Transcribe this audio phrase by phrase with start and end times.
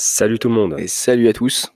[0.00, 0.80] Salut tout le monde.
[0.80, 1.70] Et salut à tous.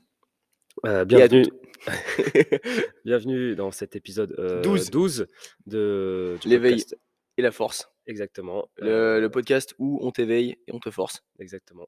[0.86, 1.44] Euh, bienvenue,
[3.04, 4.90] bienvenue dans cet épisode euh, 12.
[4.90, 5.26] 12
[5.66, 6.82] de, L'éveil
[7.36, 7.90] et la force.
[8.06, 8.70] Exactement.
[8.78, 11.22] Le, euh, le podcast où on t'éveille et on te force.
[11.38, 11.86] exactement.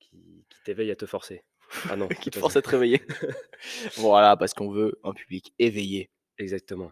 [0.00, 1.44] Qui, qui t'éveille à te forcer.
[1.88, 2.08] Ah non.
[2.20, 3.02] Qui te force à te réveiller.
[3.96, 6.10] voilà, parce qu'on veut un public éveillé.
[6.38, 6.90] Exactement.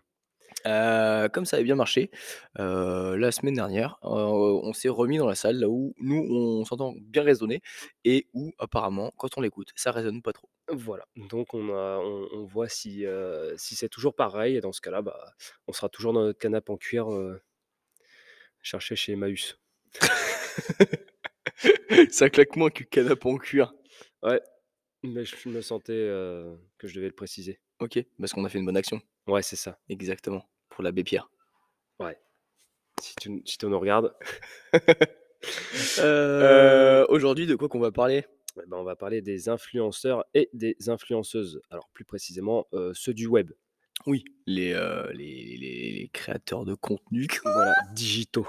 [0.66, 2.10] Euh, comme ça avait bien marché,
[2.58, 6.64] euh, la semaine dernière, euh, on s'est remis dans la salle là où nous on
[6.64, 7.60] s'entend bien raisonner
[8.04, 10.48] et où apparemment quand on l'écoute ça résonne pas trop.
[10.68, 11.04] Voilà.
[11.16, 13.04] Donc on, a, on, on voit si,
[13.56, 14.56] si c'est toujours pareil.
[14.56, 15.34] Et dans ce cas-là, bah,
[15.66, 17.08] on sera toujours dans notre canapé en cuir
[18.62, 19.58] chercher chez Emmaüs.
[22.10, 23.74] ça claque moins que canapé en cuir.
[24.22, 24.40] Ouais.
[25.02, 26.08] Mais je me sentais
[26.78, 27.60] que je devais le préciser.
[27.80, 29.00] Ok, parce qu'on a fait une bonne action.
[29.26, 29.80] Ouais, c'est ça.
[29.88, 30.48] Exactement.
[30.74, 31.30] Pour l'abbé Pierre.
[32.00, 32.18] Ouais.
[33.00, 34.14] Si tu, si tu nous regardes,
[35.98, 38.24] Euh, Aujourd'hui, de quoi qu'on va parler?
[38.62, 41.60] Eh ben, on va parler des influenceurs et des influenceuses.
[41.70, 43.50] Alors plus précisément, euh, ceux du web.
[44.06, 47.26] Oui, les, euh, les, les- les créateurs de contenu.
[47.42, 48.46] Voilà, digitaux.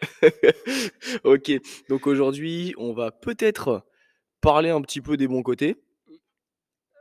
[1.24, 1.52] ok,
[1.88, 3.84] donc aujourd'hui, on va peut-être
[4.40, 5.76] parler un petit peu des bons côtés,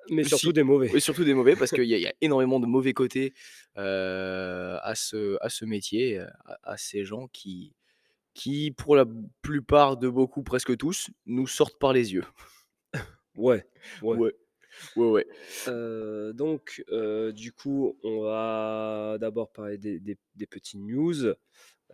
[0.09, 0.29] Mais Si.
[0.29, 0.89] surtout des mauvais.
[0.93, 3.33] et surtout des mauvais, parce qu'il y, a- il y a énormément de mauvais côtés
[3.77, 7.73] euh, à, ce, à ce métier, euh, à, à ces gens qui,
[8.33, 9.05] qui, pour la
[9.41, 12.25] plupart de beaucoup, presque tous, nous sortent par les yeux.
[13.37, 13.65] Ouais.
[14.01, 14.17] ouais.
[14.17, 14.31] Ouais,
[14.95, 15.27] ouais, ouais.
[15.67, 21.33] Euh, donc, euh, du coup, on va d'abord parler des, des- des petits news.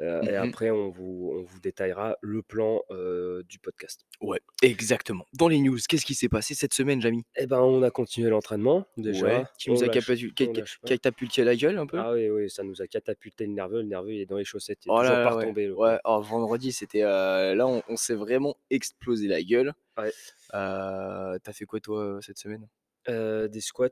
[0.01, 0.49] Euh, Et Mhm.
[0.49, 4.05] après, on vous, on vous détaillera le plan euh, du podcast.
[4.19, 5.25] Ouais, exactement.
[5.33, 8.29] Dans les news, qu'est-ce qui s'est passé cette semaine, Jamy Eh ben, on a continué
[8.29, 9.25] l'entraînement déjà.
[9.25, 11.97] Ouais, qui nous a catapulté la gueule un peu?
[11.99, 13.81] Ah oui, oui, ça nous a catapulté le nerveux.
[13.81, 14.79] Le nerveux, il est dans les chaussettes.
[14.85, 15.69] Il est Oh toujours là pas là, ouais.
[15.69, 17.03] Ouais, oh, vendredi, c'était.
[17.03, 19.73] euh, là, on, on s'est vraiment explosé la gueule.
[19.97, 20.11] Ouais.
[20.51, 22.67] T'as fait quoi, toi, cette semaine?
[23.07, 23.89] Des squats,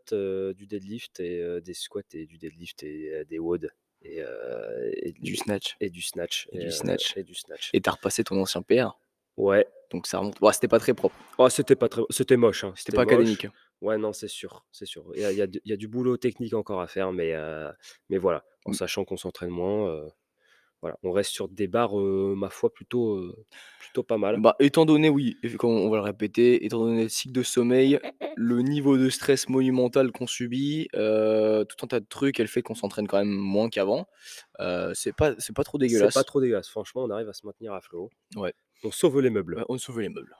[0.55, 3.69] du deadlift et des squats et du deadlift et des WOD
[4.01, 5.75] et, euh, et Du snatch.
[5.79, 7.17] et du snatch Et du euh, snatch.
[7.17, 7.69] et du snatch.
[7.73, 8.97] Et t'as repassé ton ancien PR.
[9.37, 9.67] Ouais.
[9.91, 10.39] Donc ça remonte.
[10.39, 11.15] Bon, c'était pas très propre.
[11.37, 12.63] Oh, c'était pas très, c'était moche.
[12.63, 12.73] Hein.
[12.75, 13.13] C'était pas moche.
[13.13, 13.47] académique.
[13.81, 15.05] Ouais, non, c'est sûr, c'est sûr.
[15.15, 17.71] Il y y y a du boulot technique encore à faire, mais euh,
[18.09, 18.73] mais voilà, en Mm.
[18.73, 20.05] sachant qu'on s'entraîne moins,
[20.81, 23.35] voilà, on reste sur des barres, euh, ma foi, plutôt euh,
[23.79, 24.40] plutôt pas mal.
[24.40, 28.00] Bah, étant donné, oui, comme on va le répéter, étant donné le cycle de sommeil,
[28.38, 32.62] le niveau de stress monumental qu'on subit, euh, tout un tas de trucs, elle fait
[32.62, 34.07] qu'on s'entraîne quand même moins qu'avant.
[34.94, 36.13] C'est pas, c'est pas trop C'est dégueulasse.
[36.13, 36.69] pas trop dégueulasse.
[36.69, 38.09] Franchement, on arrive à se maintenir à flot.
[38.35, 38.53] Ouais.
[38.84, 39.56] On sauve les meubles.
[39.56, 40.34] Ouais, on sauve les meubles.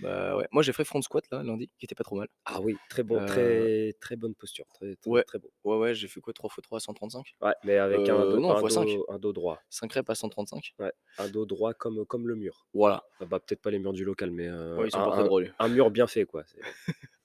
[0.00, 0.46] Bah ouais.
[0.52, 2.28] Moi j'ai fait front squat là lundi, qui était pas trop mal.
[2.44, 5.22] Ah oui, très bon, Euh, très très bonne posture, très très, Ouais.
[5.24, 5.50] très beau.
[5.64, 8.60] Ouais ouais, j'ai fait quoi 3x3 135 Ouais, mais avec un, Euh, dos, non, un,
[8.60, 8.86] fois cinq.
[8.86, 9.60] dos, un dos droit.
[9.70, 12.66] 5 reps à 135 Ouais, un dos droit comme, comme le mur.
[12.74, 13.02] Voilà.
[13.20, 15.12] Ah bah, peut-être pas les murs du local, mais euh, Ouais, ils sont un, pas
[15.16, 15.54] très drôles.
[15.58, 16.44] un mur bien fait, quoi.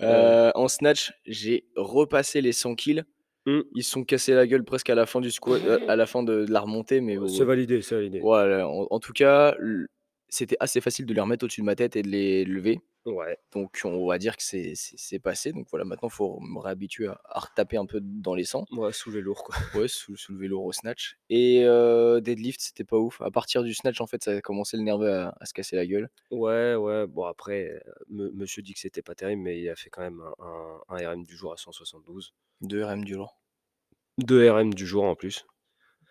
[0.00, 3.04] En snatch, j'ai repassé les 100 kills.
[3.46, 3.60] Mm.
[3.74, 6.22] Ils se sont cassés la gueule presque à la fin du squat, à la fin
[6.22, 8.20] de, de la remontée, mais C'est validé, c'est validé.
[8.20, 8.68] voilà.
[8.68, 9.56] En, en tout cas,
[10.28, 12.80] c'était assez facile de les remettre au-dessus de ma tête et de les lever.
[13.06, 13.38] Ouais.
[13.52, 15.52] Donc on va dire que c'est c'est- passé.
[15.52, 18.66] Donc voilà, maintenant il faut me réhabituer à, à retaper un peu dans les 100.
[18.72, 19.54] Ouais, soulever lourd, quoi.
[19.74, 21.16] Ouais, sou- soulever lourd au snatch.
[21.30, 23.22] Et euh, deadlift, c'était pas ouf.
[23.22, 25.76] À partir du snatch, en fait, ça a commencé le nerveux à, à se casser
[25.76, 26.10] la gueule.
[26.30, 27.06] Ouais, ouais.
[27.06, 30.20] Bon, après, me- monsieur dit que c'était pas terrible, mais il a fait quand même
[30.40, 32.34] un, un- un RM du jour à 172.
[32.60, 33.38] 2 RM du jour.
[34.18, 35.46] Deux RM du jour en plus.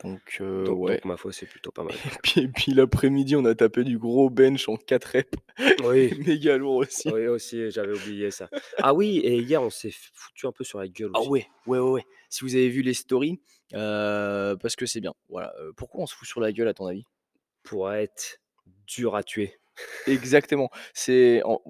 [0.04, 0.94] Donc, euh, donc, ouais.
[0.98, 1.94] donc, ma foi, c'est plutôt pas mal.
[2.06, 5.32] Et puis, et puis l'après-midi, on a tapé du gros bench en 4 reps.
[5.84, 6.14] Oui.
[6.26, 7.10] Méga lourd aussi.
[7.10, 8.48] Oui, aussi, j'avais oublié ça.
[8.78, 11.30] Ah oui, et hier, on s'est foutu un peu sur la gueule Ah aussi.
[11.30, 12.06] ouais, ouais, ouais, ouais.
[12.30, 13.40] Si vous avez vu les stories,
[13.74, 15.14] euh, parce que c'est bien.
[15.30, 15.52] Voilà.
[15.60, 17.06] Euh, pourquoi on se fout sur la gueule, à ton avis?
[17.64, 18.40] Pour être
[18.86, 19.58] dur à tuer.
[20.06, 20.70] Exactement.
[20.94, 21.62] C'est en-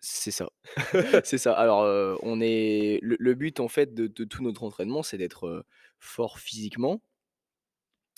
[0.00, 0.48] c'est ça.
[1.24, 1.52] c'est ça.
[1.52, 5.18] Alors, euh, on est le, le but en fait de, de tout notre entraînement, c'est
[5.18, 5.64] d'être
[6.06, 7.00] fort physiquement.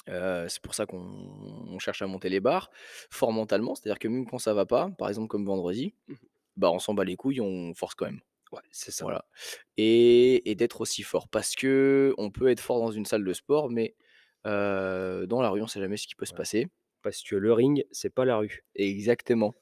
[0.09, 2.71] Euh, c'est pour ça qu'on on cherche à monter les barres.
[3.11, 6.17] Fort mentalement, c'est-à-dire que même quand ça va pas, par exemple comme vendredi, Mhm.
[6.57, 8.21] bah on s'en bat les couilles, on force quand même.
[8.53, 9.05] Ouais, c'est ça.
[9.05, 9.27] Voilà.
[9.77, 11.29] Et, et d'être aussi fort.
[11.29, 13.95] Parce que on peut être fort dans une salle de sport, mais
[14.47, 16.69] euh, dans la rue, on sait jamais ce qui peut se passer.
[17.03, 18.65] Parce que le ring, c'est pas la rue.
[18.75, 19.55] Exactement.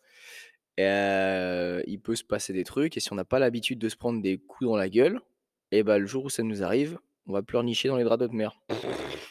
[0.78, 4.22] Il peut se passer des trucs et si on n'a pas l'habitude de se prendre
[4.22, 5.20] des coups dans la gueule
[5.72, 8.24] et bah, le jour où ça nous arrive, on va pleurnicher dans les draps de
[8.26, 8.60] notre mère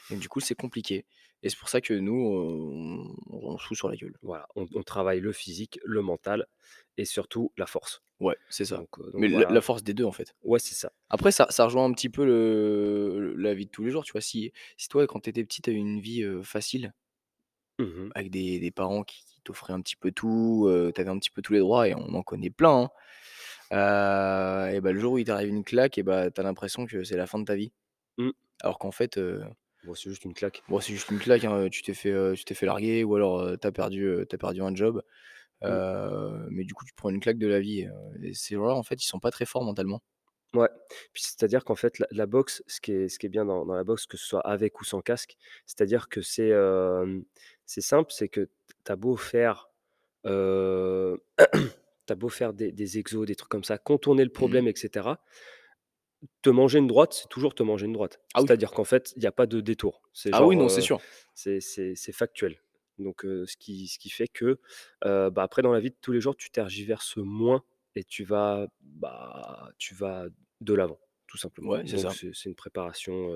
[0.09, 1.06] et du coup, c'est compliqué
[1.44, 4.15] et c'est pour ça que nous, on on se fout sur la gueule.
[4.24, 6.47] Voilà, on, on travaille le physique, le mental
[6.97, 8.03] et surtout la force.
[8.19, 8.83] Ouais, c'est ça.
[8.83, 9.50] Donc, euh, donc Mais la voilà.
[9.50, 10.36] la force des 2 en fait.
[10.44, 10.92] Ouais, c'est ça.
[11.09, 14.12] Après ça ça rejoint un petit peu le la vie de tous les jours, tu
[14.13, 14.21] vois?
[14.21, 16.94] Si si toi, quand tu étais petit, eu une vie, facile
[17.80, 18.13] Mhm.
[18.13, 21.19] avec des des parents qui qui t'offrait un petit peu tout, heu, tu avais un
[21.19, 22.89] petit peu tous les droits et on en connaît plein,
[23.71, 24.68] hein.
[24.71, 26.86] Heu et bah, le jour où il t'arrive une claque et bah, tu as l'impression
[26.86, 27.74] que c'est la fin de ta vie.
[28.18, 28.32] Mmh.
[28.62, 29.18] Alors qu'en fait,
[29.84, 30.64] Bon, c'est juste une claque.
[30.68, 33.16] bon, c'est juste une claque, hein, tu t'es fait, heu, tu t'es fait larguer ou
[33.16, 35.02] alors, heu, tu as perdu, as perdu un job.
[35.66, 35.82] Mmh.
[36.50, 37.88] Mais du coup, tu prends une claque de la vie,
[38.24, 40.02] et ces gens-là, en fait, ils sont pas très forts mentalement.
[40.54, 40.70] Ouais,
[41.12, 43.66] puis c'est-à-dire qu'en fait la la boxe, ce qui est ce qui est bien dans
[43.66, 45.36] dans la boxe, que ce soit avec ou sans casque,
[45.66, 46.52] c'est-à-dire que c'est,
[47.82, 48.50] simple, c'est que
[48.86, 49.70] tu as beau faire,
[50.24, 50.30] tu
[52.10, 54.74] as beau faire des des exos, des trucs comme ça, contourner le Mmh problème et
[54.76, 55.24] cetera,
[56.42, 58.20] te manger une droite, c'est toujours te manger une droite.
[58.34, 58.48] Ah oui.
[58.48, 60.02] C'est-à-dire qu'en fait, il y a pas de détour.
[60.32, 61.00] Ah oui, non, c'est heu, sûr.
[61.34, 62.58] c'est factuel.
[62.98, 64.60] Donc heu, ce qui ce qui fait que,
[65.06, 67.64] heu, bah, après dans la vie de tous les jours, tu tergiverses moins
[67.96, 70.28] et tu vas, bah, tu vas
[70.62, 71.72] de l'avant, tout simplement.
[71.72, 73.30] Ouais, c'est une préparation,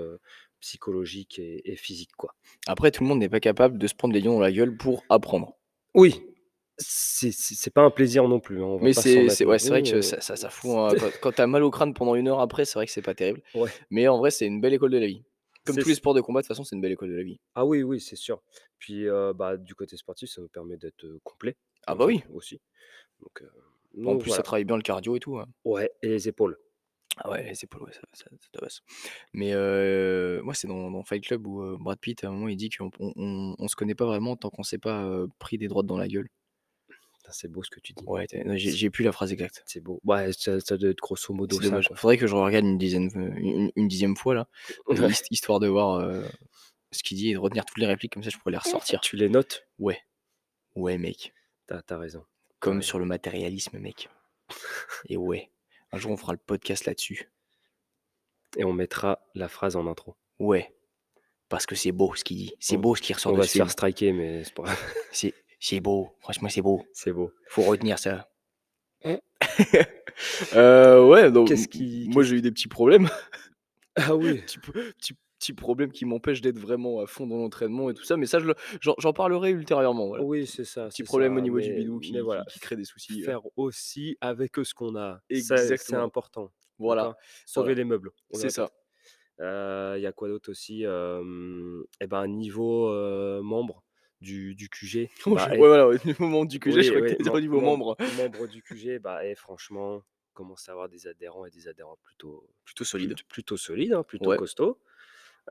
[0.60, 2.36] psychologique et et physique, quoi.
[2.68, 4.76] Après, tout le monde n'est pas capable de se prendre des lions dans la gueule
[4.76, 5.58] pour apprendre.
[5.96, 6.24] Oui,
[6.80, 9.46] c'est pas un plaisir non plus, hein, on va Mais pas s'en c'est mettre c'est
[9.48, 11.48] non ouais, c'est vrai que heu, ça ça ça fout un quand quand tu as
[11.48, 13.42] mal au crâne pendant une heure après, c'est vrai que c'est pas terrible.
[13.54, 15.24] ouais, Mais en vrai, c'est une belle école de la vie.
[15.66, 17.16] Comme c'est tous les sports de combat, de toute façon, c'est une belle école de
[17.16, 17.40] la vie.
[17.56, 18.42] ah oui, oui, c'est sûr.
[18.78, 22.62] Puis, heu, bah, du côté sportif, ça nous permet d'être, complet Ah bah oui, aussi.
[23.22, 23.52] Donc heu,
[24.04, 24.44] en donc plus, ça voilà.
[24.44, 25.46] travaille bien le cardio et tout, hein.
[25.64, 26.60] Ouais et les épaules.
[27.18, 28.82] Ah ouais, les épaules, ouais, ça ça ça tabasse.
[29.34, 29.54] Mais
[30.42, 32.92] moi, c'est dans dans Fight Club où, Brad Pitt, à un moment, il dit qu'on
[33.00, 35.10] on on on se connaît pas vraiment tant qu'on s'est pas,
[35.40, 36.30] pris des droites dans la gueule.
[37.32, 38.04] C'est beau ce que tu dis.
[38.06, 39.64] Ouais, j'ai plus la phrase exacte.
[39.66, 40.00] c'est beau.
[40.04, 41.96] Ouais, ça ça doit être grosso modo ça, quoi.
[41.96, 44.48] Faudrait que je regarde une dizaine, une une 10 fois là,
[45.10, 46.26] hist histoire de voir, heu,
[46.92, 49.02] ce qu'il dit et de retenir toutes les répliques, comme ça je pourrais les ressortir.
[49.02, 49.68] tu les notes?
[49.78, 50.00] Ouais,
[50.76, 51.34] ouais mec,
[51.68, 52.24] Tu as raison,
[52.60, 54.10] comme sur le matérialisme mec
[55.08, 55.52] et ouais,
[55.92, 57.32] un jour on fera le podcast là-dessus.
[58.58, 60.16] Et on mettra la phrase en intro.
[60.40, 60.74] Ouais,
[61.50, 63.48] parce que c'est beau ce qu'il dit, c'est beau ce qui ressort on de va
[63.48, 64.64] se faire striker, mais c'est pas
[65.12, 67.32] grave, C'est beau, franchement c'est beau, c'est beau.
[67.48, 68.30] faut retenir ça.
[70.56, 73.10] Heu, ouais, donc Qu'est-ce m qui moi j'ai eu des petits problèmes,
[73.96, 77.90] ah oui, petits p petits petits problèmes qui m'empêchent d'être vraiment à fond dans l'entraînement
[77.90, 80.24] et tout ça, mais ça je le j'en j'en parlerai ultérieurement, voilà.
[80.24, 82.76] oui, c'est ça, Petits c'est problèmes au niveau du bidou mais qui voilà, qui créent
[82.76, 85.22] des soucis, heu faire aussi avec, ce qu'on a.
[85.30, 87.18] Ça, c'est exactement, important, voilà?
[87.46, 88.72] Sauver voilà, les meubles, c'est ça.
[89.42, 90.84] Heu, il y a quoi d'autre aussi?
[90.84, 92.92] Et ben, niveau,
[93.42, 93.84] membre
[94.22, 97.02] du du QG, Oh bah, je ouais voilà, au niveau membre du QG, je crois
[97.02, 98.48] que tu au niveau membre membre.
[98.48, 102.86] du QG, bah, eh, franchement, commence à avoir des adhérents et des adhérents plutôt Plutôt
[102.96, 103.22] plut solide.
[103.28, 104.80] plutôt solides, hein, plutôt Ouais, costauds.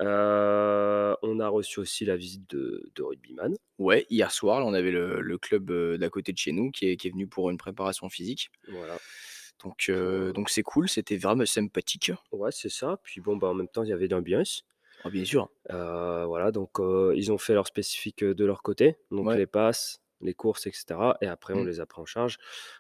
[0.01, 3.57] Heu, on a reçu aussi la visite de de rugbyman.
[3.79, 6.71] ouais, hier soir, là, on avait le le club, heu, d'à côté de chez nous
[6.71, 8.51] qui est qui est venu pour une préparation physique.
[8.69, 9.01] Voilà,
[9.63, 12.13] Donc heu donc c'est cool, c'était vraiment sympathique.
[12.33, 12.99] ouais, c'est ça.
[13.03, 14.65] Puis bon, bah, en même temps, il y avait de l'ambiance.
[15.05, 18.63] Ah bien sûr, Heu, voilà, donc heu, ils ont fait leur spécifique, heu, de leur
[18.63, 21.67] côté, donc ouais, les passes, les courses et cetera et après on mmh.
[21.67, 22.39] les a pris en charge.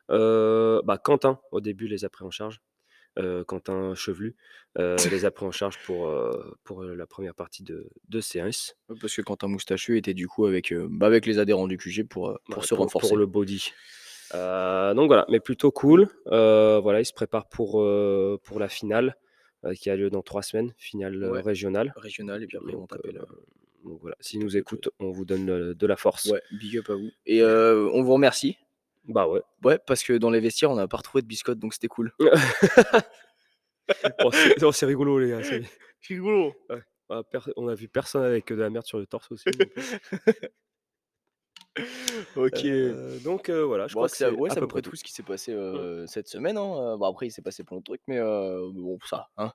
[0.08, 2.60] Bah, Quentin, au début, les a pris en charge.
[3.48, 4.36] Quentin Chevelu,
[4.76, 6.12] les a pris en charge pour,
[6.62, 8.76] pour, la première partie de de séance.
[9.00, 12.38] Parce que Quentin Moustachu était du coup avec, bah, avec les adhérents du QG pour,
[12.48, 13.16] pour Ouais, se pour pour renforcer.
[13.16, 13.72] le body.
[14.32, 16.08] Donc voilà, mais plutôt cool.
[16.26, 17.84] Voilà, ils se préparent pour,
[18.44, 19.16] pour la finale,
[19.74, 21.92] qui a lieu dans 3 semaines, finale, Ouais, régionale.
[21.96, 23.20] régional et puis après Donc taper heu, le
[23.88, 26.26] donc voilà, s'ils nous écoutent, on vous donne, de la force.
[26.26, 28.56] Ouais, big up à vous et on vous remercie.
[29.04, 29.40] bah, ouais.
[29.64, 32.12] Ouais, parce que dans les vestiaires, on n'a pas retrouvé de biscottes, donc c'était cool.
[34.22, 35.62] Oh, c'est oh, c'est rigolo les gars, c'est
[36.08, 36.54] rigolo.
[36.68, 36.82] ouais.
[37.56, 39.70] On a vu personne avec, de la merde sur le torse aussi donc
[42.36, 42.64] OK.
[42.64, 44.82] heu, donc heu, voilà, je Bon, crois que c'est à ouais, peu peu près tout.
[44.82, 47.64] tout ce qui s'est passé, heu, cette semaine, hein, heu, bon après il s'est passé
[47.64, 49.52] plein de trucs, mais bon ça, hein,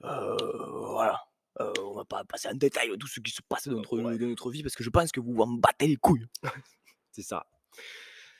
[0.00, 1.20] voilà,
[1.60, 4.26] on va pas passer en détail tout ce qui se passe dans notre Ouais, dans
[4.26, 6.26] notre vie parce que je pense que vous vous en battez les couilles.
[7.12, 7.46] c'est ça.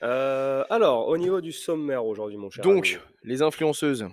[0.00, 4.09] Alors au niveau du sommaire aujourd'hui mon cher Donc, ami les influenceuses.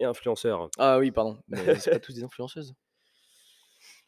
[0.00, 0.70] et influenceur.
[0.78, 2.74] Ah oui, pardon, mais c'est pas tous des influenceuses?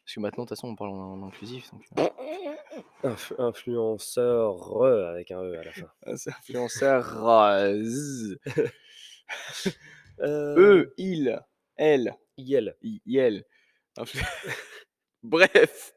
[0.05, 2.03] Parce que maintenant de toute façon on parle en en inclusif donc heu,
[3.03, 5.89] Inf influenceur, heu, avec un E à la fin.
[6.05, 8.37] ah c'est influenceuses.
[10.19, 11.39] Heu, Eux, ils,
[11.75, 12.75] elles, Yel.
[15.23, 15.93] bref,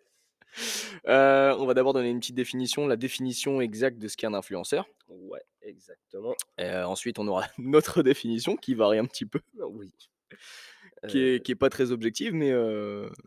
[1.04, 4.86] on va d'abord donner une petite définition, la définition exacte de ce qu'est un influenceur.
[5.08, 6.34] Ouais, exactement.
[6.58, 9.92] Ensuite, on aura notre définition qui varie un petit peu, Oui.
[11.06, 12.52] Qui Heu, est qui est pas très objective, mais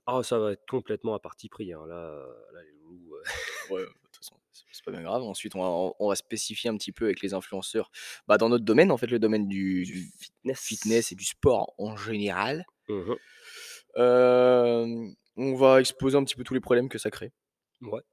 [0.05, 3.23] ah ça va être complètement à parti pris, hein, là, là les loulous, heu,
[3.69, 5.23] ouais, de toute façon, c'est pas bien grave.
[5.23, 7.91] Ensuite, on va on va spécifier un petit peu avec les influenceurs,
[8.27, 9.85] bah, dans notre domaine, en fait, le domaine du
[10.19, 11.11] fitness fitness.
[11.11, 12.65] et du sport en général.
[12.89, 13.15] Mmh
[15.37, 17.31] on va exposer un petit peu tous les problèmes que ça crée.
[17.81, 18.03] Ouais.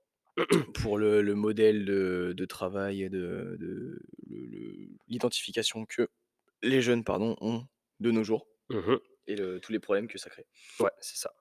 [0.74, 4.00] pour le le modèle de de travail et de de
[5.08, 6.08] l'identification que
[6.62, 7.66] les jeunes, pardon, ont
[8.00, 10.46] de nos jours Mmh et le tous les problèmes que ça crée.
[10.80, 11.32] Ouais, c'est ça.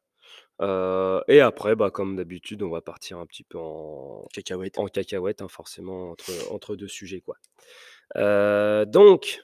[0.62, 4.78] Heu et après, bah, comme d'habitude, on va partir un petit peu en Cacahuètes.
[4.78, 7.38] en cacahuète, hein, forcément entre entre 2 sujets, quoi.
[8.18, 9.42] Heu, donc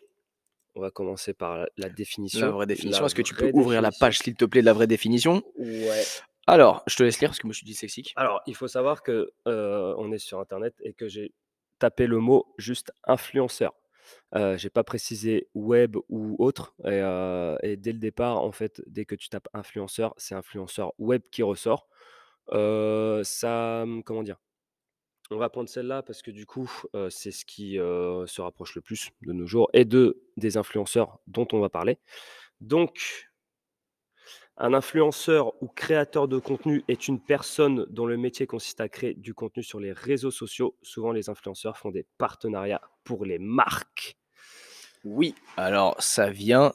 [0.75, 2.45] on va commencer par la définition.
[2.47, 3.05] La vraie définition.
[3.05, 5.43] Est-ce que tu peux ouvrir la page, s'il te plaît, de la vraie définition?
[5.55, 6.03] Ouais.
[6.47, 8.13] Alors, je te laisse lire parce que moi je suis dyslexique.
[8.15, 11.33] Alors, il faut savoir que, heu, on est sur internet et que j'ai
[11.77, 13.73] tapé le mot juste influenceur.
[14.35, 19.15] Heu, j'ai pas précisé web ou autre et dès le départ, en fait, dès que
[19.15, 21.87] tu tapes influenceur, c'est influenceur web qui ressort.
[22.49, 24.37] Ça, mmh, comment dire?
[25.31, 26.69] On va prendre celle-là parce que du coup,
[27.09, 31.47] c'est ce qui, se rapproche le plus de nos jours et de des influenceurs dont
[31.53, 31.99] on va parler.
[32.59, 33.30] Donc
[34.57, 39.13] un influenceur ou créateur de contenu est une personne dont le métier consiste à créer
[39.13, 40.75] du contenu sur les réseaux sociaux.
[40.81, 44.17] Souvent, les influenceurs font des partenariats pour les marques.
[45.03, 46.73] Oui, alors ça vient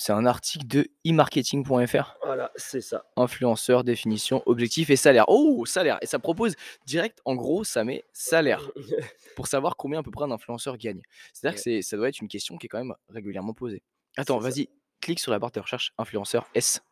[0.00, 2.16] c'est un article de e-marketing.fr.
[2.24, 3.04] Voilà, c'est ça.
[3.16, 5.26] Influenceur, définition, objectif et salaire.
[5.28, 5.98] Oh, salaire!
[6.00, 6.56] Et ça propose
[6.86, 8.70] direct, en gros, ça met salaire
[9.36, 11.02] pour savoir combien à peu près un influenceur gagne.
[11.34, 13.82] C'est-à-dire que ça doit être une question qui est quand même régulièrement posée.
[14.16, 16.82] Attends, vas-y, clique sur la barre de recherche influenceur S.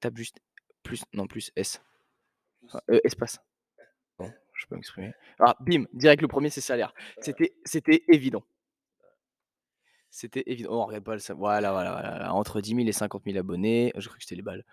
[0.00, 0.40] Tape juste
[0.82, 1.82] plus, non plus S.
[2.72, 3.38] Ah, euh, espace.
[4.18, 5.12] Bon, je peux m'exprimer.
[5.38, 6.94] Ah, bim, direct le premier c'est salaire.
[7.20, 8.44] C'était c'était évident.
[10.12, 10.70] C'était évident.
[10.72, 13.92] Oh, regarde pas le voilà, voilà, voilà, entre 10 000 et 50 000 abonnés.
[13.96, 14.64] Je crois que c'était les balles.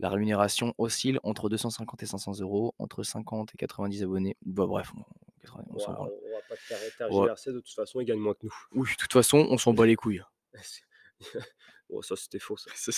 [0.00, 4.36] La rémunération oscille entre 250 et 500 euros, entre 50 et 90 abonnés.
[4.44, 5.04] Bah, bref, on
[5.42, 6.10] 80 on s'en on va
[6.48, 8.54] pas te ter tergiverser, de toute façon, ils gagnent moins que nous.
[8.72, 10.22] Oui, de toute façon, on s'en bat les couilles.
[11.92, 12.70] Oh, ça, c'était faux, ça.
[12.74, 12.90] Ça,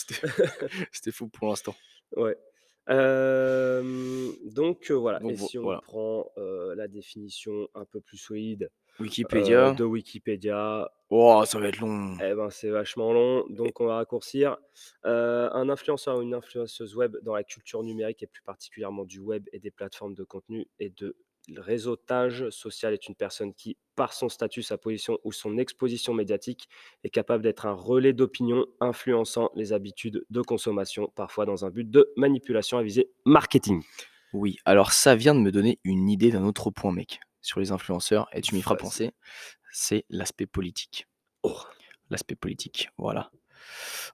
[0.92, 1.74] c'était fou pour l'instant.
[2.16, 2.36] Ouais.
[4.44, 5.80] Donc heu, voilà Donc et si on voilà.
[5.80, 8.70] prend, heu, la définition un peu plus solide,
[9.00, 9.72] Wikipédia.
[9.74, 12.16] de Wikipédia, Oh, ça va être long.
[12.20, 14.56] eh ben, c'est vachement long, donc on va raccourcir.
[15.02, 19.46] Un influenceur ou une influenceuse web dans la culture numérique et plus particulièrement du web
[19.52, 21.16] et des plateformes de contenu et de
[21.56, 26.68] réseautage social est une personne qui, par son statut, sa position ou son exposition médiatique,
[27.02, 31.90] est capable d'être un relais d'opinion influençant les habitudes de consommation, parfois dans un but
[31.90, 33.82] de manipulation à visée marketing.
[34.32, 37.70] Oui, alors ça vient de me donner une idée d'un autre point, mec, sur les
[37.72, 39.12] influenceurs et tu m'y feras penser,
[39.72, 41.06] c'est l'aspect politique.
[41.42, 41.56] Oh.
[42.10, 43.30] L'aspect politique, voilà.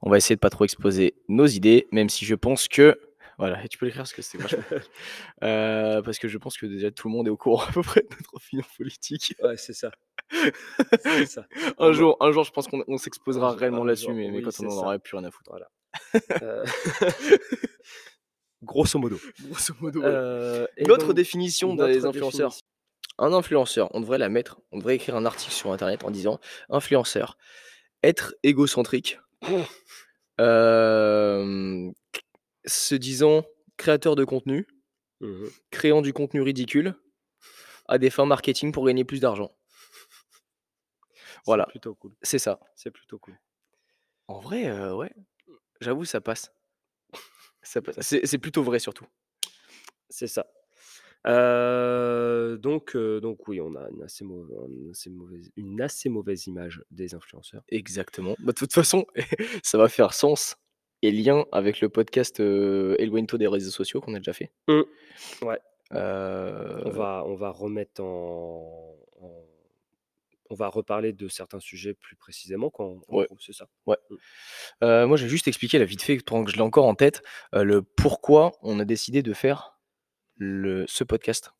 [0.02, 2.98] On va essayer de pas trop exposer nos idées, même si je pense que
[3.40, 4.62] voilà, et tu peux l'écrire parce que c'est vachement
[5.42, 7.80] heu, parce que je pense que déjà tout le monde est au courant à peu
[7.82, 9.34] près de notre opinion politique.
[9.42, 9.90] Ouais, c'est ça.
[11.02, 11.46] C'est ça.
[11.78, 14.70] Un jour un jour, je pense qu'on on s'exposera réellement là-dessus, mais quand on en
[14.70, 14.76] ça.
[14.76, 15.50] aura plus rien à foutre.
[15.50, 15.68] Voilà.
[16.42, 16.64] Heu,
[18.62, 19.18] grosso modo.
[19.48, 22.50] Grosso modo, et Notre donc, définition des influenceurs.
[22.50, 22.66] définition.
[23.18, 26.38] Un influenceur, on devrait la mettre, on devrait écrire un article sur internet en disant:
[26.68, 27.36] «Influenceur,
[28.02, 29.18] être égocentrique,
[32.66, 33.44] se disant
[33.76, 34.66] créateur de contenu,
[35.20, 35.50] Mmh mh.
[35.70, 36.94] créant du contenu ridicule,
[37.88, 39.52] à des fins marketing pour gagner plus d'argent».
[41.46, 41.64] Voilà.
[41.66, 42.12] C'est plutôt cool.
[42.22, 42.60] C'est ça.
[42.74, 43.38] C'est plutôt cool.
[44.28, 45.12] En vrai, heu, ouais,
[45.80, 46.52] j'avoue ça passe.
[47.62, 47.96] Ça passe.
[48.00, 49.06] C'est plutôt vrai surtout.
[50.08, 50.46] C'est ça.
[51.26, 56.08] Heu, donc heu, donc oui, on a une assez mau une assez mauvaise une assez
[56.08, 57.62] mauvaise image des influenceurs.
[57.70, 58.36] Exactement.
[58.40, 59.06] Bah, de toute façon,
[59.64, 60.56] ça va faire sens
[61.02, 64.50] et lien avec le podcast, heu, Éloigne-toi des réseaux sociaux qu'on a déjà fait.
[64.68, 64.80] Mmh.
[65.42, 65.60] Ouais.
[65.92, 69.44] Heu, On va on va remettre en en
[70.52, 73.28] on va reparler de certains sujets plus précisément quand Ouais.
[73.38, 73.68] c'est ça.
[73.86, 73.96] Ouais.
[74.10, 74.14] Mmh.
[74.84, 76.94] heu, moi, je vais juste expliquer là vite fait pendant que je l'ai encore en
[76.96, 77.22] tête,
[77.54, 79.78] heu, le pourquoi on a décidé de faire
[80.36, 81.52] le ce podcast.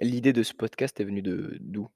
[0.00, 1.88] L'idée de ce podcast est venue de d'où?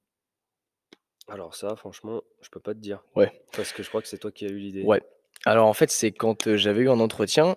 [1.27, 3.03] Alors ça, franchement, je peux pas te dire.
[3.15, 3.31] Ouais.
[3.55, 4.83] Parce que je crois que c'est toi qui as eu l'idée.
[4.83, 5.01] Ouais.
[5.45, 7.55] Alors en fait, c'est quand, j'avais eu un entretien,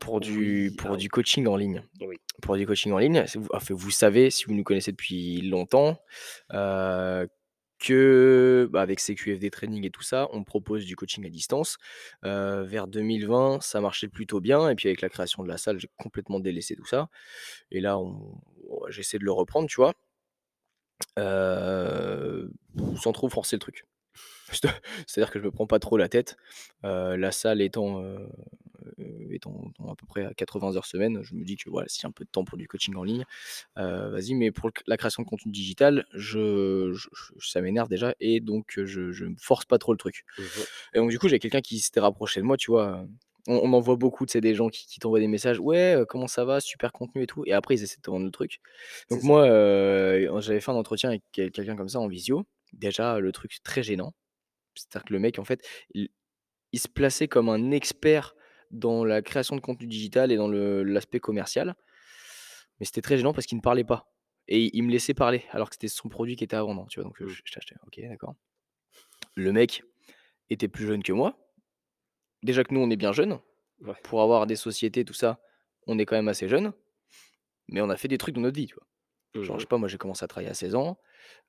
[0.00, 1.08] pour du Oui, pour ah du oui.
[1.08, 1.82] coaching en ligne.
[2.00, 2.16] Oui.
[2.42, 5.40] Pour du coaching en ligne, c'est vous enfin, vous savez, si vous nous connaissez depuis
[5.42, 5.98] longtemps,
[6.52, 7.28] heu,
[7.78, 11.78] que, bah, avec CQFD Training et tout ça, on propose du coaching à distance.
[12.22, 15.90] Vers 2020, ça marchait plutôt bien et puis avec la création de la salle, j'ai
[15.96, 17.08] complètement délaissé tout ça
[17.70, 18.40] et là, on
[18.88, 19.94] j'essaie de le reprendre, tu vois?
[21.16, 23.84] Sans trop forcer le truc.
[24.52, 24.62] C'est
[25.06, 26.36] c'est-à-dire que je me prends pas trop la tête,
[26.84, 28.28] heu, la salle étant, heu,
[29.30, 32.10] étant à peu près à 80 heures semaine, je me dis que voilà, a un
[32.10, 33.24] peu de temps pour du coaching en ligne,
[33.78, 36.92] heu, vas-y, mais pour la création de contenu digital, je
[37.40, 41.10] ça m'énerve déjà et donc je me force pas trop le truc Mmh et donc
[41.10, 43.06] du coup, j'avais quelqu'un qui s'était rapproché de moi, tu vois?
[43.48, 46.26] on en voit beaucoup, tu sais, des gens qui qui t'envoient des messages: «Ouais, comment
[46.26, 46.60] ça va?
[46.60, 48.60] Super contenu et tout» et après ils essaient de te vendre le truc.
[49.10, 49.46] Donc moi,
[50.40, 52.44] j'avais fait un entretien avec quel quelqu'un comme ça en visio.
[52.72, 54.12] Déjà, le truc très gênant,
[54.76, 56.08] c'est-à-dire que le mec, en fait, il
[56.72, 58.34] il se plaçait comme un expert
[58.70, 61.76] dans la création de contenu digital et dans l'aspect commercial.
[62.80, 64.12] Mais c'était très gênant parce qu'il ne parlait pas
[64.48, 67.00] et il me laissait parler alors que c'était son produit qui était à vendre, tu
[67.00, 67.08] vois?
[67.08, 67.28] Donc, heu, Mmh.
[67.44, 68.34] j'étais là: «OK, d'accord».
[69.36, 69.84] Le mec
[70.50, 71.38] était plus jeune que moi.
[72.42, 73.38] Déjà que nous, on est bien jeunes.
[73.80, 73.94] Ouais.
[74.02, 75.40] Pour avoir des sociétés, tout ça,
[75.86, 76.72] on est quand même assez jeunes.
[77.68, 78.86] Mais on a fait des trucs dans notre vie, tu vois?
[79.38, 80.98] Mmh Genre, je sais pas, moi, j'ai commencé à travailler à 16 ans.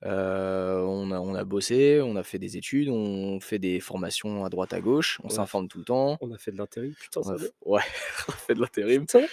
[0.03, 4.49] On a on a bossé, on a fait des études, on fait des formations à
[4.49, 6.17] droite à gauche, on s'informe tout le temps.
[6.21, 7.49] on a fait de l'intérim, putain, On a c'est f bien.
[7.65, 7.81] ouais,
[8.27, 9.01] on a fait de l'intérim.
[9.05, 9.25] Putain!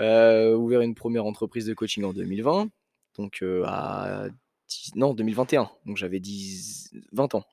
[0.00, 2.68] Heu, ouvert une 1re entreprise de coaching en 2020,
[3.16, 4.26] donc heu, à
[4.94, 7.44] non 2021, donc j'avais 10 20 ans.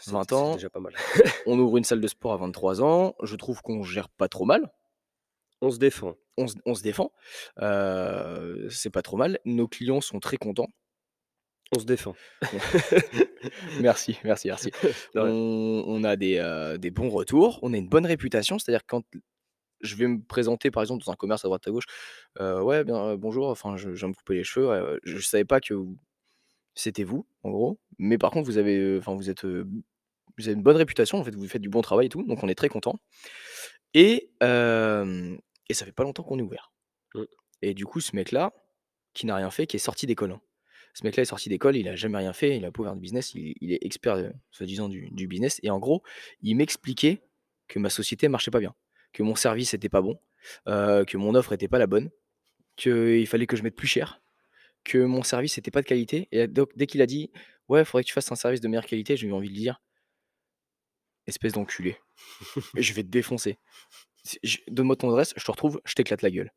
[0.00, 0.92] C'est 20 c'est ans, déjà pas mal.
[1.46, 3.14] on ouvre une salle de sport à 23 ans.
[3.22, 4.70] Je trouve qu'on gère pas trop mal.
[5.62, 6.16] On se défend.
[6.36, 7.12] On se on se défend,
[7.56, 9.38] c'est pas trop mal.
[9.44, 10.68] Nos clients sont très contents.
[11.74, 12.14] On se défend.
[13.80, 14.70] Merci, merci, merci.
[15.14, 19.04] On on a des, bons retours, on a une bonne réputation, c'est-à-dire quand
[19.80, 21.86] je vais me présenter, par exemple, dans un commerce à droite à gauche,
[22.38, 25.74] «Ouais, bien, bonjour, enfin, je je viens me couper les cheveux, je savais pas que
[26.74, 30.62] c'était vous, en gros, mais par contre, vous avez, enfin, vous êtes, vous avez une
[30.62, 32.68] bonne réputation, en fait, vous faites du bon travail et tout», donc on est très
[32.68, 32.98] contents
[33.94, 34.30] et
[35.68, 36.72] et ça fait pas longtemps qu'on est ouvert
[37.14, 37.24] Mmh.
[37.62, 38.54] et du coup, ce mec-là,
[39.14, 40.40] qui n'a rien fait, qui est sorti d'école, hein.
[40.94, 43.00] Ce mec-là est sorti d'école, il a jamais rien fait, il a pas ouvert de
[43.00, 46.02] business, il il est expert, heu, soi-disant du du business et en gros,
[46.42, 47.22] il m'expliquait
[47.68, 48.74] que ma société marchait pas bien,
[49.12, 50.18] que mon service était pas bon,
[50.68, 52.10] heu, que mon offre était pas la bonne,
[52.76, 54.22] qu'il fallait que je mette plus cher,
[54.84, 57.30] que mon service était pas de qualité et donc dès qu'il a dit:
[57.68, 59.60] «Ouais, faudrait que tu fasses un service de meilleure qualité», j'ai eu envie de lui
[59.62, 59.80] dire
[61.26, 61.96] «Espèce d'enculé,
[62.76, 63.58] je vais te défoncer.
[64.68, 66.52] Donne-moi ton adresse, je te retrouve, je t'éclate la gueule».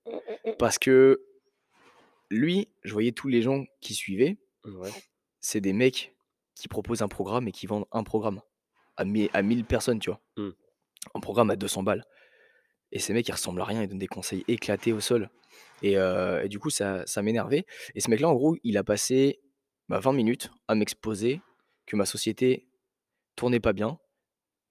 [0.59, 1.21] Parce que
[2.29, 4.89] lui, je voyais tous les gens qui suivaient, Ouais.
[5.41, 6.15] c'est des mecs
[6.55, 8.41] qui proposent un programme et qui vendent un programme
[8.97, 10.21] à mi à 1000 personnes, tu vois?
[10.37, 10.49] Mmh.
[11.15, 12.03] Un programme à 200 balles
[12.91, 15.29] et ces mecs, ils ressemblent à rien, ils donnent des conseils éclatés au sol
[15.83, 19.41] et et du coup, ça ça m'énervait et ce mec-là, en gros, il a passé,
[19.89, 21.41] bah, 20 minutes à m'exposer
[21.87, 22.67] que ma société
[23.35, 23.99] tournait pas bien,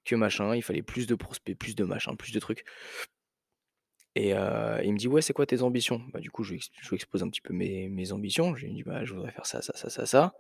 [0.05, 2.64] que machin, il fallait plus de prospects, plus de machin, plus de trucs
[4.17, 6.57] et heu, il me dit: «Ouais, c'est quoi tes ambitions?» bah, du coup, je lui
[6.59, 8.55] ex je lui expose un petit peu mes mes ambitions.
[8.55, 10.35] Je lui dis: «Bah, je voudrais faire ça, ça, ça, ça, ça»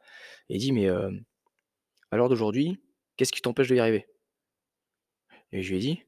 [0.48, 1.24] et il dit: «Mais hem,
[2.12, 2.80] à l'heure d'aujourd'hui,
[3.16, 4.06] qu'est-ce qui t'empêche de y arriver?»
[5.52, 6.02] et je lui ai dit: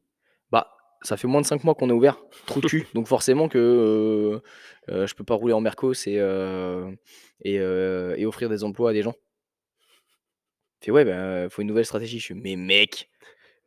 [0.51, 3.49] «Bah, ça fait moins de 5 mois qu'on est ouvert, trou de cul, donc forcément
[3.49, 4.43] que, heu
[4.95, 6.21] heu, je peux pas rouler en mercos et
[8.27, 9.15] offrir des emplois à des gens».
[10.83, 12.19] Il fait: «Ouais, bah, faut une nouvelle stratégie».
[12.21, 13.11] Je fais: «Mais mec,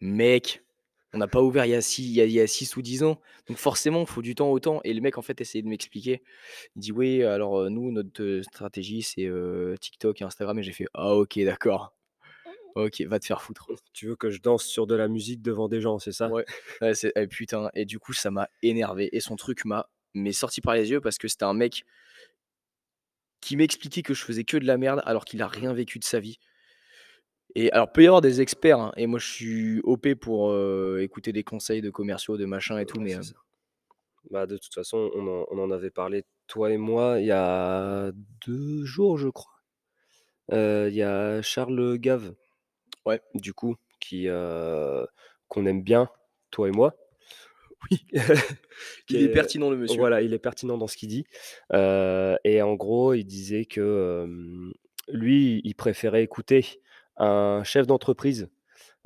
[0.02, 0.64] mec,
[1.14, 2.76] on n'a pas ouvert il y a 6 il y a il y a 6
[2.78, 5.42] ou 10 ans, donc forcément, faut du temps au temps» et le mec, en fait,
[5.42, 6.22] essayait de m'expliquer.
[6.76, 10.64] Il dit: «Oui, alors, heu, nous, notre, heu, stratégie, c'est, heu, TikTok et Instagram» et
[10.64, 11.96] j'ai fait: «Ah OK, d'accord.
[12.76, 13.68] OK, va te faire foutre».
[13.94, 16.30] Tu veux que je danse sur de la musique devant des gens, c'est ça?
[16.30, 16.46] Ouais,
[16.82, 20.32] ouais, c'est eh putain et du coup, ça m'a énervé et son truc m'a mais
[20.34, 21.84] sorti par les yeux parce que c'était un mec
[23.42, 26.04] qui m'expliquait que je faisais que de la merde alors qu'il a rien vécu de
[26.04, 26.40] sa vie
[27.56, 30.56] et alors, peut y avoir des experts, hein et moi, je suis OP pour,
[31.00, 33.16] écouter des conseils de commerciaux, de machin et tout, mais.
[34.32, 37.32] Bah, de toute façon, on en on en avait parlé, toi et moi, il y
[37.32, 38.12] a
[38.46, 39.54] 2 jours, je crois.
[40.52, 42.34] Il y a Charles Gave,
[43.06, 43.22] Ouais.
[43.34, 44.28] du coup, qui,
[45.48, 46.10] qu'on aime bien,
[46.52, 46.96] toi et moi.
[47.90, 48.06] Oui.
[49.10, 49.98] Il est est pertinent, le monsieur.
[49.98, 51.26] voilà, il est pertinent dans ce qu'il dit,
[51.74, 54.28] et en gros, il disait que,
[55.08, 56.82] lui, il préférait écouter
[57.20, 58.50] un chef d'entreprise,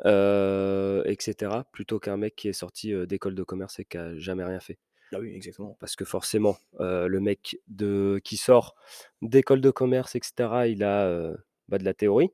[0.05, 4.17] heu et cetera, plutôt qu'un mec qui est sorti, d'école de commerce et qui a
[4.17, 4.79] jamais rien fait.
[5.11, 5.77] Bah, oui, exactement.
[5.79, 8.75] Parce que forcément, le mec de qui sort
[9.21, 11.33] d'école de commerce et cetera, il a,
[11.67, 12.31] bah, de la théorie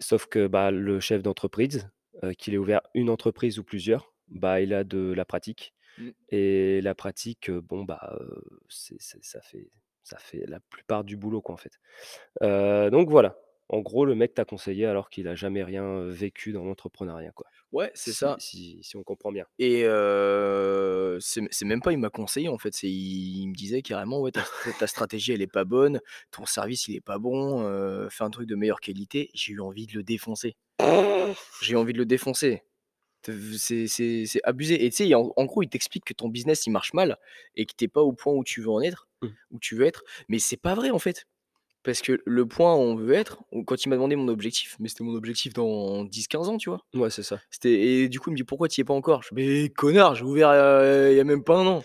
[0.00, 1.90] sauf que, bah, le chef d'entreprise,
[2.38, 6.12] qu'il ait ouvert une entreprise ou plusieurs, bah, il a de la pratique Mmh.
[6.30, 8.18] et la pratique, bon, bah,
[8.68, 9.70] ça fait
[10.04, 11.80] ça fait la plupart du boulot, quoi, en fait.
[12.42, 13.38] Donc voilà,
[13.72, 17.48] en gros, le mec t'a conseillé alors qu'il a jamais rien, vécu dans l'entrepreneuriat, quoi.
[17.72, 19.46] Ouais, c'est Si ça si si on comprend bien.
[19.58, 19.84] et
[21.20, 24.44] c'est même pas il m'a conseillé, en fait, c'est il me disait carrément: «Ouais, ta
[24.44, 28.30] st ta stratégie, elle est pas bonne, ton service, il est pas bon, fais un
[28.30, 29.30] truc de meilleure qualité».
[29.34, 30.56] J'ai eu envie de le défoncer.
[31.60, 32.62] J'ai eu envie de le défoncer.
[33.26, 36.94] C'est abusé et tu sais, en en gros, il t'explique que ton business, il marche
[36.94, 37.18] mal
[37.56, 39.36] et que tu es pas au point où tu veux en être Mmh.
[39.50, 41.26] où tu veux être, mais c'est pas vrai, en fait.
[41.84, 44.88] Parce que le point où on veut être, quand il m'a demandé mon objectif, mais
[44.88, 46.80] c'était mon objectif dans 10-15 ans, tu vois?
[46.94, 47.40] Ouais, c'est ça.
[47.50, 49.34] C'était et du coup, il me dit: «Pourquoi tu y es pas encore?» je fais:
[49.34, 51.82] «Mais connard, j'ai ouvert, heu, il y a même pas un an».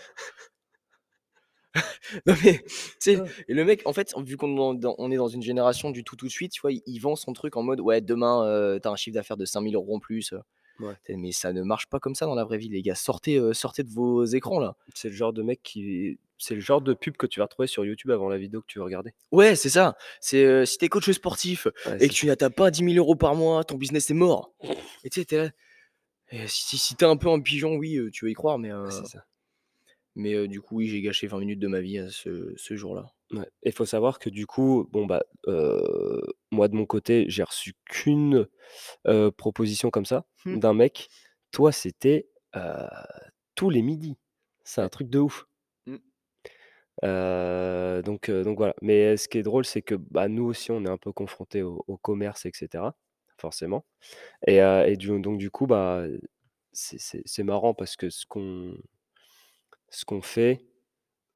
[2.26, 5.10] Non mais, tu sais et le mec, en fait, vu qu'on est dans dans on
[5.10, 6.72] est dans une génération du tout, tout de suite, tu vois?
[6.72, 9.36] Il il vend son truc en mode: «Ouais, demain, heu, tu as un chiffre d'affaires
[9.36, 10.40] de 5 000 € en plus, heu».
[10.80, 10.94] Ouais.
[11.10, 12.94] Mais ça ne marche pas comme ça dans la vraie vie, les gars.
[12.96, 14.76] Sortez, heu, sortez de vos écrans, là.
[14.94, 17.66] C'est le genre de mec qui c'est le genre de pub que tu vas retrouver
[17.66, 19.14] sur YouTube avant la vidéo que tu veux regarder.
[19.32, 19.96] Ouais, c'est ça.
[20.20, 22.98] C'est, heu, si tu es coach sportif Ouais, et que tu n'atteins pas 10 000
[23.14, 24.52] € par mois, ton business est mort.
[25.04, 25.50] Et tu sais, là
[26.30, 28.58] et si si tu es un peu un pigeon, oui, heu, tu vas y croire,
[28.58, 29.24] mais, ouais, c'est ça.
[30.14, 32.76] mais, heu, du coup, oui, j'ai gâché 20 minutes de ma vie à ce ce
[32.76, 33.06] jour-là.
[33.30, 37.42] Ouais et faut savoir que du coup, bon, bah, heu, moi de mon côté, j'ai
[37.42, 38.46] reçu qu'une,
[39.36, 40.58] proposition comme ça Mmh.
[40.58, 41.08] d'un mec.
[41.52, 42.28] Toi, c'était,
[43.54, 44.16] tous les midis.
[44.64, 45.46] C'est un truc de ouf.
[47.04, 48.74] Heu, donc heu, donc voilà.
[48.82, 51.62] Mais ce qui est drôle, c'est que, bah, nous aussi, on est un peu confrontés
[51.62, 52.96] au au commerce et cetera,
[53.40, 53.84] forcément
[54.46, 56.04] et heu et du donc du coup, bah,
[56.72, 58.74] c'est c'est c'est marrant parce que ce qu'on
[59.90, 60.66] ce qu'on fait,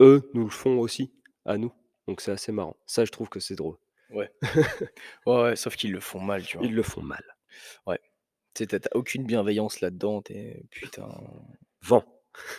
[0.01, 1.72] eux nous le font aussi à nous.
[2.09, 2.77] Donc c'est assez marrant.
[2.87, 3.77] Ça, je trouve que c'est drôle.
[4.11, 4.31] Ouais.
[5.27, 6.66] Ouais, ouais, sauf qu'ils le font mal, tu vois?
[6.66, 7.22] Ils le font mal.
[7.87, 8.01] Ouais.
[8.55, 11.09] Tu sais, tu as tu as aucune bienveillance là-dedans, tu es putain.
[11.83, 12.05] Vends.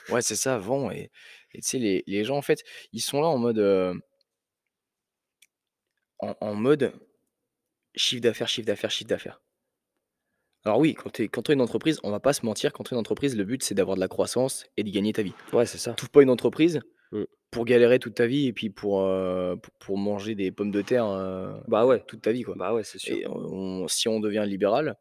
[0.10, 1.12] Ouais, c'est ça, vends et
[1.54, 3.94] et tu sais, les les gens, en fait, ils sont là en mode, heu
[6.20, 6.94] en en mode
[7.96, 9.42] chiffre d'affaires, chiffre d'affaires, chiffre d'affaires.
[10.66, 12.94] Alors oui, quand tu es quand une entreprise, on va pas se mentir, quand tu
[12.94, 15.36] une entreprise, le but, c'est d'avoir de la croissance et de gagner ta vie.
[15.54, 15.98] Ouais, c'est ça.
[15.98, 16.82] Tu pas une entreprise
[17.12, 17.26] Mmh.
[17.52, 20.82] pour galérer toute ta vie et puis pour, heu, pour pour manger des pommes de
[20.82, 22.04] terre, heu, Bah ouais.
[22.08, 22.58] toute ta vie, quoi.
[22.58, 23.20] Bah ouais, c'est sûr.
[23.20, 24.98] Et on si on devient libéral,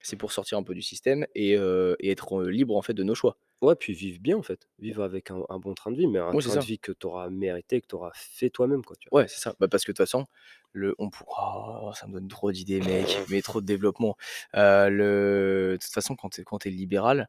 [0.00, 3.38] c'est pour sortir un peu du système et être, libre, en fait, de nos choix.
[3.64, 4.68] Ouais, puis vivre bien, en fait.
[4.78, 6.78] Vivre avec un un bon train de vie, mais un Ouais, c'est train de vie
[6.78, 9.22] que tu auras mérité, que tu auras fait toi-même, quoi, tu vois?
[9.22, 9.54] Ouais, c'est ça.
[9.58, 10.26] Bah, parce que de toute façon,
[10.72, 14.16] le on pourra oh, ça me donne trop d'idées, mec, mais trop de développement.
[14.52, 17.28] Le de toute façon, quand tu es quand tu es libéral,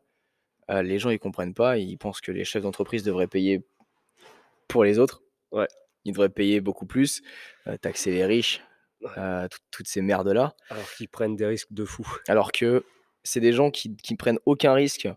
[0.69, 1.77] les gens, ils comprennent pas.
[1.77, 3.63] Ils pensent que les chefs d'entreprise devraient payer
[4.67, 5.21] pour les autres.
[5.51, 5.67] Ouais.
[6.03, 7.21] Ils devraient payer beaucoup plus,
[7.81, 8.61] taxer les riches,
[9.01, 9.47] Ouais.
[9.49, 10.55] toutes toutes ces merdes-là.
[10.69, 12.07] Alors qu'ils prennent des risques de fou.
[12.27, 12.83] Alors que
[13.23, 15.07] c'est des gens qui qui prennent aucun risque,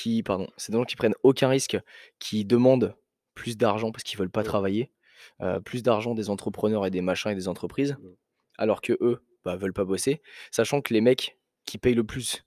[0.00, 1.76] qui pardon, c'est des gens qui prennent aucun risque,
[2.18, 2.94] qui demandent
[3.34, 4.92] plus d'argent parce qu'ils veulent pas travailler,
[5.64, 8.08] plus d'argent des entrepreneurs et des machins et des entreprises, Mmh.
[8.58, 10.20] alors qu'eux, bah, veulent pas bosser.
[10.50, 12.44] Sachant que les mecs qui payent le plus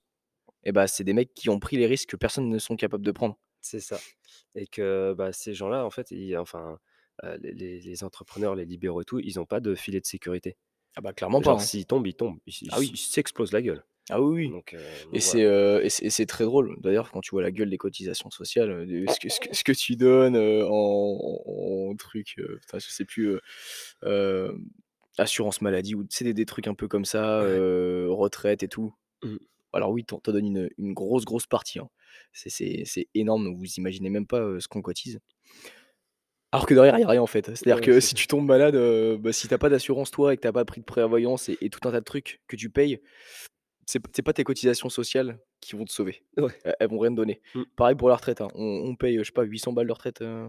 [0.66, 3.04] et bah, c'est des mecs qui ont pris les risques que personne ne sont capables
[3.04, 3.38] de prendre.
[3.60, 3.98] C'est ça
[4.54, 6.78] et que, bah, ces gens-là, en fait, ils enfin,
[7.40, 10.56] les entrepreneurs, les libéraux et tout, ils ont pas de filet de sécurité.
[10.96, 11.62] Ah bah, clairement pas, Genre hein.
[11.62, 12.38] s'ils tombent, ils tombent.
[12.46, 12.92] Ils Ah oui.
[12.96, 13.84] s'explosent la gueule.
[14.10, 14.52] Ah oui, oui.
[14.52, 14.80] Donc heu,
[15.12, 16.76] Et c'est, et c'est et c'est très drôle.
[16.80, 19.64] D'ailleurs, quand tu vois la gueule des cotisations sociales, de ce que ce que ce
[19.64, 21.42] que tu donnes, en
[21.90, 22.36] en truc,
[22.66, 23.38] enfin, je sais plus,
[25.18, 27.40] assurance maladie ou sais, des des trucs un peu comme ça,
[28.08, 28.94] retraite et tout.
[29.22, 29.38] Mmh.
[29.74, 31.90] Alors oui, tu en te donne une, une grosse, grosse partie, hein.
[32.32, 35.20] C'est c'est c'est énorme, vous imaginez même pas, ce qu'on cotise.
[36.52, 37.46] Alors que derrière, il y a rien, en fait.
[37.46, 38.76] C'est-à-dire Ouais, que c'est si tu tombes malade,
[39.20, 41.48] bah, si tu as pas d'assurance toi et que tu as pas pris de prévoyance
[41.48, 43.00] et et tout un tas de trucs que tu payes,
[43.86, 46.22] c'est pas tes cotisations sociales qui vont te sauver.
[46.36, 46.52] Ouais.
[46.78, 47.40] Elles vont rien te donner.
[47.54, 47.62] Mmh.
[47.76, 48.48] Pareil pour la retraite, hein.
[48.54, 50.48] On on paye, je sais pas 800 balles de retraite, heu,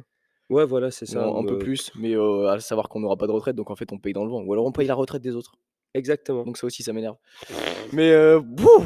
[0.50, 3.56] Ouais, voilà, c'est ça, un peu plus, mais à savoir qu'on n'aura pas de retraite,
[3.56, 4.42] donc en fait, on paye dans le vent.
[4.44, 5.54] Ou alors on paye la retraite des autres.
[5.94, 6.44] exactement.
[6.44, 7.18] Donc ça aussi, ça m'énerve.
[7.94, 8.86] Mais bouh!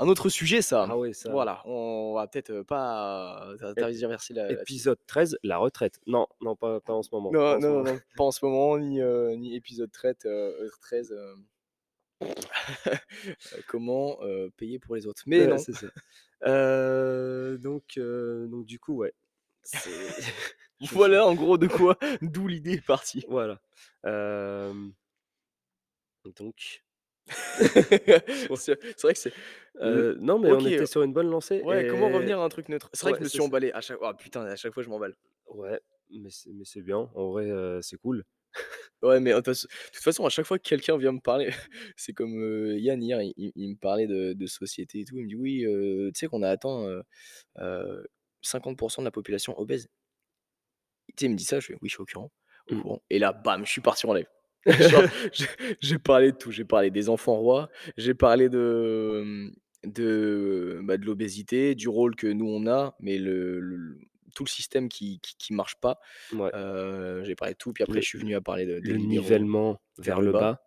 [0.00, 0.86] Un autre sujet ça.
[0.90, 4.60] Ah ouais, ça Voilà, on va peut-être, pas Ép tergiverser là-dessus.
[4.62, 6.00] épisode 13, la retraite.
[6.06, 8.76] Non, non, pas pas en ce moment, Non, non, non, non, pas en ce moment,
[8.78, 9.00] ni,
[9.38, 11.36] ni épisode traite, heu, heu, 13, hem, heu,
[13.66, 15.22] comment, heu, payer pour les autres.
[15.26, 15.58] Mais Ouais, non.
[15.58, 15.86] ça.
[17.58, 19.14] Donc donc du coup, ouais,
[20.92, 23.24] Voilà en gros de quoi d'où l'idée est partie.
[23.28, 23.60] voilà.
[26.24, 26.82] Donc
[28.56, 29.32] C'est vrai que c'est
[29.82, 32.44] le heu, non, mais on OK, était sur une bonne lancée ouais, comment revenir à
[32.44, 32.90] un truc neutre?
[32.92, 34.88] C'est vrai que je me suis emballé à chaque oh putain, à chaque fois je
[34.88, 35.14] m'emballe.
[35.48, 36.30] Ouais, mais
[36.64, 37.10] c'est bien.
[37.14, 37.50] En vrai,
[37.82, 38.24] c'est cool.
[39.02, 39.66] Ouais, mais de toute
[40.02, 41.50] façon à chaque fois que quelqu'un vient me parler,
[41.96, 42.32] c'est comme,
[42.78, 45.16] Yann hier, il il il me parlait de de société et tout.
[45.18, 45.64] Il me dit: «Oui,
[46.14, 47.02] tu sais qu'on a atteint, heu
[47.60, 48.06] heu,
[48.42, 49.88] 50% de la population obèse».
[51.08, 52.32] Tu sais, il me dit ça, je fais: «Oui, je suis au courant,
[52.70, 52.82] au Mmh.
[52.82, 54.26] courant» et là, bam, je suis parti en live.
[55.80, 56.50] J'ai parlé de tout.
[56.50, 59.50] J'ai parlé des enfants rois, j'ai parlé de, mmh,
[59.90, 63.98] de, bah, de l'obésité, du rôle que nous on a, mais le le
[64.34, 65.98] tout le système qui qui qui marche pas.
[66.32, 68.74] Ouais, Heu, j'ai parlé de tout, puis après le je suis venu à parler de
[68.82, 70.40] le nivellement vers vers le bas.
[70.40, 70.60] bas.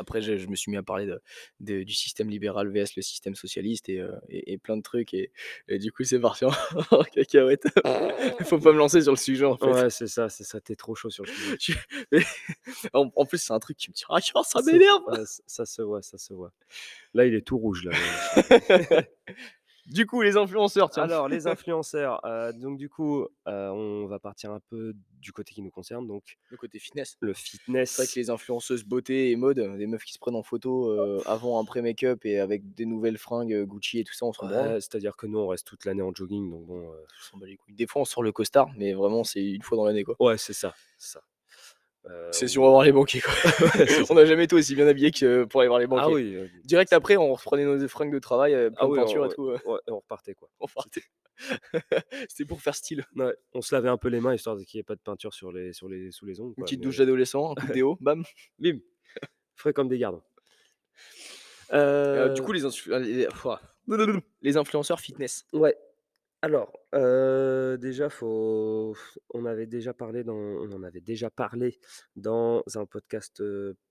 [0.00, 1.20] Après, je, je me suis mis à parler de,
[1.58, 5.12] de- du système libéral vs le système socialiste et, euh, et, et plein de trucs.
[5.12, 5.32] Et,
[5.66, 6.50] et du coup, c'est parti en,
[7.12, 7.64] cacahuète.
[8.38, 9.66] Il faut pas me lancer sur le sujet, en fait.
[9.66, 10.60] Ouais, c'est ça, c'est ça.
[10.60, 11.80] T'es trop chaud sur le sujet.
[12.12, 12.22] Mais-
[12.92, 15.02] en, en plus, c'est un truc qui me tire à cœur, ça m'énerve.
[15.08, 16.52] ouais, ça se voit, ça se voit.
[17.12, 17.90] Là, il est tout rouge là.
[19.90, 21.04] Du coup, les influenceurs, tiens.
[21.04, 22.24] Alors, les influenceurs.
[22.26, 26.06] euh, donc, du coup, euh, on va partir un peu du côté qui nous concerne.
[26.06, 27.16] Donc, le côté fitness.
[27.20, 27.90] le fitness.
[27.92, 30.90] C'est vrai que les influenceuses beauté et mode, des meufs qui se prennent en photo
[30.90, 34.32] euh, avant, après make-up et avec des nouvelles fringues euh, Gucci et tout ça, on
[34.32, 34.68] s'en branle.
[34.74, 36.50] Ouais, C'est-à-dire que nous, on reste toute l'année en jogging.
[36.50, 36.80] Donc, bon.
[36.92, 37.74] euh, On s'en bat les couilles.
[37.74, 40.16] Des fois, on sort le costard, mais vraiment, c'est une fois dans l'année, quoi.
[40.20, 40.74] Ouais, c'est ça.
[40.98, 41.22] c'est ça.
[42.10, 43.32] Euh, C'est si on va voir les banquiers, quoi.
[44.10, 46.04] on n'a jamais été aussi bien habillés que pour aller voir les banquiers.
[46.06, 46.34] Ah oui.
[46.36, 49.22] euh, Direct après, on reprenait nos fringues de travail, euh, plein Ah de oui, peinture
[49.22, 49.50] on- et tout.
[49.50, 50.48] ouais, on repartait quoi.
[50.60, 51.02] on partait.
[52.28, 53.04] C'était pour faire style.
[53.14, 55.32] Ouais, on se lavait un peu les mains histoire qu'il n'y ait pas de peinture
[55.34, 56.54] sur les, sur les, sous les ongles.
[56.56, 58.24] Une petite mais- douche d'adolescent, un coup de déo, bam.
[58.58, 58.78] Bim
[59.54, 60.22] Frais comme des gardons.
[61.72, 62.62] Euh, Euh, du coup, les,
[63.00, 63.28] les,
[64.42, 65.46] les influenceurs fitness.
[65.52, 65.76] Ouais.
[66.40, 68.94] Alors, euh, déjà, faut...
[69.30, 70.34] on avait déjà parlé dans...
[70.34, 71.78] on en avait déjà parlé
[72.16, 73.42] dans un podcast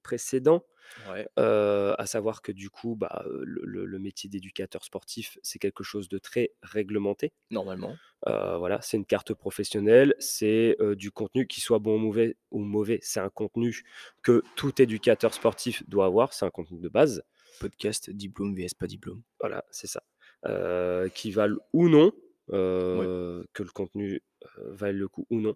[0.04, 0.64] précédent,
[1.10, 1.28] Ouais.
[1.38, 6.18] euh, à savoir que du coup, bah, le, métier d'éducateur sportif, c'est quelque chose de
[6.18, 7.34] très réglementé.
[7.52, 7.96] Normalement.
[8.28, 12.38] Euh, voilà, c'est une carte professionnelle, c'est euh, du contenu qui soit bon ou mauvais,
[12.52, 13.00] ou mauvais.
[13.02, 13.84] C'est un contenu
[14.22, 17.24] que tout éducateur sportif doit avoir, c'est un contenu de base.
[17.60, 19.22] Podcast, diplôme vs pas diplôme.
[19.40, 20.04] Voilà, c'est ça.
[21.16, 22.14] Qui valent ou non,
[22.52, 25.56] euh, que le contenu euh, vaille le coup ou non.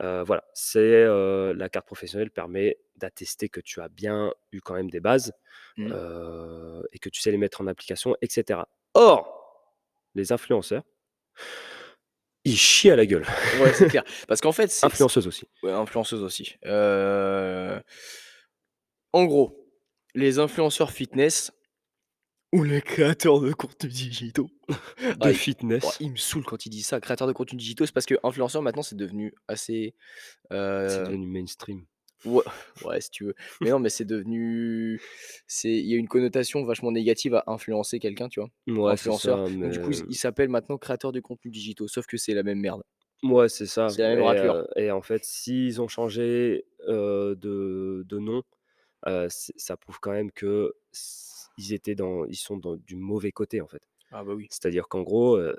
[0.00, 4.74] Euh, voilà, c'est euh, la carte professionnelle permet d'attester que tu as bien eu quand
[4.74, 5.32] même des bases
[5.78, 8.60] euh, et que tu sais les mettre en application, etc.
[8.94, 9.74] Or,
[10.14, 10.82] les influenceurs,
[12.44, 13.26] ils chient à la gueule.
[13.60, 14.04] Ouais, c'est clair.
[14.28, 14.86] Parce qu'en fait, c'est.
[14.86, 15.46] Influenceuses aussi.
[15.62, 16.56] Ouais, influenceuse aussi.
[19.12, 19.68] En gros,
[20.14, 21.52] les influenceurs fitness
[22.52, 24.50] ou les créateurs de contenus digitaux.
[24.68, 24.74] De
[25.20, 25.84] Ah, il- fitness.
[25.86, 28.14] Oh, il me saoule quand il dit ça, créateur de contenus digitaux, c'est parce que
[28.22, 29.94] influenceur maintenant c'est devenu assez.
[30.50, 31.84] C'est euh, devenu mainstream.
[32.26, 32.42] Ouais,
[32.84, 33.34] ouais, si tu veux.
[33.62, 35.00] Mais non, mais c'est devenu.
[35.46, 38.50] c'est Il y a une connotation vachement négative à influencer quelqu'un, tu vois.
[38.66, 39.48] Ouais, c'est influenceur.
[39.48, 39.54] ça.
[39.54, 42.42] Donc, du coup, mais- il s'appelle maintenant créateur de contenus digitaux, sauf que c'est la
[42.42, 42.82] même merde.
[43.22, 43.88] Ouais, c'est ça.
[43.88, 44.54] C'est la même et, raclure.
[44.54, 48.42] euh, et en fait, s'ils ont changé euh, de, de nom,
[49.06, 50.74] euh, c'est- ça prouve quand même que
[51.60, 53.82] ils étaient dans, ils sont dans du mauvais côté en fait.
[54.12, 54.46] Ah bah oui.
[54.50, 55.54] C'est-à-dire qu'en gros, euh,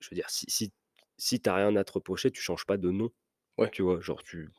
[0.00, 0.72] je veux dire, si si,
[1.16, 3.10] si t'as rien à te reprocher, tu changes pas de nom.
[3.58, 3.70] Ouais.
[3.70, 4.50] Tu vois, genre tu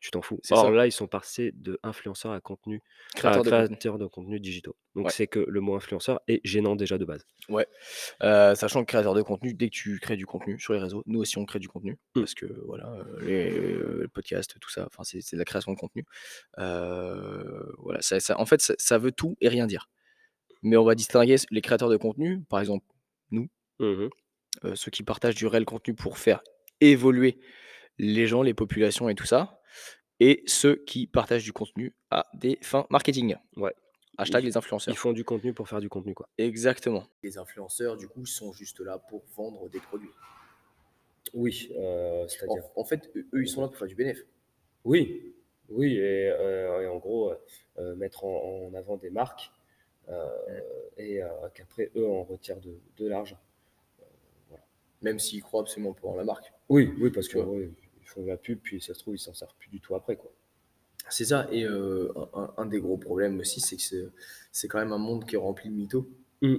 [0.00, 0.40] tu t'en fous.
[0.50, 0.70] Or ça.
[0.70, 2.82] là, ils sont passés de influenceurs à contenu,
[3.14, 3.66] à Créateur de contenu.
[3.68, 4.74] créateurs de contenu digitaux.
[4.96, 5.12] Donc Ouais.
[5.12, 7.24] c'est que le mot influenceur est gênant déjà de base.
[8.24, 11.04] Euh, sachant que créateur de contenu, dès que tu crées du contenu sur les réseaux,
[11.06, 12.20] nous aussi on crée du contenu, Mm.
[12.20, 16.04] parce que voilà, les, podcasts, tout ça, enfin c'est c'est de la création de contenu.
[16.58, 19.88] Euh, voilà, ça, ça- en fait, ça, ça veut tout et rien dire.
[20.62, 22.86] Mais on va distinguer les créateurs de contenu, par exemple
[23.30, 23.48] nous,
[23.80, 24.10] Mhm.
[24.64, 26.42] euh, ceux qui partagent du réel contenu pour faire
[26.80, 27.38] évoluer
[27.98, 29.60] les gens, les populations et tout ça,
[30.20, 33.36] et ceux qui partagent du contenu à des fins marketing.
[33.56, 33.74] Ouais.
[34.18, 34.92] Hashtag Ils- les influenceurs.
[34.94, 36.28] Ils font du contenu pour faire du contenu quoi.
[36.38, 37.04] Exactement.
[37.22, 40.10] Les influenceurs, du coup, sont juste là pour vendre des produits.
[41.34, 44.26] Oui, euh, En, en fait, eux, ils sont là pour faire du bénéfice.
[44.84, 45.32] Oui,
[45.70, 47.32] oui, et, euh, et en gros,
[47.78, 49.50] euh, mettre en, en avant des marques
[50.98, 53.38] et euh, qu'après, eux, en retirent de, de l'argent.
[55.00, 56.52] Même s'ils croient absolument pas en la marque.
[56.68, 59.18] Oui, oui, parce que ouais, ils font de la pub, puis ça se trouve, ils
[59.18, 60.14] s'en servent plus du tout après.
[60.16, 60.32] Quoi.
[61.10, 61.48] C'est ça.
[61.50, 64.12] Et euh, un, un des gros problèmes aussi, c'est que
[64.52, 66.08] c'est- quand même un monde qui est rempli de mythos.
[66.40, 66.56] Mm.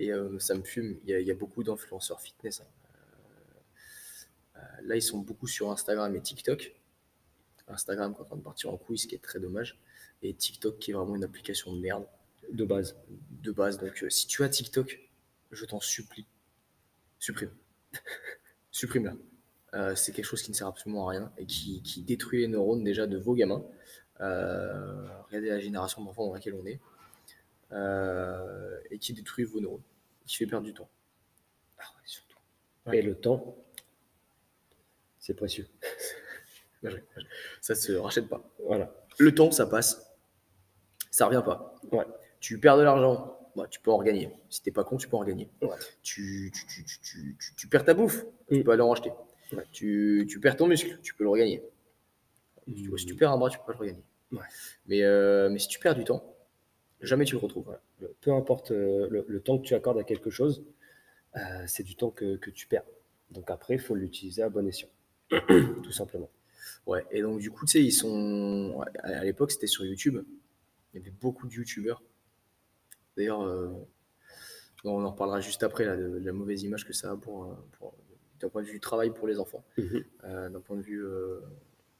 [0.00, 0.98] Et euh, ça me fume.
[1.04, 2.60] Il y a, il y a beaucoup d'influenceurs fitness.
[2.60, 2.66] hein.
[4.56, 6.74] Euh, euh, là, ils sont beaucoup sur Instagram et TikTok.
[7.68, 9.78] Instagram qui est en train de partir en couille, ce qui est très dommage.
[10.22, 12.06] Et TikTok qui est vraiment une application de merde
[12.52, 12.96] De base.
[13.08, 13.78] de base.
[13.78, 15.00] Donc, euh, si tu as TikTok,
[15.50, 16.26] je t'en supplie,
[17.18, 17.50] supprime.
[18.70, 19.14] Supprime-la.
[19.74, 22.48] Euh, c'est quelque chose qui ne sert absolument à rien et qui, qui détruit les
[22.48, 23.64] neurones déjà de vos gamins.
[24.20, 26.80] Euh, regardez la génération d'enfants dans laquelle on est.
[27.72, 29.82] Euh, et qui détruit vos neurones.
[30.26, 30.88] Qui fait perdre du temps.
[31.78, 32.36] Ah ouais, surtout.
[32.86, 32.98] Ouais.
[32.98, 33.56] Et le temps,
[35.18, 35.68] c'est précieux.
[37.60, 38.48] Ça se rachète pas.
[38.64, 38.94] Voilà.
[39.18, 40.14] Le temps, ça passe.
[41.10, 41.74] Ça revient pas.
[41.90, 42.04] Ouais.
[42.40, 44.30] Tu perds de l'argent, bah, tu peux en regagner.
[44.50, 45.48] Si t'es pas con, tu peux en regagner.
[45.62, 45.68] Ouais.
[46.02, 48.62] Tu, tu, tu, tu, tu, tu- tu perds ta bouffe, tu Mm.
[48.64, 49.10] peux aller en racheter.
[49.52, 49.64] Ouais.
[49.72, 51.62] Tu, tu perds ton muscle, tu peux le regagner.
[52.96, 54.02] Si tu perds un bras, tu peux pas le regagner.
[54.32, 54.38] Ouais.
[54.86, 56.34] Mais, euh, mais si tu perds du temps,
[57.00, 57.76] jamais tu le retrouves.
[58.20, 60.64] Peu importe euh, le, le temps que tu accordes à quelque chose,
[61.36, 62.82] euh, c'est du temps que, que tu perds.
[63.30, 64.88] Donc après, il faut l'utiliser à bon escient.
[65.30, 66.28] Tout simplement.
[66.86, 67.04] Ouais.
[67.12, 68.80] Et donc, du coup, tu sais, ils sont.
[69.02, 70.18] à- À l'époque, c'était sur YouTube.
[70.92, 72.02] Il y avait beaucoup de youtubeurs.
[73.16, 73.68] D'ailleurs, euh,
[74.84, 77.44] on en reparlera juste après là, de, de la mauvaise image que ça a pour,
[77.44, 77.94] euh, pour-
[78.40, 80.04] d'un point de vue travail pour les enfants, Mhm.
[80.24, 81.40] euh, d'un point de vue euh,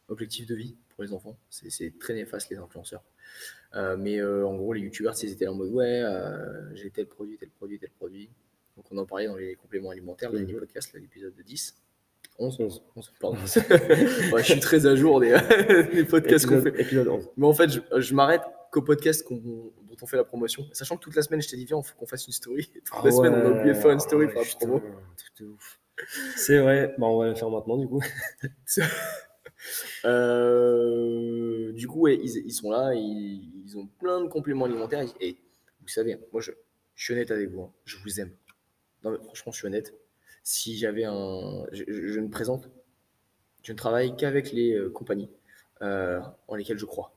[0.09, 1.37] objectif de vie pour les enfants.
[1.51, 3.03] C'est c'est très néfaste les influenceurs.
[3.75, 6.03] Euh, mais en gros, les youtubeurs, ils étaient là en mode ouais,
[6.75, 8.29] j'ai tel produit, tel produit, tel produit.
[8.77, 10.61] Donc on en parlait dans les compléments alimentaires, le dernier Mhm.
[10.61, 11.75] podcast, là, l'épisode de 10.
[12.39, 12.83] 11, 11.
[12.95, 13.39] 11, pardon.
[14.35, 15.35] Ouais, je suis très à jour des,
[15.95, 16.69] des podcasts qu'on fait.
[16.69, 17.29] Épisode, épisode 11.
[17.39, 20.67] Mais en fait, je, je m'arrête qu'au podcast qu'on- dont on fait la promotion.
[20.73, 22.71] Sachant que toute la semaine, je t'ai dit, viens, faut qu'on fasse une story.
[22.85, 24.83] Toute la semaine, on a oublié de faire une story Ah pour ouais, la promo.
[26.37, 28.03] C'est vrai, bah, on va le faire maintenant du coup.
[30.05, 35.05] Euh, du coup, ouais, ils, ils sont là, ils, ils ont plein de compléments alimentaires.
[35.21, 35.37] Et
[35.81, 36.53] vous savez, moi, je,
[36.95, 38.31] je suis honnête avec vous, hein, je vous aime.
[39.03, 39.95] Non, mais franchement, je suis honnête.
[40.43, 41.67] Si j'avais un.
[41.73, 42.69] Je, je- je ne présente,
[43.63, 45.31] je ne travaille qu'avec les euh, compagnies
[45.83, 47.16] euh, en lesquelles je crois.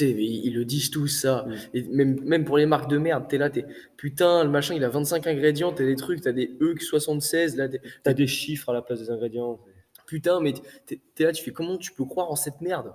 [0.00, 1.46] Ils, le disent tous ça.
[1.46, 1.54] Mm.
[1.74, 3.64] Et même, même pour les marques de merde, t'es là, t'es
[3.96, 7.68] putain, le machin, il a 25 ingrédients, t'as des trucs, t'as des EUC76, là,
[8.02, 9.60] T'as des chiffres à la place des ingrédients.
[10.06, 10.54] Putain, mais
[10.86, 12.94] t'es là, tu fais comment tu peux croire en cette merde?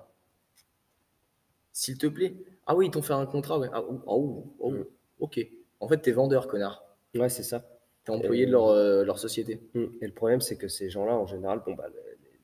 [1.74, 2.36] S'il te plaît.
[2.66, 3.70] Ah oui, ils t'ont fait un contrat, ouais.
[3.74, 4.46] Ah, oh,
[5.20, 5.40] ok.
[5.80, 6.84] En fait, t'es vendeur, connard.
[7.16, 7.66] Ouais, c'est ça.
[8.04, 9.62] T'es employé de leur, euh, leur société.
[9.74, 9.86] Mm.
[10.02, 11.88] Et le problème, c'est que ces gens-là, en général, bon, bah,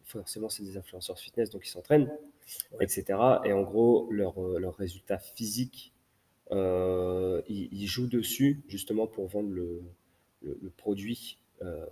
[0.07, 2.11] forcément, c'est des influenceurs fitness, donc ils s'entraînent,
[2.73, 2.85] Ouais.
[2.85, 3.03] etc.
[3.45, 5.93] Et en gros, leurs euh, leurs résultats physiques,
[6.51, 9.81] euh, ils, ils jouent dessus justement pour vendre le,
[10.41, 11.85] le- le produit euh,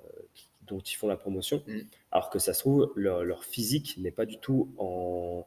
[0.67, 1.61] dont ils font la promotion.
[1.67, 1.79] Mm.
[2.11, 5.45] Alors que ça se trouve, leur, leur physique n'est pas du tout en,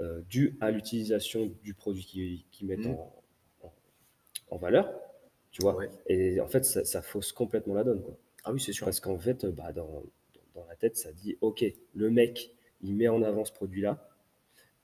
[0.00, 2.90] euh, dû à l'utilisation du produit qu'ils qu'ils mettent Mm.
[2.90, 3.14] en,
[3.62, 3.72] en-
[4.50, 4.92] en valeur.
[5.52, 5.90] Tu vois Ouais.
[6.06, 8.02] Et en fait, ça, ça fausse complètement la donne.
[8.02, 8.16] Quoi.
[8.44, 8.84] Ah oui, c'est sûr.
[8.84, 10.02] Parce qu'en fait, bah, dans,
[10.54, 12.50] dans la tête, ça dit Ok, le mec,
[12.82, 14.08] il met en avant ce produit-là,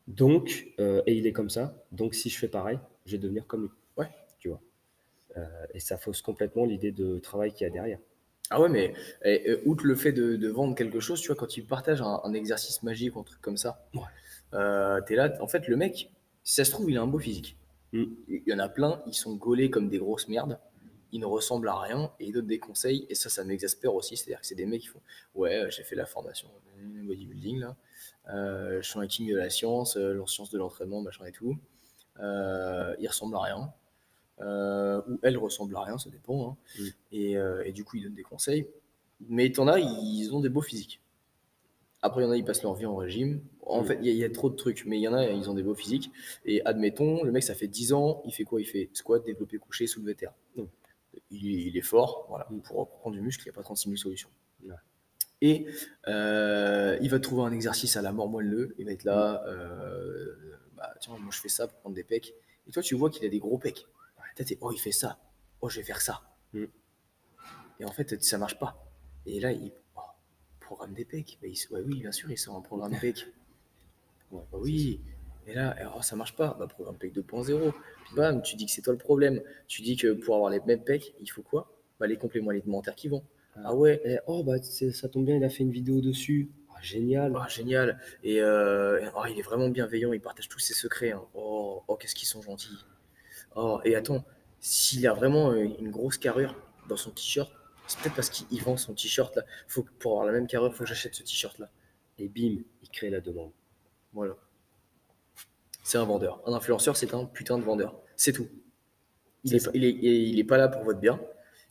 [0.07, 3.47] donc, euh, et il est comme ça, donc si je fais pareil, je vais devenir
[3.47, 3.71] comme lui.
[3.97, 4.09] Ouais.
[4.39, 4.61] Tu vois.
[5.37, 7.99] Euh, et ça fausse complètement l'idée de travail qu'il y a derrière.
[8.51, 8.95] Ah ouais, mais
[9.65, 12.33] outre le fait de, de vendre quelque chose, tu vois, quand ils partagent un, un
[12.33, 14.03] exercice magique ou un truc comme ça, Ouais.
[14.55, 16.13] euh, t'es là, en fait, le mec,
[16.45, 17.57] si ça se trouve, il a un beau physique.
[17.93, 18.05] Mm.
[18.29, 20.61] Il y en a plein, ils sont gaulés comme des grosses merdes,
[21.17, 24.17] ils ne ressemblent à rien et ils donnent des conseils, et ça, ça m'exaspère aussi.
[24.17, 25.01] C'est-à-dire que c'est des mecs qui font
[25.35, 26.49] Ouais, euh, j'ai fait la formation
[27.05, 27.77] bodybuilding, là,
[28.35, 31.33] euh, je suis un king de la science, euh, la science de l'entraînement, machin et
[31.33, 31.57] tout.
[32.21, 33.73] Euh, ils ressemblent à rien.
[34.41, 36.51] Euh, ou elle ressemble à rien, ça dépend.
[36.51, 36.57] hein.
[37.13, 37.33] Et,
[37.65, 38.67] et du coup, ils donnent des conseils.
[39.29, 41.01] Mais t'en as, ils ont des beaux physiques.
[42.03, 43.41] Après, il y en a, ils passent leur vie en régime.
[43.65, 45.15] En fait, il y, a- il y a trop de trucs, mais il y en
[45.15, 46.11] a, ils ont des beaux physiques.
[46.45, 48.61] Et admettons, le mec, ça fait 10 ans, il fait quoi?
[48.61, 50.33] Il fait squat, développé couché, soulevé terre.
[51.31, 52.47] Il, est- il est fort, voilà.
[52.51, 52.61] Mm.
[52.63, 54.31] Pour, pour prendre du muscle, il n'y a pas 36 000 solutions.
[54.65, 54.75] Ouais.
[55.43, 55.67] Et
[56.09, 58.75] euh, il va trouver un exercice à la mort moelleux.
[58.79, 60.35] Il va être là, euh,
[60.77, 62.35] bah, tiens, moi je fais ça pour prendre des pecs.
[62.67, 63.87] Et toi, tu vois qu'il a des gros pecs.
[64.35, 65.19] T'es, oh, il fait ça.
[65.61, 66.23] Oh, je vais faire ça.
[66.53, 66.65] Mm.
[67.81, 68.87] Et en fait, ça marche pas.
[69.27, 70.01] Et là, il oh,
[70.61, 71.39] programme des pecs.
[71.43, 73.27] Bah, il ouais, oui, bien sûr, il sort un programme pecs.
[74.33, 75.01] Ouais, Bah oui.
[75.47, 76.57] Et là, oh, ça marche pas.
[76.59, 77.73] Bah, programme PEC 2.0.
[78.05, 79.41] Puis bam, tu dis que c'est toi le problème.
[79.69, 81.73] Tu dis que pour avoir les mêmes pecs, il faut quoi?
[82.01, 83.23] Bah, Les compléments alimentaires qui vont.
[83.65, 86.51] Ah ouais, Et, oh, bah, ça tombe bien, il a fait une vidéo dessus.
[86.75, 87.33] Ah, génial.
[87.35, 87.99] oh, génial.
[88.23, 90.13] Et euh, oh, il est vraiment bienveillant.
[90.13, 91.13] Il partage tous ses secrets.
[91.13, 91.23] hein.
[91.35, 92.85] Oh, oh qu'est-ce qu'ils sont gentils.
[93.55, 94.25] Oh, et attends,
[94.61, 96.55] s'il a vraiment euh, une grosse carrure
[96.89, 97.51] dans son t-shirt,
[97.87, 99.45] c'est peut-être parce qu'il il vend son t-shirt là.
[99.69, 101.71] Faut, pour avoir la même carrure, faut que j'achète ce t-shirt là.
[102.19, 103.53] Et bim, il crée la demande.
[104.13, 104.37] Voilà.
[105.87, 106.43] C'est un vendeur.
[106.47, 107.95] Un influenceur, c'est un putain de vendeur.
[108.17, 108.49] C'est tout.
[109.45, 109.71] Il C'est est, ça.
[109.75, 111.21] il, est, il est pas là pour votre bien.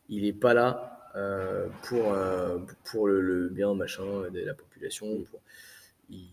[0.10, 5.08] Il est pas là euh, pour, euh, pour le, le bien machin de la population.
[5.24, 5.42] pour-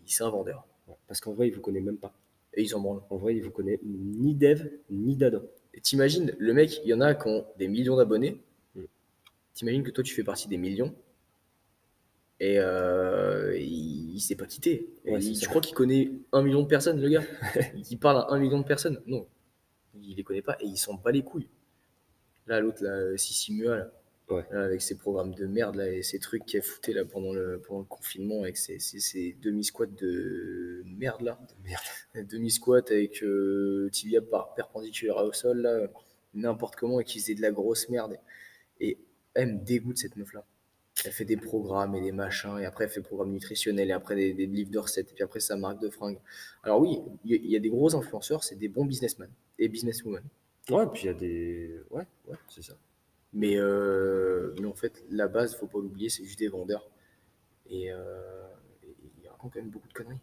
[0.06, 0.66] C'est un vendeur.
[0.88, 2.14] Ouais, Parce qu'en vrai, il vous connaît même pas.
[2.54, 3.02] Et ils s'en branlent.
[3.10, 5.42] En vrai, il vous connaît ni Dev, ni Dada.
[5.74, 8.40] Et t'imagines, le mec, il y en a qui ont des millions d'abonnés.
[8.76, 8.82] Mm.
[9.54, 10.94] T'imagines que toi, tu fais partie des millions.
[12.40, 14.88] Et euh, il, il s'est pas quitté.
[15.04, 17.22] Ouais, il- je crois qu'il connaît un million de personnes, le gars.
[17.90, 19.00] il parle à un million de personnes.
[19.06, 19.26] Non,
[20.00, 21.48] il les connaît pas et il s'en bat les couilles.
[22.46, 23.92] Là, l'autre, là, Sissi Mua, là,
[24.30, 24.44] Ouais.
[24.50, 27.32] là, avec ses programmes de merde là, et ses trucs qu'il a fouté là, pendant,
[27.34, 31.38] le, pendant le confinement avec ses, ses- ses demi-squats de merde là.
[31.64, 31.82] Merde.
[32.30, 35.86] Demi-squat avec euh, tibia par perpendiculaire au sol, là,
[36.34, 38.16] n'importe comment, et qui faisait de la grosse merde.
[38.80, 38.96] Et
[39.34, 40.44] elle me dégoûte cette meuf-là.
[41.04, 43.92] Elle fait des programmes et des machins, et après elle fait des programmes nutritionnels, et
[43.92, 46.18] après des, des livres de recettes, et puis après sa marque de fringues.
[46.62, 50.22] Alors oui, il y, a des gros influenceurs, c'est des bons businessmen et businesswomen.
[50.70, 51.80] Ouais, puis il y a des.
[51.90, 52.74] Ouais, ouais, c'est ça.
[53.32, 56.88] Mais, euh, mais en fait, la base, faut pas l'oublier, c'est juste des vendeurs.
[57.68, 58.46] Et, euh,
[59.22, 60.20] ils racontent quand même beaucoup de conneries.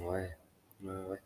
[0.00, 0.36] Ouais,
[0.82, 1.20] ouais, ouais.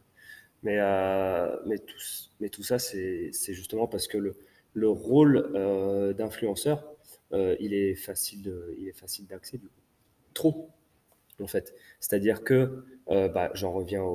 [0.63, 1.97] Mais, euh, mais, tout,
[2.41, 4.37] mais tout ça, c'est c'est justement parce que le,
[4.75, 6.92] le rôle euh, d'influenceur,
[7.33, 9.81] euh, il est facile de- il est facile d'accès du coup.
[10.35, 10.71] Trop,
[11.41, 11.75] en fait.
[12.01, 14.09] C'est-à-dire que, euh, bah, j'en reviens au,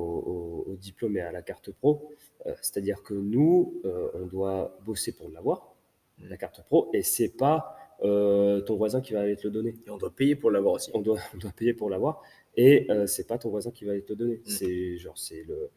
[0.66, 2.10] au- au diplôme et à la carte pro,
[2.46, 3.80] euh, c'est-à-dire que nous,
[4.14, 5.74] on doit bosser pour l'avoir,
[6.18, 9.74] la carte pro, et c'est pas ton voisin qui va aller te le donner.
[9.86, 10.90] Et on doit payer pour l'avoir aussi.
[10.94, 12.22] On doit, on doit payer pour l'avoir,
[12.56, 14.36] et c'est pas ton voisin qui va aller te le donner.
[14.36, 14.48] Mm.
[14.48, 15.70] C'est genre, c'est le,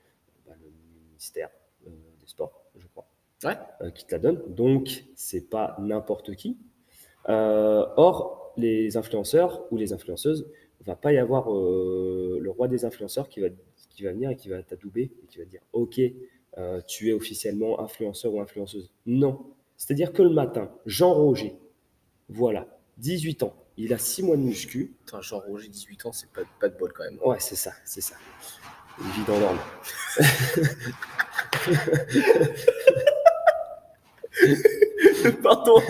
[0.45, 0.69] bah, le
[1.09, 1.49] ministère
[1.85, 3.07] des Sports, je crois
[3.43, 3.57] Ouais.
[3.81, 4.41] euh, qui te la donne.
[4.53, 6.57] Donc, c'est pas n'importe qui.
[7.29, 10.47] Euh, or, les influenceurs ou les influenceuses,
[10.85, 13.47] va pas y avoir euh, le roi des influenceurs qui va,
[13.89, 16.01] qui va venir et qui va t'adouber et qui va dire Ok,
[16.57, 18.91] euh, tu es officiellement influenceur ou influenceuse.
[19.05, 19.45] Non.
[19.77, 21.55] C'est-à-dire que le matin, Jean Roger,
[22.29, 22.67] voilà,
[22.97, 24.95] 18 ans, il a 6 mois de muscu.
[25.05, 27.19] Putain, Jean Roger, 18 ans, c'est pas, pas de bol quand même.
[27.23, 28.15] Ouais, c'est ça, c'est ça.
[28.99, 29.61] Il vit dans l'ordre.
[35.43, 35.81] pardon,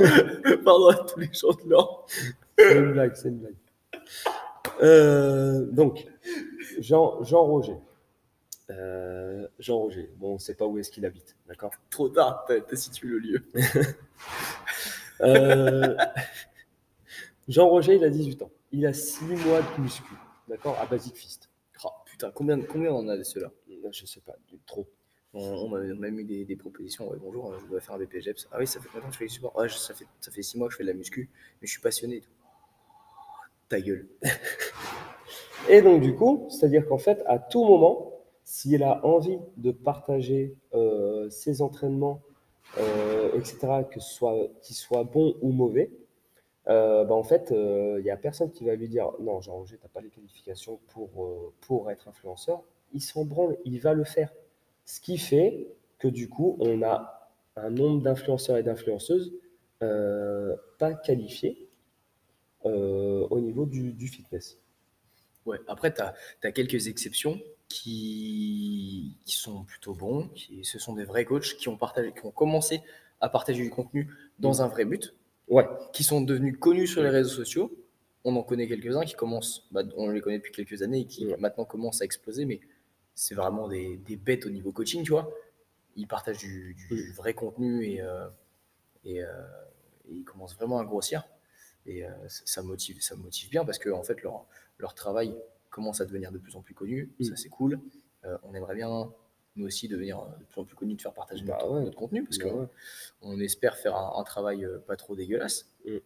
[0.63, 2.07] pardon à tous les gens de l'or.
[2.57, 3.55] C'est une blague, c'est une blague.
[4.81, 6.07] Euh, donc,
[6.79, 7.77] Jean, Jean Roger.
[8.69, 10.09] Euh, Jean Roger.
[10.17, 11.71] Bon, on ne sait pas où est-ce qu'il habite, d'accord?
[11.89, 13.45] Trop tard, t'as situé le lieu.
[15.23, 15.95] Euh,
[17.47, 18.49] Jean Roger, il a 18 ans.
[18.71, 20.15] Il a 6 mois de muscu,
[20.47, 20.79] d'accord?
[20.79, 21.47] À Basic Fist.
[21.83, 23.51] Oh, putain, combien, combien on a de ceux-là?
[23.91, 24.33] Je sais pas,
[24.65, 24.87] trop.
[25.33, 27.11] On, on m'a même eu des, propositions.
[27.21, 28.47] Bonjour, je dois faire un BPGEPS.
[28.51, 30.41] Ah oui, ça fait combien que je fais du sport je- ça fait, ça fait
[30.41, 31.29] 6 mois que je fais de la muscu,
[31.61, 32.17] mais je suis passionné.
[32.17, 32.29] et tout.
[33.69, 34.07] Ta gueule.
[35.69, 38.11] Et donc, du coup, c'est-à-dire qu'en fait, à tout moment,
[38.43, 42.21] s'il a envie de partager euh, ses entraînements,
[42.79, 45.91] euh, etc., que soit, qu'ils soient bons ou mauvais,
[46.67, 49.83] euh, bah, en fait, il n'y a personne qui va lui dire Non, Jean-Roger, tu
[49.83, 52.63] n'as pas les qualifications pour, euh, pour être influenceur.
[52.93, 54.31] Il s'en branle, il va le faire.
[54.85, 55.67] Ce qui fait
[55.99, 59.33] que du coup, on a un nombre d'influenceurs et d'influenceuses
[59.83, 61.69] euh, pas qualifiés
[62.65, 64.57] euh, au niveau du, du fitness.
[65.45, 70.27] Ouais, après, tu as, quelques exceptions qui, qui sont plutôt bons.
[70.35, 72.81] Qui, ce sont des vrais coachs qui ont, partagé, qui ont commencé
[73.21, 74.09] à partager du contenu
[74.39, 75.15] dans un vrai but,
[75.47, 77.71] Ouais, qui sont devenus connus sur les réseaux sociaux.
[78.23, 81.25] On en connaît quelques-uns qui commencent, bah, on les connaît depuis quelques années et qui
[81.25, 81.35] Ouais.
[81.37, 82.61] maintenant commencent à exploser, mais
[83.21, 85.31] c'est vraiment des, des bêtes au niveau coaching, tu vois.
[85.95, 88.27] Ils partagent du, du- du vrai contenu et, euh,
[89.05, 89.29] et, euh,
[90.09, 91.27] et ils commencent vraiment à grossir.
[91.85, 94.47] Et euh, ça, ça motive, ça motive bien parce que en fait, leur,
[94.79, 95.35] leur travail
[95.69, 97.11] commence à devenir de plus en plus connu.
[97.21, 97.79] Ça, c'est cool.
[98.41, 99.13] On aimerait bien,
[99.55, 101.83] nous aussi, devenir de plus en plus connus, de faire partager Bah notre, ouais.
[101.83, 102.67] notre contenu parce Bah ouais.
[103.21, 105.67] on espère faire un, un travail pas trop dégueulasse.
[105.85, 105.97] Mm.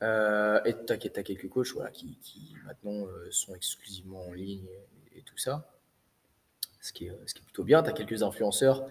[0.00, 4.66] Euh, et tu as, quelques coachs voilà, qui, qui maintenant euh, sont exclusivement en ligne
[5.14, 5.70] et, et tout ça.
[6.88, 7.82] Ce qui est, ce qui est plutôt bien.
[7.82, 8.86] Tu as quelques influenceurs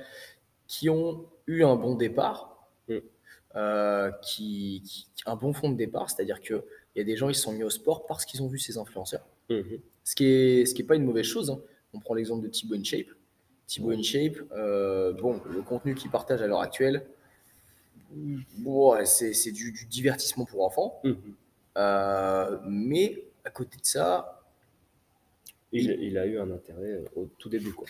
[0.68, 2.98] qui ont eu un bon départ, Mm.
[3.56, 6.62] euh, qui, qui- un bon fond de départ, c'est-à-dire qu'il
[6.96, 8.78] y a des gens qui se sont mis au sport parce qu'ils ont vu ces
[8.78, 9.26] influenceurs.
[9.50, 9.80] Mhm.
[10.04, 11.50] Ce qui est, ce qui est pas une mauvaise chose.
[11.50, 11.60] hein.
[11.94, 13.08] On prend l'exemple de Thibaut InShape.
[13.66, 17.06] Thibaut InShape, euh, bon, le contenu qu'il partage à l'heure actuelle,
[18.60, 21.00] bon, c'est du, du divertissement pour enfants.
[21.04, 21.18] Mhm.
[21.78, 24.37] Euh, mais à côté de ça,
[25.72, 27.88] Il, il a eu un intérêt euh, au tout début, quoi.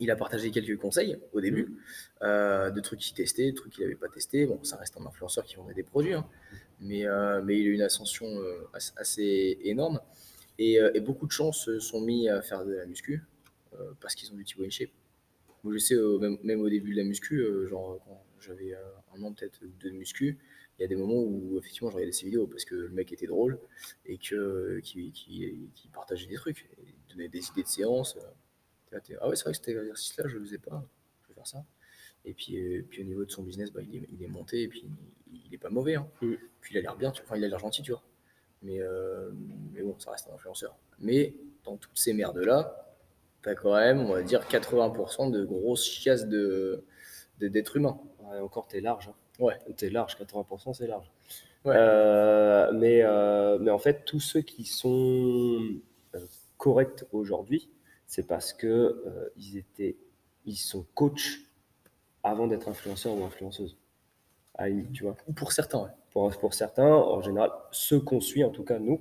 [0.00, 1.76] il a partagé quelques conseils au début, Mm.
[2.22, 4.46] euh, de trucs qu'il testait, de trucs qu'il n'avait pas testé.
[4.46, 6.26] Bon, ça reste un influenceur qui vendait des produits, hein.
[6.80, 10.00] mais, euh, mais il a eu une ascension euh, as- assez énorme.
[10.58, 13.22] Et, et beaucoup de gens se sont mis à faire de la muscu
[14.00, 14.90] parce qu'ils ont du Thibaut InShape.
[15.62, 18.74] Moi, je sais, même, même au début de la muscu, genre quand j'avais
[19.14, 20.36] un an peut-être de muscu,
[20.76, 23.12] il y a des moments où effectivement je regardais ses vidéos parce que le mec
[23.12, 23.56] était drôle
[24.04, 26.68] et que qui, qui, qui partageait des trucs,
[27.08, 28.16] donnait des idées de séance.
[28.16, 28.20] euh.
[28.92, 30.82] Là, ah ouais, c'est vrai que cet exercice-là, je le faisais pas,
[31.22, 31.64] je vais faire ça.
[32.24, 34.62] Et puis, euh, puis au niveau de son business, bah, il, est, il est monté
[34.62, 34.84] et puis
[35.30, 35.96] il, il est pas mauvais.
[35.96, 36.08] hein.
[36.22, 36.34] Mm.
[36.60, 38.02] Puis il a l'air bien, tu- enfin il a l'air gentil, tu vois.
[38.62, 39.30] Mais, euh,
[39.72, 40.76] mais bon, ça reste un influenceur.
[40.98, 41.34] Mais
[41.64, 42.96] dans toutes ces merdes-là,
[43.42, 46.82] t'as quand même, on va dire, 80% de grosses chiasses de,
[47.40, 48.00] de- d'êtres humains.
[48.20, 49.08] Ouais, encore, t'es large.
[49.08, 49.14] hein.
[49.38, 49.58] Ouais.
[49.76, 51.08] T'es large, 80%, c'est large.
[51.64, 51.74] Ouais.
[51.76, 53.02] Euh, mais,
[53.62, 55.62] mais en fait, tous ceux qui sont
[56.58, 57.70] corrects aujourd'hui,
[58.06, 59.96] c'est parce que euh, ils étaient,
[60.44, 61.38] ils sont coachs
[62.22, 63.76] avant d'être influenceurs ou influenceuses.
[64.92, 65.16] Tu vois.
[65.28, 65.90] Ou pour certains, ouais.
[66.10, 69.00] Pour, pour certains, en général, ceux qu'on suit, en tout cas nous,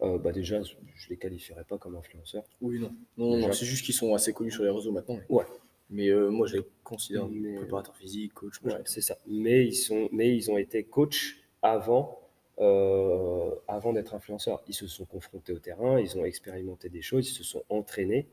[0.00, 2.44] euh, bah déjà, je les qualifierais pas comme influenceurs.
[2.62, 2.94] Oui, non.
[3.18, 5.16] Non, non, c'est juste qu'ils sont assez connus sur les réseaux maintenant.
[5.16, 5.44] mais- Ouais.
[5.90, 8.54] Mais euh, moi, je les considère Mais- préparateur physique, coach.
[8.62, 9.18] Ouais, c'est ça.
[9.26, 12.18] Mais ils, sont, mais ils ont été coachs avant,
[12.60, 14.62] euh, avant d'être influenceurs.
[14.68, 18.28] Ils se sont confrontés au terrain, ils ont expérimenté des choses, ils se sont entraînés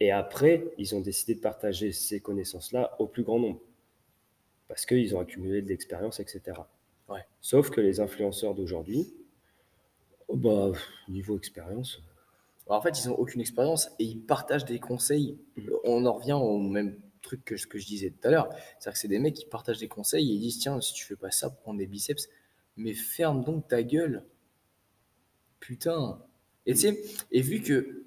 [0.00, 3.60] Et après, ils ont décidé de partager ces connaissances-là au plus grand nombre.
[4.68, 6.42] Parce qu'ils ont accumulé de l'expérience, etc.
[7.08, 7.24] Ouais.
[7.40, 9.14] Sauf que les influenceurs d'aujourd'hui,
[10.32, 10.72] bah,
[11.08, 12.02] niveau expérience,
[12.66, 15.38] Alors, en fait, ils n'ont aucune expérience et ils partagent des conseils.
[15.56, 15.70] Mhm.
[15.84, 18.48] On en revient au même truc que ce que je disais tout à l'heure.
[18.50, 21.04] C'est-à-dire que c'est des mecs qui partagent des conseils et ils disent Tiens, si tu
[21.04, 22.28] fais pas ça pour prendre des biceps,
[22.76, 24.24] mais ferme donc ta gueule.
[25.60, 26.22] Putain.
[26.66, 27.02] Et tu sais,
[27.32, 28.04] et vu que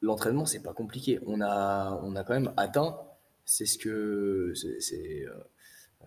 [0.00, 2.98] l'entraînement, c'est pas compliqué, on a, on a quand même atteint,
[3.44, 4.52] c'est ce que.
[4.54, 5.30] c'est- euh,
[6.04, 6.06] euh,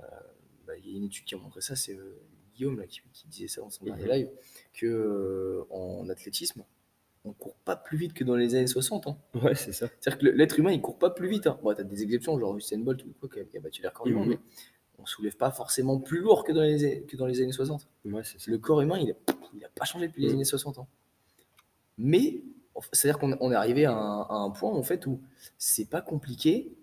[0.67, 2.19] bah, Il y a une étude qui a montré ça, c'est euh,
[2.55, 4.09] Guillaume là, qui, qui disait ça dans son dernier Mhm.
[4.11, 4.29] live,
[4.73, 6.63] que euh, en athlétisme,
[7.25, 9.07] on court pas plus vite que dans les années 60.
[9.07, 9.17] hein.
[9.43, 9.87] ouais, c'est ça.
[9.99, 11.47] C'est-à-dire que l'être humain, il court pas plus vite.
[11.47, 11.59] Hein.
[11.63, 14.13] Bon, t'as des exceptions, genre Usain Bolt ou quoi, qui a, battu les records du
[14.13, 14.31] monde, Mhm.
[14.31, 14.39] mais
[15.01, 17.87] on soulève pas forcément plus lourd que dans les, que dans les années 60.
[18.05, 18.51] Ouais, c'est ça.
[18.51, 19.15] Le corps humain, il
[19.59, 20.87] n'a pas changé depuis les années 60 ans.
[21.97, 22.41] Mais,
[22.91, 25.19] c'est-à-dire qu'on on est arrivé à un, à un point, en fait, où
[25.57, 26.75] c'est pas compliqué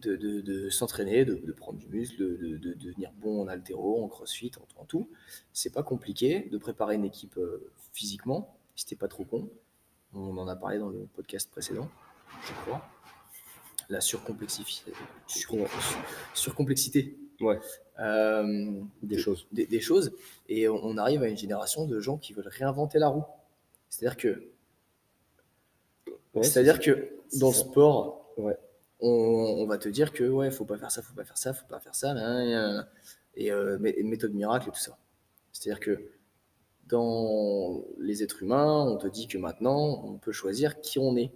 [0.00, 3.48] de, de- de s'entraîner, de, de prendre du muscle, de, de- de devenir bon en
[3.48, 5.08] haltéro, en crossfit, en, en tout.
[5.52, 9.48] C'est pas compliqué de préparer une équipe euh, physiquement, si t'es pas trop con.
[10.14, 11.88] On en a parlé dans le podcast précédent,
[12.46, 12.84] je crois.
[13.88, 14.92] La surcomplexité.
[17.40, 17.58] Ouais.
[17.98, 19.46] Euh, Des de- choses.
[19.52, 20.12] Des, des choses.
[20.48, 23.24] Et on arrive à une génération de gens qui veulent réinventer la roue.
[23.88, 24.48] C'est-à-dire que,
[26.34, 28.56] Ouais, c'est-à-dire c'est que dans le sport, Ouais.
[29.00, 31.52] on, on va te dire que ouais, faut pas faire ça, faut pas faire ça,
[31.52, 32.14] faut pas faire ça,
[33.34, 34.96] et euh, mé- méthode miracle et tout ça.
[35.52, 36.02] C'est-à-dire que
[36.86, 41.32] dans les êtres humains, on te dit que maintenant, on peut choisir qui on est.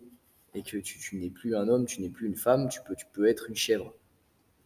[0.57, 2.97] Et que tu, tu n'es plus un homme, tu n'es plus une femme, tu peux,
[2.97, 3.93] tu peux être une chèvre.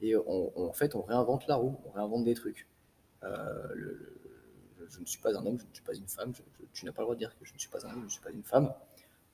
[0.00, 2.68] Et on- on- en fait, on réinvente la roue, on réinvente des trucs.
[3.24, 3.28] Euh,
[3.74, 4.20] le-
[4.78, 6.32] le- je, ne suis pas un homme, je ne suis pas une femme.
[6.32, 7.90] je- je- tu n'as pas le droit de dire que je ne suis pas un
[7.90, 8.72] homme, je ne suis pas une femme.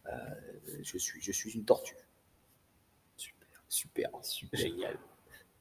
[0.07, 0.13] Euh,
[0.83, 1.95] je, suis, je suis une tortue.
[3.17, 4.59] Super, super, super.
[4.61, 4.99] génial.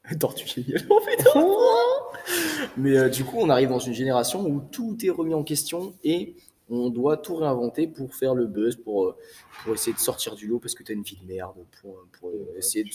[0.18, 1.24] Tortue géniale, en fait.
[2.78, 5.94] Mais euh, du coup, on arrive dans une génération où tout est remis en question
[6.04, 6.36] et
[6.68, 9.16] on doit tout réinventer pour faire le buzz, pour, euh,
[9.64, 11.96] pour essayer de sortir du lot parce que tu as une vie de merde, pour,
[12.18, 12.90] pour euh, essayer de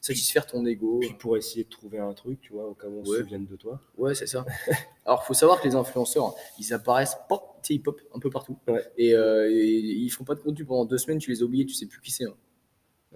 [0.00, 0.98] satisfaire ton ego.
[1.00, 3.16] Puis pour essayer de trouver un truc, tu vois, au cas où on Ouais.
[3.18, 3.80] se souvienne de toi.
[3.96, 4.44] Ouais, c'est ça.
[5.06, 8.30] Alors, faut savoir que les influenceurs, ils apparaissent, pop, tu sais, ils pop un peu
[8.30, 8.58] partout.
[8.68, 8.84] Ouais.
[8.98, 11.64] Et, euh, et ils font pas de contenu pendant deux semaines, tu les as oubliés,
[11.66, 12.24] tu sais plus qui c'est.
[12.24, 12.34] hein.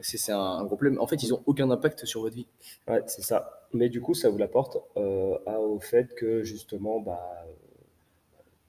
[0.01, 1.01] C'est un, un gros problème.
[1.01, 2.47] En fait, ils ont aucun impact sur votre vie.
[2.87, 3.67] Ouais, c'est ça.
[3.73, 7.21] Mais du coup, ça vous l'apporte euh, au fait que justement, bah,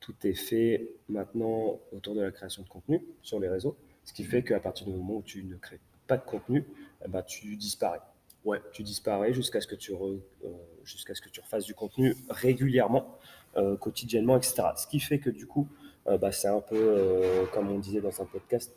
[0.09, 3.75] tout est fait maintenant autour de la création de contenu sur les réseaux.
[4.03, 6.65] Ce qui fait qu'à partir du moment où tu ne crées pas de contenu,
[7.07, 8.01] ben, tu disparais.
[8.43, 8.59] Ouais.
[8.71, 10.47] Tu disparais jusqu'à ce, que tu re- euh,
[10.83, 13.17] jusqu'à ce que tu refasses du contenu régulièrement,
[13.57, 14.63] euh, quotidiennement, etc.
[14.77, 15.67] Ce qui fait que du coup,
[16.07, 18.75] euh, bah, c'est un peu, comme on disait dans un podcast,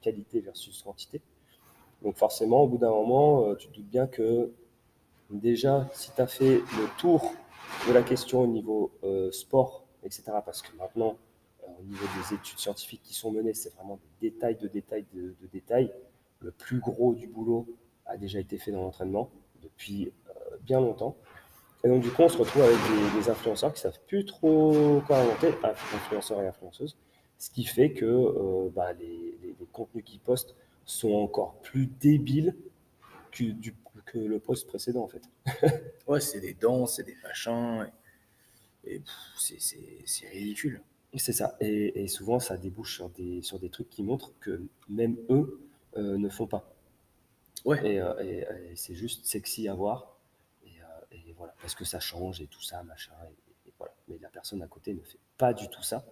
[0.00, 1.20] qualité versus quantité.
[2.02, 4.52] Donc forcément, au bout d'un moment, tu te doutes bien que
[5.30, 7.34] déjà, si tu as fait le tour
[7.88, 8.92] de la question au niveau
[9.32, 11.16] sport, etc., parce que maintenant,
[11.62, 15.04] euh, au niveau des études scientifiques qui sont menées, c'est vraiment des détails de détails
[15.12, 15.92] de, détails.
[16.40, 17.66] Le plus gros du boulot
[18.06, 19.30] a déjà été fait dans l'entraînement
[19.62, 21.16] depuis euh, bien longtemps.
[21.84, 22.76] Et donc, du coup, on se retrouve avec
[23.18, 26.96] des, influenceurs qui savent plus trop quoi inventer, influenceurs et influenceuses,
[27.38, 31.86] ce qui fait que euh, bah, les, les- les contenus qu'ils postent sont encore plus
[31.86, 32.54] débiles
[33.32, 33.74] que, du,
[34.06, 35.22] que le post précédent, en fait.
[36.06, 37.88] Ouais, c'est des danses, c'est des machins.
[38.84, 39.02] Et,
[39.38, 40.82] c'est- ridicule.
[41.16, 41.56] C'est ça.
[41.60, 45.60] Et, et souvent, ça débouche sur des, sur des trucs qui montrent que même eux
[45.96, 46.72] euh, ne font pas.
[47.64, 47.94] Ouais.
[47.94, 50.16] Et, euh, et- et c'est juste sexy à voir.
[50.64, 53.12] Et, euh, et voilà, parce que ça change et tout ça, machin.
[53.66, 53.92] Et, voilà.
[54.08, 56.04] Mais la personne à côté ne fait pas du tout ça.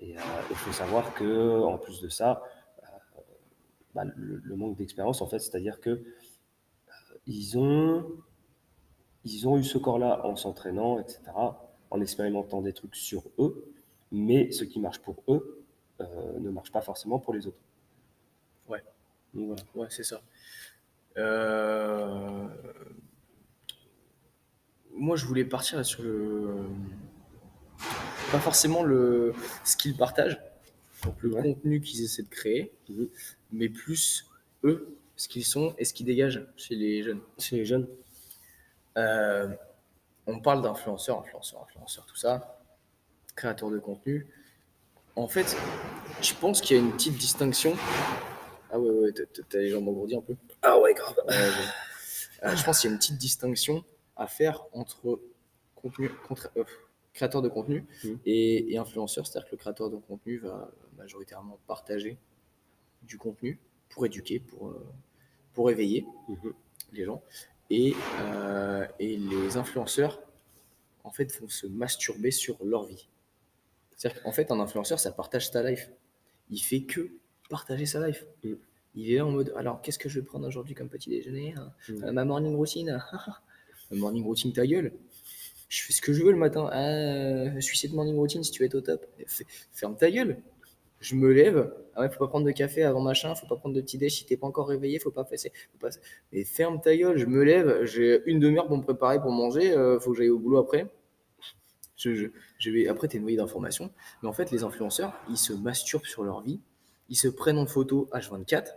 [0.00, 0.16] Et
[0.50, 2.42] il faut savoir que en plus de ça,
[3.94, 6.02] bah, le, le manque d'expérience, en fait, c'est-à-dire que
[7.26, 8.04] ils ont,
[9.24, 11.20] ils ont eu ce corps-là en s'entraînant, etc.,
[11.92, 13.64] en expérimentant des trucs sur eux,
[14.10, 15.62] mais ce qui marche pour eux
[16.00, 17.58] euh, ne marche pas forcément pour les autres.
[18.68, 18.82] Ouais.
[19.34, 19.62] Voilà.
[19.74, 20.20] Ouais, c'est ça.
[21.18, 22.46] Euh,
[24.94, 26.54] Moi, je voulais partir sur le.
[28.30, 29.32] Pas forcément le
[29.64, 30.38] ce qu'ils partagent,
[31.04, 31.42] donc le Ouais.
[31.42, 33.08] contenu qu'ils essaient de créer, Mhm.
[33.52, 34.30] mais plus
[34.64, 37.20] eux, ce qu'ils sont et ce qu'ils dégagent chez les jeunes.
[37.38, 37.86] Chez les jeunes,
[38.98, 39.48] Euh,
[40.26, 42.58] on parle d'influenceurs, influenceurs, influenceurs, tout ça,
[43.34, 44.26] créateurs de contenu.
[45.16, 45.56] En fait,
[46.22, 47.74] je pense qu'il y a une petite distinction.
[48.70, 50.34] Ah ouais, ouais, t'as- les jambes engourdies un peu.
[50.62, 51.16] Ah ouais, grave.
[51.28, 52.44] Ouais, ouais.
[52.44, 53.84] Euh, je pense qu'il y a une petite distinction
[54.16, 55.20] à faire entre
[55.74, 56.64] contenu, contre- euh,
[57.12, 58.18] créateur de contenu Mhm.
[58.24, 59.26] et, et influenceur.
[59.26, 62.16] C'est-à-dire que le créateur de contenu va majoritairement partager
[63.02, 63.58] du contenu
[63.90, 64.86] pour éduquer, pour, euh,
[65.52, 66.50] pour éveiller Mmh
[66.94, 67.22] les gens.
[67.74, 70.20] Et, euh, et les influenceurs,
[71.04, 73.08] en fait, vont se masturber sur leur vie.
[73.96, 75.90] C'est-à-dire qu'en fait, un influenceur, ça partage sa life.
[76.50, 77.12] Il fait que
[77.48, 78.26] partager sa life.
[78.44, 78.52] Mm.
[78.94, 81.54] Il est là en mode, alors, qu'est-ce que je vais prendre aujourd'hui comme petit déjeuner
[81.56, 82.04] hein Mm.
[82.04, 83.02] Euh, Ma morning routine
[83.90, 84.92] Ma morning routine, ta gueule
[85.70, 86.68] Je fais ce que je veux le matin.
[86.70, 89.06] Ah, suicide morning routine si tu être au top.
[89.72, 90.42] Ferme ta gueule
[91.02, 93.74] je me lève, ah ouais, faut pas prendre de café avant machin, faut pas prendre
[93.74, 95.52] de petit déj si t'es pas encore réveillé, faut pas passer.
[95.72, 95.90] Faut pas...
[96.32, 99.72] Mais ferme ta gueule, je me lève, j'ai une demi-heure pour me préparer pour manger,
[99.72, 100.88] euh, faut que j'aille au boulot après.
[101.96, 102.26] Je, je-
[102.58, 102.88] je vais...
[102.88, 103.92] Après, t'es noyé d'informations.
[104.22, 106.60] Mais en fait, les influenceurs, ils se masturbent sur leur vie,
[107.08, 108.76] ils se prennent en photo H24.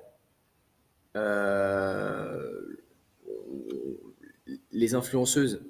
[1.15, 2.78] Euh,
[4.71, 5.63] Les influenceuses,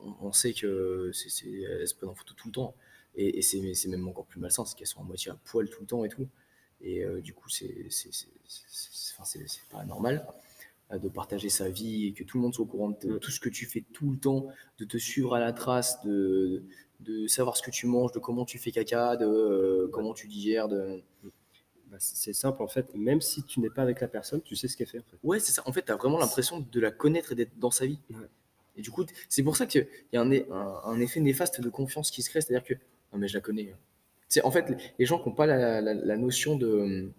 [0.00, 2.74] on, sait que c'est- elles se prennent en photo tout le temps.
[3.20, 5.80] Et, et c'est, même encore plus malsain, c'est qu'elles sont à moitié à poil tout
[5.80, 6.26] le temps et tout.
[6.80, 7.88] Et euh, du coup, c'est,
[9.70, 10.24] pas normal
[10.92, 13.18] euh, de partager sa vie et que tout le monde soit au courant de Mm.
[13.18, 14.46] tout ce que tu fais tout le temps,
[14.78, 16.62] de te suivre à la trace, de,
[17.00, 20.28] de savoir ce que tu manges, de comment tu fais caca, de euh, comment tu
[20.28, 20.68] digères.
[20.68, 21.02] De...
[21.90, 24.68] Bah, c'est simple en fait, même si tu n'es pas avec la personne, tu sais
[24.68, 25.16] ce qu'elle fait en fait.
[25.22, 25.62] Ouais, c'est ça.
[25.66, 27.98] En fait, tu as vraiment l'impression de la connaître et d'être dans sa vie.
[28.10, 28.28] Ouais.
[28.76, 31.68] Et du coup, c'est pour ça qu'il y a un, un- un effet néfaste de
[31.70, 32.74] confiance qui se crée, c'est-à-dire que,
[33.12, 33.74] non mais je la connais.
[34.28, 34.66] C'est en fait,
[34.98, 37.10] les- gens qui n'ont pas la, la- la notion de,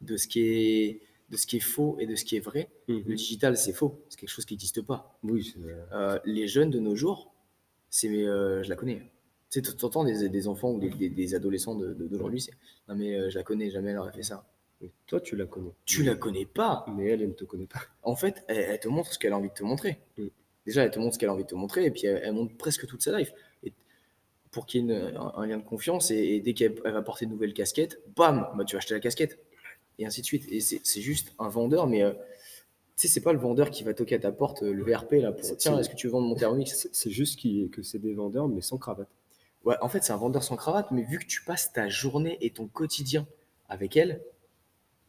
[0.00, 2.68] de, ce qui est, de ce qui est faux et de ce qui est vrai,
[2.88, 5.18] le digital c'est faux, c'est quelque chose qui n'existe pas.
[5.22, 5.54] Oui,
[5.92, 7.32] Euh, les jeunes de nos jours,
[7.90, 9.02] c'est, euh, je la connais.
[9.50, 12.52] Tu sais, t'entends des, des enfants ou des, des- des adolescents de- de- d'aujourd'hui, c'est,
[12.88, 14.46] non mais euh, je la connais, jamais elle aurait fait ça.
[14.80, 15.72] mais toi tu la connais.
[15.84, 16.84] Tu la connais pas.
[16.96, 17.80] Mais elle, elle ne te connaît pas.
[18.02, 20.00] En fait, elle, elle te montre ce qu'elle a envie de te montrer.
[20.18, 20.26] Mm.
[20.66, 22.32] Déjà, elle te montre ce qu'elle a envie de te montrer, et puis elle, elle
[22.32, 23.32] montre presque toute sa life.
[24.54, 27.02] Pour qu'il y ait une- un, lien de confiance, et, et dès qu'elle elle va
[27.02, 29.38] porter une nouvelle casquette, bam, bah, tu vas acheter la casquette.
[29.98, 30.46] Et ainsi de suite.
[30.50, 32.18] Et c'est juste un vendeur, mais euh, tu
[32.96, 35.32] sais, c'est pas le vendeur qui va toquer à ta porte, euh, le VRP, là,
[35.32, 36.88] pour tiens, est-ce que tu veux vendre mon Thermomix?
[36.92, 37.40] C'est juste
[37.70, 39.08] que c'est des vendeurs, mais sans cravate.
[39.64, 42.38] Ouais, en fait, c'est un vendeur sans cravate, mais vu que tu passes ta journée
[42.40, 43.26] et ton quotidien
[43.68, 44.22] avec elle,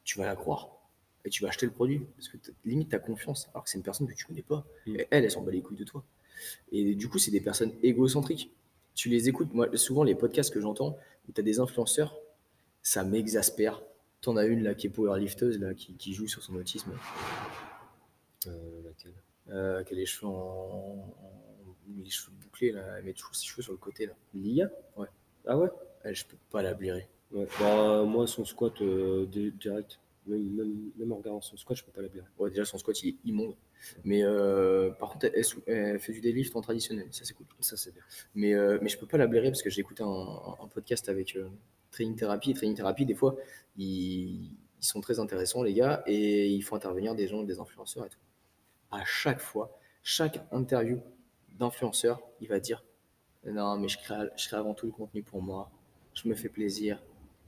[0.04, 0.70] tu vas la croire.
[1.26, 2.02] Et tu vas acheter le produit.
[2.16, 3.50] Parce que limite, tu as confiance.
[3.54, 4.66] Alors que c'est une personne que tu connais pas.
[4.86, 4.96] Mm.
[4.96, 6.04] Et elle, elle s'en bat les couilles de toi.
[6.72, 8.52] Et du coup, c'est des personnes égocentriques.
[8.96, 9.54] Tu les écoutes.
[9.54, 12.18] Moi, souvent, les podcasts que j'entends, où tu as des influenceurs,
[12.82, 13.82] ça m'exaspère.
[14.22, 16.94] T'en as une là qui est powerlifteuse, là, qui, qui joue sur son autisme,
[18.48, 19.14] Euh, laquelle?
[19.50, 21.14] Euh, qui a les cheveux en, en-
[21.98, 24.06] les cheveux bouclés, là, elle met toujours ses cheveux sur le côté.
[24.08, 24.14] Là.
[24.34, 24.70] L'IA?
[24.98, 25.08] Ouais.
[25.48, 25.70] Ah ouais,
[26.04, 27.08] Elle, je peux pas la blairer.
[27.32, 27.48] ouais.
[27.60, 31.84] Bah, Moi, son squat euh, di- direct, même, même, même en regardant son squat, je
[31.84, 32.28] peux pas la blairer.
[32.38, 33.56] Ouais, déjà, son squat, il est immonde.
[34.04, 35.28] Mais euh, par contre,
[35.68, 37.08] elle, fait du deadlift en traditionnel.
[37.12, 37.46] Ça, c'est cool.
[37.60, 38.04] Ça, c'est bien.
[38.34, 41.10] Mais, euh, mais je peux pas la blairer parce que j'ai écouté un, un podcast
[41.10, 41.50] avec euh,
[41.92, 42.52] Training Therapy.
[42.52, 43.36] Et Training Therapy, des fois,
[43.78, 44.52] ils,
[44.86, 48.10] ils sont très intéressants, les gars, et ils font intervenir des gens, des influenceurs et
[48.10, 48.20] tout.
[48.92, 51.02] À chaque fois, chaque interview
[51.58, 52.84] d'influenceur, il va dire
[53.46, 55.72] Non, mais je crée, je crée avant tout le contenu pour moi.
[56.14, 57.02] Je me fais plaisir.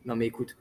[0.06, 0.58] Non, mais écoute,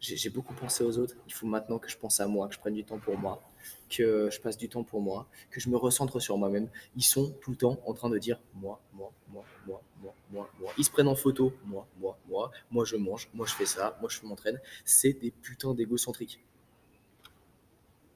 [0.00, 1.14] j'ai beaucoup pensé aux autres.
[1.26, 3.42] Il faut maintenant que je pense à moi, que je prenne du temps pour moi,
[3.90, 6.68] que je passe du temps pour moi, que je me recentre sur moi-même.
[6.96, 10.50] Ils sont tout le temps en train de dire moi, moi, moi, moi, moi, moi,
[10.58, 10.72] moi.
[10.78, 13.98] Ils se prennent en photo, moi, moi, moi, moi je mange, moi je fais ça,
[14.00, 14.60] moi je m'entraîne.
[14.84, 16.40] C'est des putains d'égocentriques.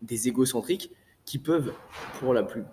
[0.01, 0.91] Des égocentriques
[1.27, 1.75] qui peuvent,
[2.19, 2.65] pour la plus,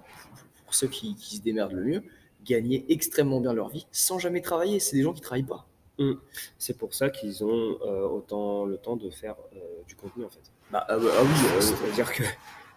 [0.63, 2.03] pour ceux qui, qui se démerdent le mieux,
[2.43, 4.79] gagner extrêmement bien leur vie sans jamais travailler.
[4.79, 5.67] C'est des gens qui travaillent pas.
[6.57, 10.29] C'est pour ça qu'ils ont euh, autant le temps de faire euh, du contenu en
[10.29, 10.41] fait.
[10.71, 12.23] Bah, ah, ah oui, euh, C'est-à-dire que,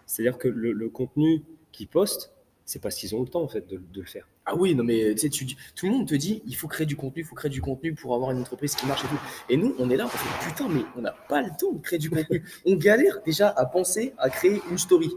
[0.05, 2.31] c'est-à-dire que le, le contenu qu'ils postent,
[2.65, 4.27] c'est parce qu'ils ont le temps en fait de, de le faire.
[4.45, 6.67] Ah oui, non mais tu sais, tu dis- tout le monde te dit il faut
[6.67, 9.07] créer du contenu, il faut créer du contenu pour avoir une entreprise qui marche et
[9.07, 9.19] tout.
[9.49, 11.79] Et nous, on est là, on fait putain, mais on n'a pas le temps de
[11.81, 12.43] créer du contenu.
[12.65, 15.11] On galère déjà à penser à créer une story.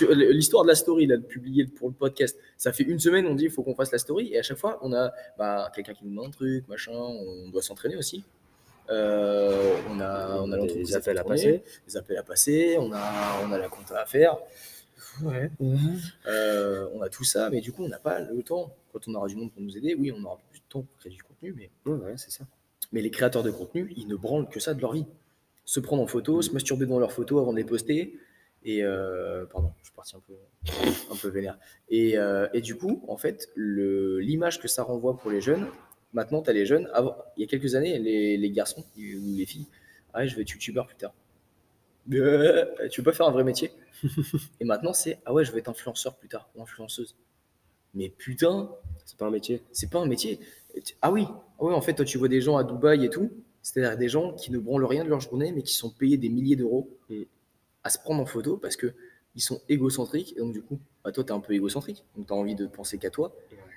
[0.00, 3.34] L'histoire de la story, là, de publier pour le podcast, ça fait une semaine, on
[3.34, 5.92] dit il faut qu'on fasse la story, et à chaque fois, on a bah, quelqu'un
[5.92, 8.24] qui nous demande un truc, machin, on doit s'entraîner aussi.
[8.90, 11.62] Euh, on a, on a des appels à passer.
[11.86, 14.36] des appels à passer, on a, on a la compta à faire.
[15.22, 15.50] Ouais.
[16.26, 18.74] Euh, on a tout ça, mais du coup, on n'a pas le temps.
[18.92, 20.98] Quand on aura du monde pour nous aider, oui, on aura plus de temps pour
[20.98, 22.44] créer du contenu, mais, Ouais, ouais, c'est ça.
[22.92, 25.06] mais les créateurs de contenu, ils ne branlent que ça de leur vie.
[25.64, 28.14] Se prendre en photo, se masturber devant leurs photos avant de les poster.
[28.64, 30.34] Et euh, pardon, je suis parti un peu,
[31.10, 31.58] un peu vénère.
[31.88, 35.66] Et, euh, et du coup, en fait, l'image que ça renvoie pour les jeunes,
[36.12, 36.88] maintenant, tu as les jeunes.
[36.92, 39.00] Avant, il y a quelques années, les, les garçons ou
[39.36, 39.66] les filles,
[40.14, 41.12] ah, ouais, je vais être youtubeur plus tard.
[42.12, 43.70] Euh, tu veux pas faire un vrai métier
[44.60, 47.16] Et maintenant, c'est ah ouais, je vais être influenceur plus tard, ou influenceuse.
[47.94, 48.70] Mais putain,
[49.04, 49.62] C'est pas un métier.
[49.72, 50.40] c'est pas un métier.
[51.00, 53.30] Ah oui, ah oui, en fait, toi, tu vois des gens à Dubaï et tout,
[53.60, 56.28] c'est-à-dire des gens qui ne branlent rien de leur journée, mais qui sont payés des
[56.28, 57.22] milliers d'euros Mm.
[57.84, 58.94] À se prendre en photo parce que
[59.34, 60.34] ils sont égocentriques.
[60.36, 62.04] Et donc, du coup, bah, toi, tu es un peu égocentrique.
[62.16, 63.34] Donc, tu as envie de penser qu'à toi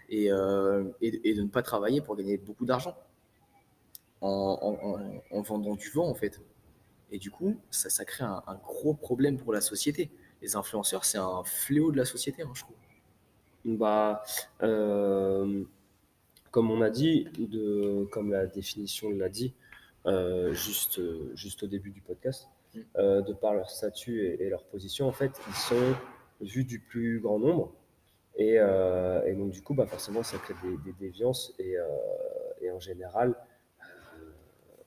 [0.10, 2.95] et, euh, et, et, de ne pas travailler pour gagner beaucoup d'argent
[4.22, 4.60] en,
[5.32, 6.41] en, en, vendant du vent, en fait.
[7.12, 10.12] Et du coup, ça, ça crée un, un, gros problème pour la société.
[10.41, 12.76] Les influenceurs, c'est un fléau de la société, hein, je trouve.
[13.66, 14.24] Bah,
[14.62, 15.64] euh,
[16.51, 19.53] comme on a dit, de, comme la définition l'a dit,
[20.06, 21.01] euh, juste,
[21.36, 22.47] juste au début du podcast.
[22.97, 25.95] Euh, de par leur statut et, et, leur position, en fait, ils sont
[26.41, 27.73] vus du plus grand nombre.
[28.38, 31.53] Et, euh, et donc, du coup, bah, forcément, ça crée des, des déviances.
[31.59, 31.86] Et, euh,
[32.61, 33.36] et, en général,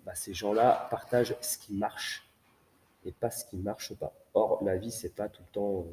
[0.04, 2.28] bah, ces gens-là partagent ce qui marche
[3.04, 4.12] et pas ce qui ne marche pas.
[4.34, 5.86] Or, la vie, c'est pas tout le temps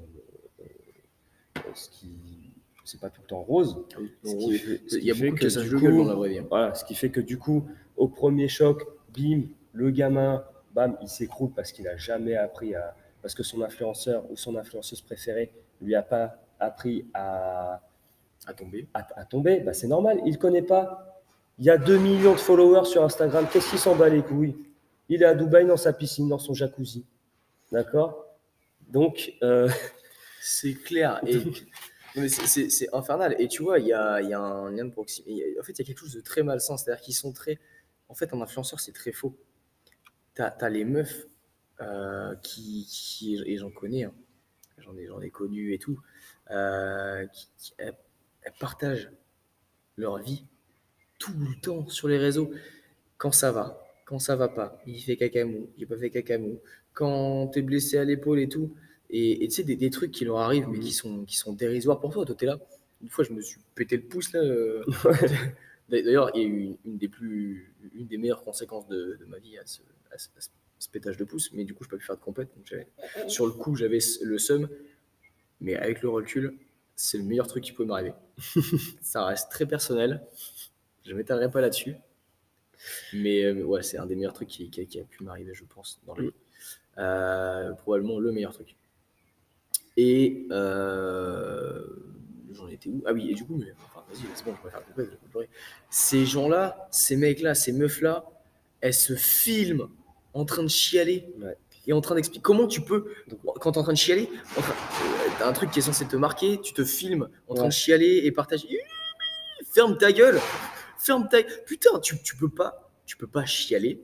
[1.74, 2.54] ce qui
[2.86, 3.84] c'est pas tout le temps rose.
[4.22, 6.38] Il y a beaucoup que, ça coup, dans la vraie vie.
[6.38, 6.46] Hein.
[6.50, 7.68] Voilà, ce qui fait que du coup,
[7.98, 10.46] au premier choc, bim, le gamin,
[10.76, 12.96] bam, il s'écroule parce qu'il n'a jamais appris à.
[13.22, 15.52] Parce que son influenceur ou son influenceuse préférée
[15.82, 17.82] lui a pas appris à.
[18.46, 18.88] À tomber.
[18.94, 21.24] À, à tomber, bah, c'est normal, il ne connaît pas.
[21.58, 24.56] Il y a 2 millions de followers sur Instagram, qu'est-ce qu'il s'en bat les couilles?
[25.08, 27.06] Il est à Dubaï dans sa piscine, dans son jacuzzi.
[27.72, 28.26] D'accord?
[28.90, 29.34] Donc.
[29.42, 29.70] Euh...
[30.48, 31.20] C'est clair.
[31.26, 31.40] Et
[32.28, 33.36] c'est infernal.
[33.40, 35.58] Et tu vois, il y a, y a, un lien de proximité.
[35.60, 36.78] En fait, il y a quelque chose de très malsain.
[36.78, 37.58] C'est-à-dire qu'ils sont très.
[38.10, 39.36] En fait, un influenceur, c'est très faux.
[40.36, 41.28] Tu as, les meufs
[41.82, 44.14] euh, qui, qui, Et j'en connais, hein.
[44.78, 46.00] j'en ai, ai connu et tout,
[46.52, 47.96] euh, qui, qui elles,
[48.44, 49.10] elles partagent
[49.98, 50.46] leur vie
[51.20, 52.52] tout le temps sur les réseaux.
[53.18, 56.60] Quand ça va, quand ça va pas, il fait cacamou, j'ai pas fait cacamou.
[56.94, 58.76] Quand t'es blessé à l'épaule et tout,
[59.10, 62.00] et tu sais, des, des, trucs qui leur arrivent, mais qui sont, qui sont dérisoires
[62.00, 62.26] pour toi.
[62.26, 62.60] Toi, t'es là.
[63.02, 64.42] Une fois, je me suis pété le pouce, là.
[64.42, 64.84] Euh...
[65.90, 69.26] D'ailleurs, il y a eu une, une, des plus, une des meilleures conséquences de, de
[69.26, 69.82] ma vie à ce,
[70.12, 70.42] à, ce, à
[70.80, 71.52] ce, pétage de pouce.
[71.54, 72.50] Mais du coup, je peux plus faire de compète.
[72.56, 72.74] Donc
[73.30, 74.68] sur le coup, j'avais le seum.
[75.62, 76.58] Mais avec le recul,
[76.96, 78.14] c'est le meilleur truc qui peut m'arriver.
[79.02, 80.22] Ça reste très personnel.
[81.06, 81.96] Je ne m'étalerai pas là-dessus.
[83.14, 85.64] Mais euh, ouais, c'est un des meilleurs trucs qui, qui, qui a pu m'arriver, je
[85.64, 86.34] pense, dans la vie.
[86.98, 88.76] Euh, probablement le meilleur truc.
[89.98, 91.84] Et euh,
[92.52, 93.04] j'en étais où?
[93.06, 93.74] Ah oui, et du coup, mais,
[94.10, 95.50] vas-y, c'est bon, je préfère couper, je pleurer.
[95.90, 98.26] Ces gens-là, ces mecs-là, ces meufs-là,
[98.82, 99.90] elles se filment
[100.34, 101.58] en train de chialer ouais.
[101.88, 103.12] et en train d'expliquer comment tu peux,
[103.60, 104.76] quand tu es en train de chialer, train,
[105.40, 108.22] t'as un truc qui est censé te marquer, tu te filmes en train de chialer
[108.24, 108.68] et partager.
[109.74, 110.40] Ferme ta gueule
[110.98, 114.02] Ferme ta Putain, tu, tu peux pas, tu peux pas chialer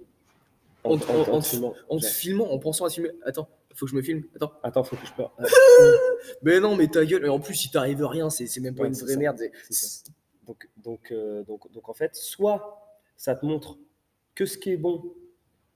[0.83, 3.11] en, en te filmant, en pensant à filmer.
[3.25, 4.23] Attends, faut que je me filme.
[4.35, 4.51] Attends.
[4.63, 5.35] Attends, faut que je pleure.
[6.43, 7.25] mais non, mais ta gueule.
[7.25, 9.19] Et en plus, il t'arrive rien, c'est même pas ouais, une vraie ça.
[9.19, 9.41] merde.
[10.45, 13.77] Donc, donc, euh, donc, donc, en fait, soit ça te montre
[14.35, 15.13] que ce qui est bon.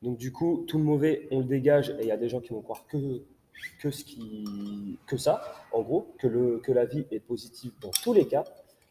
[0.02, 1.91] Donc, du coup, tout le mauvais, on le dégage.
[2.00, 3.24] Et il y a des gens qui vont croire que,
[3.80, 5.41] que, ce qui, que ça,
[5.72, 8.43] en gros, que, le, que la vie est positive dans tous les cas.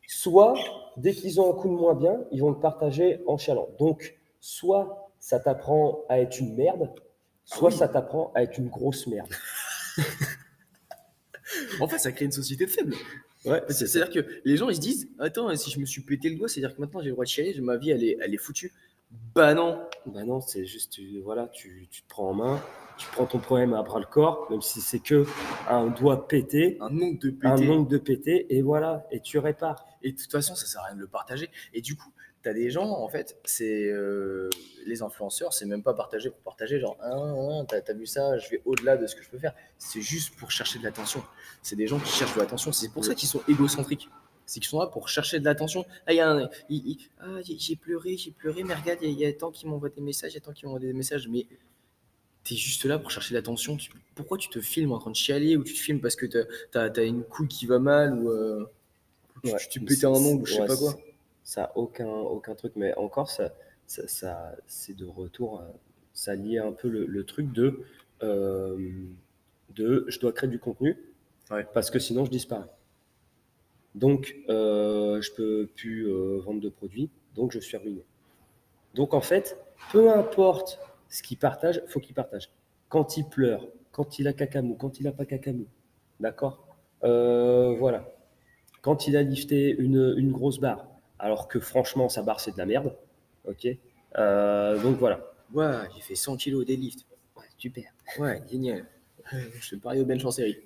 [0.06, 0.54] Soit,
[0.96, 3.68] dès qu'ils ont un coup de moins bien, ils vont le partager en chialant.
[3.78, 6.90] Donc, soit ça t'apprend à être une merde,
[7.44, 7.78] soit ah oui.
[7.78, 9.32] ça t'apprend à être une grosse merde.
[11.80, 12.94] en fait, ça crée une société de faibles.
[13.44, 16.36] Ouais, c'est-à-dire que les gens ils se disent Attends, si je me suis pété le
[16.36, 18.38] doigt, c'est-à-dire que maintenant j'ai le droit de chialer, ma vie elle est, elle est
[18.38, 18.72] foutue.
[19.34, 22.62] Bah non Bah non, c'est juste, tu, voilà, tu, tu, te prends en main,
[22.96, 25.26] tu prends ton problème à bras le corps, même si c'est que
[25.68, 29.38] un doigt pété, un ongle de pété, un ongle de pété, et voilà, et tu
[29.38, 29.84] répares.
[30.02, 31.50] Et de toute façon, ça sert à rien de le partager.
[31.74, 32.10] Et du coup,
[32.44, 34.50] tu as des gens, en fait, c'est euh,
[34.86, 38.38] les influenceurs, c'est même pas partager pour partager, genre, ah, ah, t'as as vu ça,
[38.38, 39.54] je vais au-delà de ce que je peux faire.
[39.78, 41.22] C'est juste pour chercher de l'attention.
[41.62, 42.70] C'est des gens qui cherchent de l'attention.
[42.70, 44.10] C'est pour ça qu'ils sont égocentriques.
[44.44, 45.86] C'est qu'ils sont là pour chercher de l'attention.
[46.06, 49.18] Ah, il y a un, il, il, ah, j'ai pleuré, j'ai pleuré, mais regarde, il
[49.18, 51.26] y, a tant qui m'envoient des messages, il y a tant qui m'envoient des messages,
[51.28, 51.46] mais
[52.44, 53.78] t'es juste là pour chercher l'attention.
[54.14, 56.82] Pourquoi tu te filmes en train de chialer ou tu te filmes parce que t'as
[56.82, 58.70] as, as, une couille qui va mal ou euh,
[59.44, 60.94] ouais, tu, tu pétais un ongle ou je sais ouais, pas quoi?
[61.44, 62.72] Ça aucun, aucun truc.
[62.76, 63.54] Mais encore, ça,
[63.86, 65.62] ça, ça c'est de retour,
[66.12, 67.82] ça lie un peu le, le truc de,
[68.22, 68.76] euh,
[69.76, 70.96] de je dois créer du contenu
[71.50, 71.66] ouais.
[71.74, 72.68] parce que sinon je disparais.
[73.94, 78.02] Donc, euh, je peux plus euh, vendre de produits, donc je suis ruiné.
[78.94, 79.56] Donc, en fait,
[79.92, 82.50] peu importe ce qu'il partage, faut qu'il partage.
[82.88, 85.66] Quand il pleure, quand il a cacamou, quand il n'a pas cacamou,
[86.20, 86.66] d'accord?
[87.04, 88.10] Euh, Voilà.
[88.82, 90.86] Quand il a lifté une, une grosse barre,
[91.18, 92.94] alors que franchement, sa barre, c'est de la merde.
[93.46, 93.66] Ok
[94.18, 95.20] euh, Donc voilà.
[95.52, 97.06] Ouais, j'ai fait 100 kilos des lifts.
[97.36, 97.84] Ouais, super.
[98.18, 98.86] Ouais, génial.
[99.60, 100.62] Je te parie au bench en série.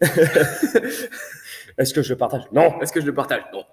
[1.78, 2.42] Est-ce que je le partage?
[2.51, 2.80] Non.
[2.80, 3.42] Est-ce que je le partage?
[3.53, 3.64] Non.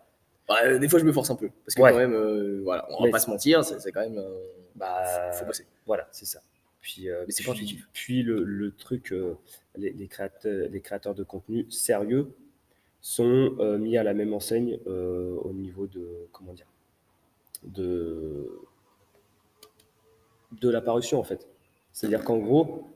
[0.48, 1.50] Bah, des fois, je me force un peu.
[1.66, 1.92] Parce que, ouais.
[1.92, 4.20] quand même, euh, voilà, on va Mais pas se mentir, c'est quand même.
[4.20, 4.46] Euh,
[4.76, 5.66] bah, faut bosser.
[5.88, 6.40] Voilà, c'est ça.
[6.82, 7.90] Puis, Mais c'est pas puis intuitif.
[7.94, 9.12] puis le le truc,
[9.76, 12.36] les les créateurs les créateurs de contenu sérieux
[13.06, 16.66] sont, heu, mis à la même enseigne, heu, au niveau de comment dire?
[17.64, 18.60] De
[20.62, 21.48] de la parution, en fait.
[21.94, 22.88] C'est-à-dire qu'en gros,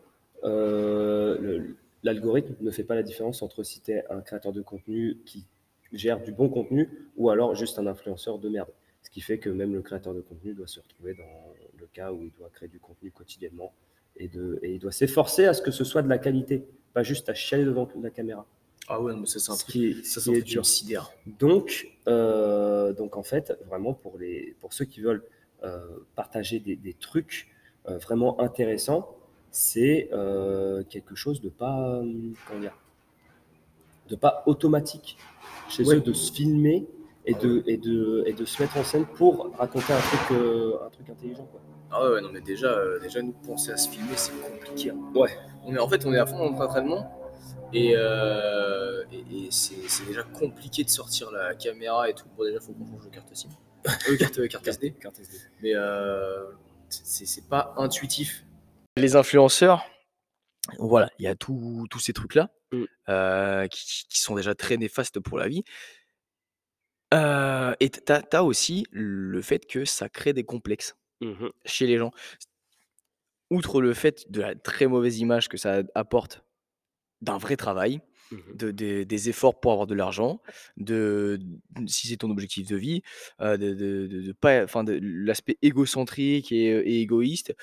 [0.43, 5.17] le l'algorithme ne fait pas la différence entre si tu es un créateur de contenu
[5.25, 5.45] qui
[5.91, 8.69] gère du bon contenu ou alors juste un influenceur de merde.
[9.03, 12.13] Ce qui fait que même le créateur de contenu doit se retrouver dans le cas
[12.13, 13.73] où il doit créer du contenu quotidiennement
[14.15, 17.03] et de et il doit s'efforcer à ce que ce soit de la qualité, pas
[17.03, 18.45] juste à chialer devant la caméra.
[18.91, 20.65] Ah ouais, mais ça, c'est un truc qui est ça, ce c'est dur.
[20.65, 21.11] sidère.
[21.39, 25.23] Donc, heu, donc en fait, vraiment pour les pour ceux qui veulent,
[25.63, 27.47] heu, partager des des trucs,
[27.87, 29.15] heu, vraiment intéressants,
[29.51, 30.09] c'est,
[30.89, 32.01] quelque chose de pas,
[32.47, 32.75] comment dire?
[34.09, 35.17] De pas automatique
[35.69, 35.97] chez Ouais.
[35.97, 36.87] eux de se filmer
[37.25, 37.63] et Ah de ouais.
[37.67, 40.37] et de et de se mettre en scène pour raconter un truc,
[40.83, 41.61] un truc intelligent, quoi.
[41.91, 44.97] Ah ouais, non, mais déjà, déjà nous penser à se filmer, c'est compliqué, hein.
[45.13, 45.37] Ouais.
[45.65, 47.18] On est en fait, on est à fond dans notre entraînement
[47.73, 47.93] et
[49.11, 52.27] et c'est déjà compliqué de sortir la caméra et tout.
[52.37, 53.49] Bon, déjà, faut qu'on change de carte SIM.
[53.87, 54.93] Euh, carte carte SD.
[54.93, 55.37] Carte SD.
[55.61, 56.55] Mais heu,
[56.89, 58.43] c'est pas intuitif.
[58.97, 59.85] Les influenceurs,
[60.77, 65.37] voilà, il y a tous ces trucs-là, heu, qui qui sont déjà très néfastes pour
[65.37, 65.63] la vie.
[67.11, 71.49] Et tu as aussi le fait que ça crée des complexes Mmh mh.
[71.65, 72.11] chez les gens.
[73.49, 76.43] Outre le fait de la très mauvaise image que ça apporte
[77.21, 78.01] d'un vrai travail,
[78.31, 78.53] Mmh mh.
[78.53, 80.41] de des efforts pour avoir de l'argent,
[80.77, 81.39] de
[81.87, 83.01] si c'est ton objectif de vie,
[83.41, 87.53] heu, de de de de pas enfin de l'aspect égocentrique et heu et égoïste,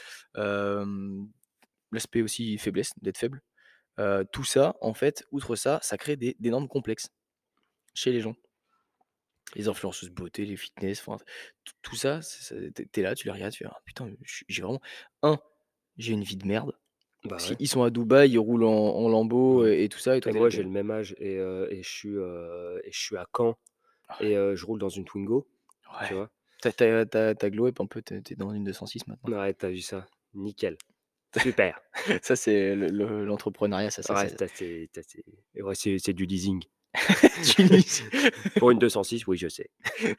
[1.92, 3.42] l'aspect aussi faiblesse, d'être faible.
[4.00, 7.10] Heu, tout ça, en fait, outre ça, ça crée des d'énormes complexes
[7.94, 8.36] chez les gens.
[9.54, 11.18] Les influenceuses beauté, les fitness, enfin,
[11.64, 13.80] tout tout ça, c'est tu es tu es là, tu les regardes, tu fais: «Ah
[13.84, 14.80] putain, je suis j'ai vraiment
[15.22, 15.38] 1,
[15.96, 16.72] j'ai une vie de merde».
[17.28, 17.56] Bah ouais.
[17.56, 20.32] qu'ils sont à Dubaï, ils roulent en en Lambo et et tout ça et toi
[20.32, 23.16] et moi j'ai le même âge et heu et je suis, heu et je suis
[23.16, 23.56] à Caen
[24.08, 25.46] Ah et heu, je roule dans une Twingo,
[26.00, 26.06] ouais.
[26.06, 26.30] tu vois?
[26.62, 28.32] Tu as tu as tu as tu as glow up un peu, tu es tu
[28.34, 29.30] es dans une 206 maintenant.
[29.30, 30.06] Ouais, tu as vu ça?
[30.34, 30.76] Nickel.
[31.36, 31.80] Super.
[32.22, 35.24] Ça, c'est le le l'entrepreneuriat, ça ça Ouais, ça ça c'est ça c'est
[35.54, 36.62] et ouais, c'est c'est du leasing.
[38.58, 39.70] Pour une 206, oui, je sais.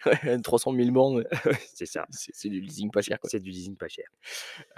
[0.06, 1.24] Ouais, 300 000 bornes,
[1.76, 2.06] C'est ça.
[2.12, 3.18] c'est du leasing pas cher.
[3.26, 4.06] C'est du leasing pas cher.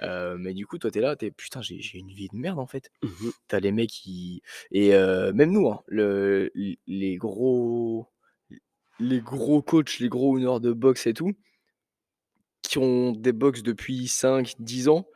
[0.04, 2.38] Heu, mais du coup, toi, tu es là, tu es: «Putain, j'ai une vie de
[2.38, 2.92] merde, en fait».
[3.04, 3.32] Mmh mh.
[3.50, 4.42] Tu as les mecs qui
[4.72, 6.52] et heu, même nous, hein, le
[6.88, 8.08] les gros
[9.00, 11.34] les gros coachs, les gros owners de boxe et tout
[12.64, 15.08] qui ont des box depuis 5-10 ans,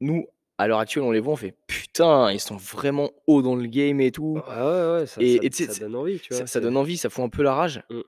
[0.00, 0.26] nous,
[0.58, 3.66] à l'heure actuelle, on les voit, on fait: «Putain, ils sont vraiment hauts dans le
[3.66, 6.48] game et tout» Ah ouais, ouais, ça ça et ça donne envie, tu ça vois?
[6.48, 8.02] ça donne envie, ça fout un peu la rage, Mmh.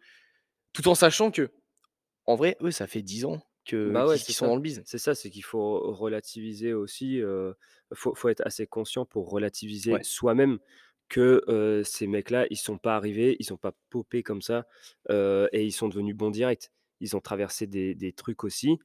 [0.73, 4.47] tout en sachant qu'en vrai, eux, ça fait 10 ans que Bah ouais, qu'ils sont
[4.47, 4.49] ça.
[4.49, 4.85] dans le biz.
[4.85, 7.57] C'est ça, c'est qu'il faut relativiser aussi, heu,
[7.95, 10.59] faut faut être assez conscient pour relativiser Ouais, soi-même
[11.09, 14.67] que, heu, ces mecs-là, ils sont pas arrivés, ils sont pas popés comme ça,
[15.11, 16.73] heu et ils sont devenus bons direct.
[17.01, 18.79] Ils ont traversé des des trucs aussi,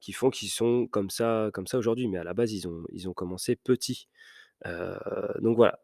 [0.00, 2.84] qui font qu'ils sont comme ça comme ça aujourd'hui, mais à la base, ils ont
[2.92, 4.08] ils ont commencé petits.
[4.64, 5.80] Donc voilà,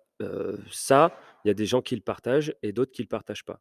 [0.70, 3.60] ça, il y a des gens qui le partagent et d'autres qui le partagent pas.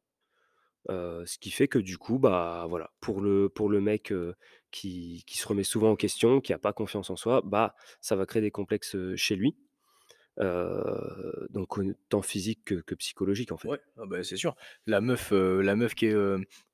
[0.88, 4.14] Ce qui fait que du coup, bah, voilà, pour le pour le mec,
[4.72, 8.16] qui qui se remet souvent en question, qui a pas confiance en soi, bah, ça
[8.16, 9.58] va créer des complexes, chez lui,
[10.38, 13.68] donc autant physique que que psychologique, en fait.
[13.70, 14.56] ouais, ah bah, c'est sûr.
[14.88, 16.16] La meuf, la meuf qui est,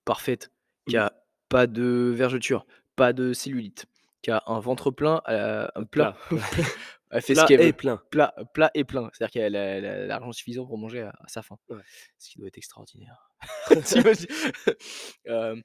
[0.05, 0.51] parfaite,
[0.87, 0.99] qui Mmh.
[0.99, 2.65] a pas de vergeture,
[2.95, 3.85] pas de cellulite,
[4.21, 6.17] qui a un ventre plein, heu, un plat,
[7.11, 7.73] elle fait ce qu'elle et veut.
[7.73, 8.01] plein.
[8.11, 11.57] Plat plat et plein, c'est-à-dire qu'elle a l'argent suffisant pour manger à à sa faim,
[11.69, 11.81] Ouais.
[12.17, 13.29] ce qui doit être extraordinaire.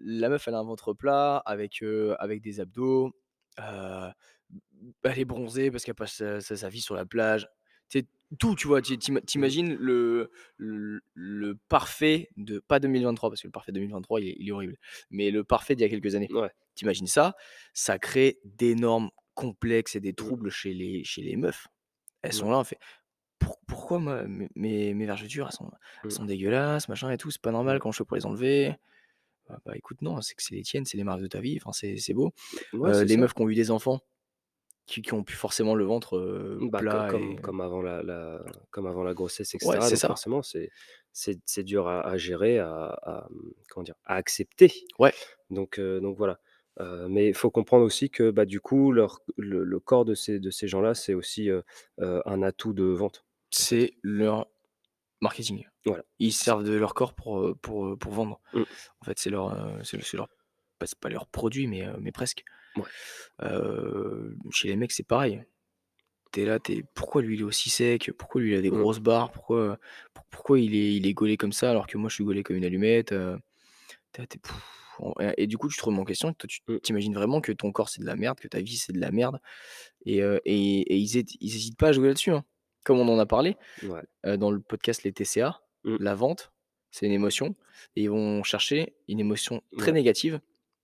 [0.00, 1.82] La meuf, elle a un ventre plat avec,
[2.18, 3.12] avec des abdos,
[3.56, 4.14] elle
[5.18, 7.48] est bronzée parce qu'elle passe sa sa sa vie sur la plage.
[7.88, 8.06] Tu sais,
[8.38, 8.82] tout, tu vois?
[8.82, 9.38] Tu tu ima tu Mmh.
[9.38, 14.36] imagines le le le parfait de pas 2023 parce que le parfait 2023 il est
[14.38, 14.76] il est horrible,
[15.10, 16.30] mais le parfait d'il y a quelques années.
[16.30, 16.50] Ouais.
[16.76, 17.34] Tu imagines ça,
[17.74, 20.38] ça crée d'énormes complexes et des Mmh.
[20.38, 21.68] troubles chez les chez les meufs.
[22.22, 22.34] Elles Ouais.
[22.34, 22.78] sont là, on fait:
[23.40, 24.24] «Pour pourquoi moi
[24.56, 26.18] mes mes vergetures elles sont elles Mmh.
[26.18, 28.76] sont dégueulasses, machin et tout, c'est pas normal, comment je fais pour les enlever?»
[29.48, 31.58] bah bah, écoute, non, c'est que c'est les tiennes, c'est les marques de ta vie,
[31.60, 32.32] enfin, c'est c'est beau.
[32.72, 33.18] Ouais, c'est les ça.
[33.18, 34.00] meufs qui ont eu des enfants,
[34.88, 36.18] qui qui ont plus forcément le ventre,
[36.60, 39.80] Bah, co plat et comme avant la la comme avant la grossesse et ouais, cetera,
[39.80, 40.08] c'est ça.
[40.08, 43.96] forcément, c'est dur à à gérer, à à, mmh, comment dire?
[44.04, 44.72] À accepter.
[44.98, 45.12] Ouais,
[45.50, 45.78] Donc
[46.16, 46.40] voilà.
[47.08, 50.38] Mais il faut comprendre aussi que, bah, du coup, leur le le corps de ces
[50.40, 51.50] de ces gens-là, c'est aussi,
[51.98, 54.48] un atout de vente, c'est leur
[55.20, 55.66] marketing.
[55.86, 56.04] Voilà.
[56.18, 57.56] Ils servent de leur corps pour,
[58.12, 58.40] vendre.
[58.52, 58.62] mmh,
[59.00, 59.96] En fait, c'est leur, c'est
[60.80, 62.44] bah, c'est pas leur produit, mais presque.
[62.76, 62.88] Ouais.
[64.50, 65.42] Chez les mecs, c'est pareil.
[66.32, 68.12] Tu es là, tu es: «Pourquoi lui, il est aussi sec?
[68.18, 68.82] Pourquoi lui, il a des Mmh.
[68.82, 69.32] grosses barres?
[69.32, 69.78] Pourquoi
[70.14, 72.42] pour pourquoi il est il est gaulé comme ça alors que moi je suis gaulé
[72.44, 74.26] comme une allumette?» es es
[75.20, 76.78] et et du coup, tu te remets en question, toi tu Mmh.
[76.82, 79.00] tu imagines vraiment que ton corps c'est de la merde, que ta vie c'est de
[79.00, 79.40] la merde?
[80.06, 82.44] Et heu et et ils hét ils hésitent pas à jouer là-dessus, hein.
[82.84, 84.08] Comme on en a parlé, Ouais.
[84.24, 85.98] dans le podcast Les TCA, Mmh.
[85.98, 86.52] la vente,
[86.92, 87.56] c'est une émotion
[87.96, 89.94] et ils vont chercher une émotion très Ouais.
[89.94, 90.40] négative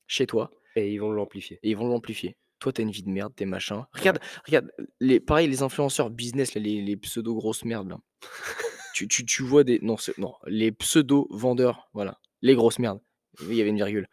[0.09, 1.59] chez toi Et ils vont l'amplifier.
[1.63, 2.37] et ils vont l'amplifier.
[2.59, 3.87] Toi, tu as une vie de merde, tu es machin.
[3.93, 4.71] Regarde regarde,
[5.01, 7.99] les pareil, les influenceurs business là, les les pseudo grosses merdes là.
[8.95, 13.01] Tu tu tu vois des non, non, les pseudo vendeurs, voilà, les grosses merdes.
[13.43, 14.09] Il y avait une virgule.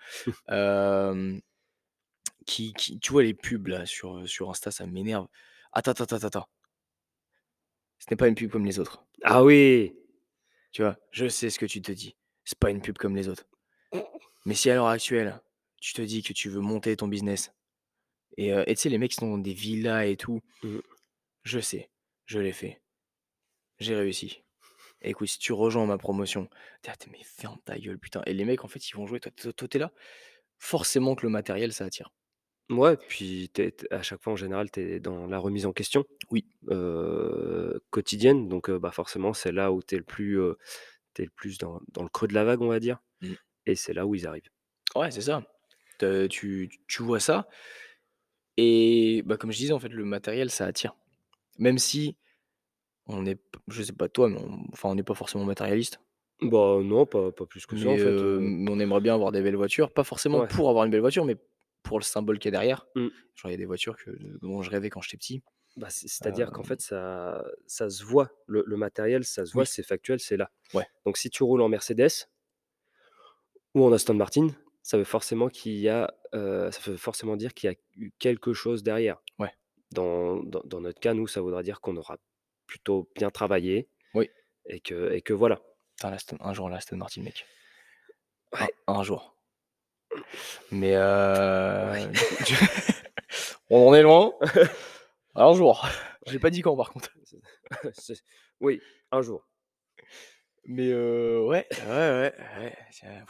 [0.47, 1.39] Hem,
[2.47, 5.27] qui qui tu vois les pubs là sur, sur Insta, ça m'énerve.
[5.71, 6.47] Attends, attends, attends, attends.
[7.99, 9.05] Ce n'est pas une pub comme les autres.
[9.23, 9.95] Ah oui!
[10.71, 10.97] Tu vois?
[11.11, 12.15] Je sais ce que tu te dis.
[12.43, 13.45] C'est pas une pub comme les autres.
[14.45, 15.39] Mais si à l'heure actuelle,
[15.81, 17.53] tu te dis que tu veux monter ton business
[18.37, 20.79] et tu sais les mecs qui sont dans des villas et tout, Mmh.
[21.43, 21.91] je sais,
[22.25, 22.81] je l'ai fait.
[23.79, 24.43] J'ai réussi.
[25.01, 26.49] Écoute, si tu rejoins ma promotion,
[26.83, 28.89] tu es là, tu es: «Mais ferme ta gueule putain» et les mecs en fait
[28.89, 29.93] ils vont jouer, toi toi toi tu es là,
[30.59, 32.11] forcément que le matériel ça attire.
[32.69, 36.05] Ouais, puis es à chaque fois en général, tu es dans la remise en question.
[36.29, 36.47] Oui.
[37.91, 40.39] Quotidienne donc bah, forcément c'est là où tu es le plus,
[41.19, 43.33] es le plus dans dans le creux de la vague, on va dire Mmh.
[43.67, 44.49] et c'est là où ils arrivent.
[44.95, 45.43] Ouais, c'est ça.
[46.01, 47.47] Te tu tu vois ça
[48.57, 50.95] et bah, comme je disais en fait le matériel ça attire.
[51.59, 52.17] Même si
[53.05, 55.99] on est je sais pas toi, mais on enfin on n'est pas forcément matérialiste.
[56.41, 59.31] Bah, non, pas pas plus que ça en Mais fait, mais on aimerait bien avoir
[59.31, 60.47] des belles voitures, pas forcément Ouais.
[60.47, 61.37] pour avoir une belle voiture, mais
[61.83, 62.87] pour le symbole qu'il y a derrière.
[62.95, 63.07] Mmh.
[63.35, 64.09] Genre il y a des voitures que
[64.41, 65.43] dont je rêvais quand j'étais petit.
[65.77, 69.63] Bah, c'est c'est-à-dire qu'en fait ça ça se voit, le le matériel ça se voit,
[69.63, 69.67] Oui.
[69.71, 70.49] c'est factuel, c'est là.
[70.73, 70.87] Ouais.
[71.05, 72.27] Donc si tu roules en Mercedes
[73.75, 74.47] ou en Aston Martin,
[74.83, 78.11] ça veut forcément qu'il y a, heu, ça veut forcément dire qu'il y a eu
[78.19, 79.21] quelque chose derrière.
[79.39, 79.53] Ouais.
[79.91, 82.17] Dans dans dans notre cas, nous, ça voudra dire qu'on aura
[82.67, 84.29] plutôt bien travaillé Oui.
[84.65, 85.61] et que et que voilà.
[85.97, 87.45] Putain un jour l'Aston Martin mec.
[88.53, 88.73] Un Ouais.
[88.87, 89.35] un jour.
[90.71, 92.09] Mais Ouais.
[93.69, 94.33] on en est loin.
[95.35, 95.87] Un jour.
[96.27, 97.09] J'ai pas dit quand par contre.
[98.59, 99.47] Oui, un jour.
[100.65, 103.23] Mais heu, ouais, ouais, ouais, ouais,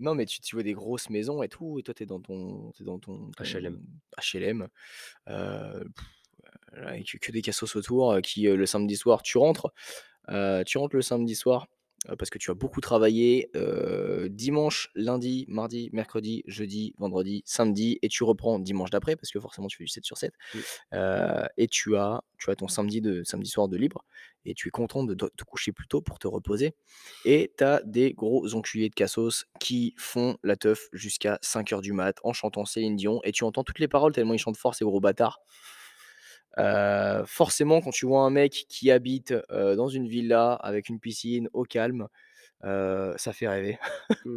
[0.00, 2.20] non mais tu tu vois des grosses maisons et tout et toi tu es dans
[2.20, 3.80] ton tu es dans ton ton HLM.
[4.18, 4.68] HLM,
[6.72, 9.72] avec que des cassos autour, heu, qui, heu, le samedi soir tu rentres,
[10.30, 11.66] heu, tu rentres le samedi soir,
[12.18, 18.08] parce que tu as beaucoup travaillé, heu, dimanche, lundi, mardi, mercredi, jeudi, vendredi, samedi et
[18.08, 20.62] tu reprends dimanche d'après parce que forcément tu fais du 7/7, Mmh.
[20.94, 24.04] heu et tu as tu as ton samedi de samedi soir de libre
[24.46, 26.74] et tu es content de te coucher plus tôt pour te reposer
[27.24, 31.92] et tu as des gros enculés de cassos qui font la teuf jusqu'à 05:00 du
[31.92, 34.74] mat en chantant Céline Dion et tu entends toutes les paroles tellement ils chantent fort
[34.74, 35.40] ces gros bâtards.
[36.58, 41.00] Heu, forcément quand tu vois un mec qui habite, heu, dans une villa avec une
[41.00, 42.08] piscine au calme,
[42.64, 43.78] heu, ça fait rêver.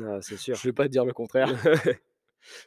[0.04, 0.58] Ah, c'est sûr.
[0.58, 1.54] Je vais pas te dire le contraire.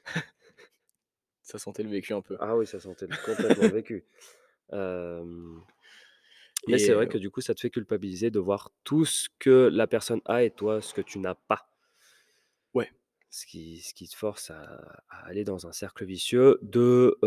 [1.42, 2.36] Ça sentait le vécu un peu.
[2.40, 4.04] Ah oui, ça sentait le complètement le vécu.
[6.68, 9.68] Mais c'est vrai que du coup, ça te fait culpabiliser de voir tout ce que
[9.72, 11.68] la personne a et toi ce que tu n'as pas.
[12.74, 12.90] Ouais.
[13.30, 17.18] Ce qui ce qui te force à à aller dans un cercle vicieux de,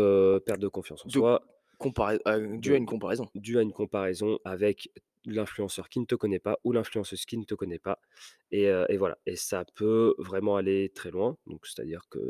[0.44, 1.42] perte de confiance en De soi
[2.26, 3.30] heu, dû à une comparaison.
[3.34, 4.90] dû à une comparaison avec
[5.26, 8.00] l'influenceur qui ne te connaît pas ou l'influenceuse qui ne te connaît pas
[8.52, 11.36] et et voilà et ça peut vraiment aller très loin.
[11.46, 12.20] Donc c'est-à-dire que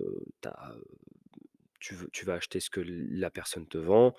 [0.43, 0.85] tu as, heu,
[1.81, 4.15] tu veux tu vas acheter ce que la personne te vend,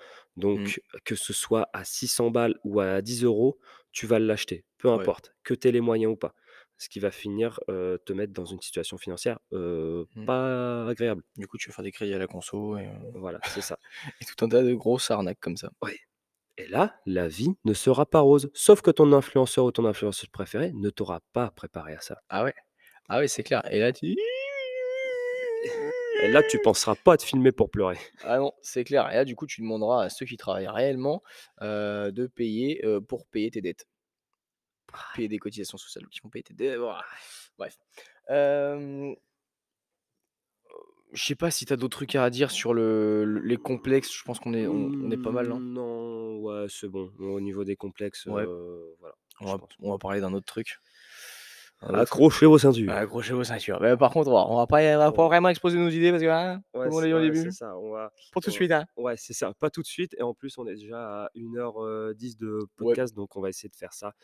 [0.54, 0.72] Mmh.
[0.76, 3.58] donc que ce soit à 600 balles ou à 10 €,
[3.92, 5.12] tu vas l'acheter, peu Ouais.
[5.12, 6.34] importe, que tu aies les moyens ou pas.
[6.82, 10.24] Ce qui va finir, te mettre dans une situation financière, Mmh.
[10.26, 11.22] pas agréable.
[11.36, 13.78] Du coup, tu vas faire des crédits à la conso et Voilà, c'est ça.
[14.20, 15.70] et tout un tas de grosses arnaques comme ça.
[15.80, 15.96] Ouais
[16.58, 18.50] et là, la vie ne sera pas rose.
[18.52, 22.18] Sauf que ton influenceur ou ton influenceuse préférée ne t'aura pas préparé à ça.
[22.28, 22.54] Ah ouais?
[23.08, 24.16] Ah ouais, c'est clair et là tu
[26.24, 27.96] Et là, tu penseras pas à te filmer pour pleurer.
[28.22, 31.22] Ah non, c'est clair et là, du coup, tu demanderas à ceux qui travaillent réellement,
[31.60, 33.86] de payer, pour payer tes dettes.
[34.92, 37.04] Pour payer des cotisations sociales, qui vont payer tes voilà.
[37.58, 37.78] Bref.
[38.28, 39.16] Hem
[41.12, 44.12] je sais pas si tu as d'autres trucs à dire sur le le les complexes,
[44.16, 45.58] je pense qu'on est on on est pas mal, non?
[45.58, 47.12] Mmh, non, ouais, c'est bon.
[47.18, 48.44] Au niveau des complexes, Ouais.
[48.44, 50.78] heu, voilà, va on va parler d'un autre truc.
[51.82, 52.92] Accrochez vos ceintures.
[52.92, 53.80] accrochez vos ceintures.
[53.80, 56.28] Mais par contre, on va pas on va pas vraiment exposer nos idées parce que,
[56.28, 57.76] hein, Ouais, comme on l'a dit au début, ça.
[57.76, 58.86] On va pas tout de suite, hein.
[58.96, 61.56] ouais, c'est ça, pas tout de suite et en plus, on est déjà à 1
[61.58, 62.66] heure, heu, 10 de Ouais.
[62.76, 64.14] podcast, donc on va essayer de faire ça,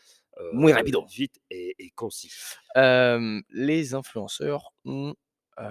[0.53, 1.05] Muy rapido.
[1.05, 2.31] vite et et concis.
[2.75, 5.15] Les influenceurs ont,
[5.59, 5.63] heu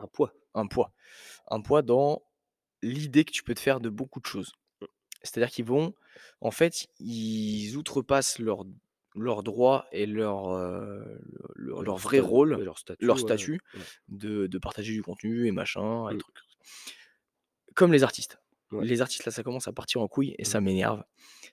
[0.00, 0.32] Un poids.
[0.54, 0.92] un poids.
[1.48, 2.22] Un poids dans
[2.82, 4.52] l'idée que tu peux te faire de beaucoup de choses.
[5.22, 5.94] C'est-à-dire qu'ils vont
[6.40, 8.64] en fait, ils outrepassent leurs
[9.14, 11.20] leurs droits et leur, heu,
[11.56, 13.86] leur leur leur vrai rôle, leur statut, leur ouais, statut ouais.
[14.08, 16.18] de de partager du contenu et machin et Mmh.
[16.18, 16.36] trucs.
[17.74, 18.38] Comme les artistes.
[18.72, 18.86] Ouais.
[18.86, 20.44] Les artistes, là, ça commence à partir en couille et Mmh.
[20.44, 21.04] ça m'énerve.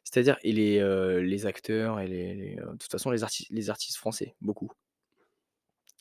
[0.03, 0.79] C'est-à-dire et les,
[1.21, 4.71] les acteurs et les de toute façon les artis les artistes français, beaucoup.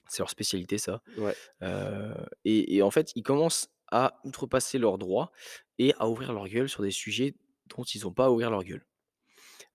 [0.09, 1.03] C'est leur spécialité ça,
[2.45, 5.33] et et en fait, ils commencent à outrepasser leurs droits
[5.79, 7.37] et à ouvrir leur gueule sur des sujets
[7.67, 8.85] dont ils ont pas à ouvrir leur gueule.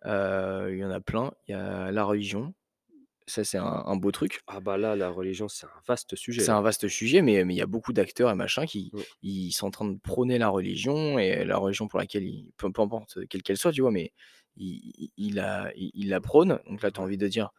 [0.05, 2.53] Il y en a plein, il y a la religion,
[3.27, 4.43] ça c'est un un beau truc.
[4.47, 6.51] Ah bah là, la religion, c'est un vaste sujet, C'est là.
[6.51, 9.03] un vaste sujet, mais mais il y a beaucoup d'acteurs et machin qui Mmh.
[9.21, 12.71] ils sont en train de prôner la religion et la religion pour laquelle ils peu
[12.71, 13.91] peu importe quelle qu'elle soit, tu vois?
[13.91, 14.13] Mais
[14.55, 17.51] ils ils ils la ils la prônent, donc là, tu as envie de dire: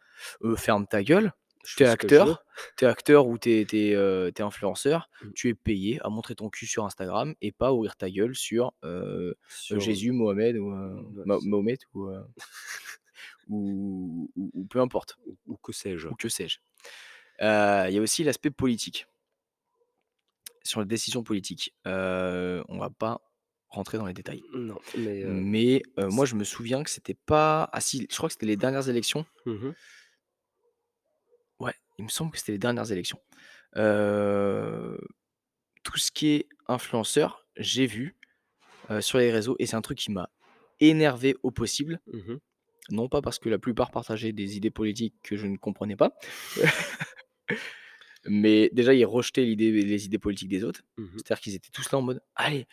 [0.43, 1.31] «Heu, ferme ta gueule,
[1.65, 2.43] tu es acteur
[2.77, 5.31] tu es acteur ou tu es es influenceur, Mmh.
[5.33, 8.73] tu es payé à montrer ton cul sur Instagram et pas ouvrir ta gueule sur,
[8.81, 12.09] Sur, heu Jésus, Mohamed ou, ouais, Mahomet ou,
[13.49, 16.07] ou ou ou peu importe, ou que sais-je.
[16.07, 16.59] ou que sais-je».
[17.41, 19.07] Heu, il y a aussi l'aspect politique.
[20.63, 23.21] Sur les décisions politiques, on va pas
[23.69, 24.41] rentrer dans les détails.
[24.53, 28.45] Non, mais moi je me souviens que c'était pas ah si, je crois que c'était
[28.47, 29.25] les dernières élections.
[29.45, 29.73] Mmh mh.
[31.97, 33.19] Il me semble que c'était les dernières élections.
[35.83, 38.15] Tout ce qui est influenceur, j'ai vu,
[39.01, 40.29] sur les réseaux et c'est un truc qui m'a
[40.79, 41.99] énervé au possible.
[42.07, 42.37] Mmh mh.
[42.91, 46.17] Non pas parce que la plupart partageaient des idées politiques que je ne comprenais pas.
[48.25, 50.81] Mais déjà, ils rejetaient l'idée les idées politiques des autres.
[50.97, 51.07] Mmh mh.
[51.17, 52.67] C'est-à-dire qu'ils étaient tous là en mode: «Allez,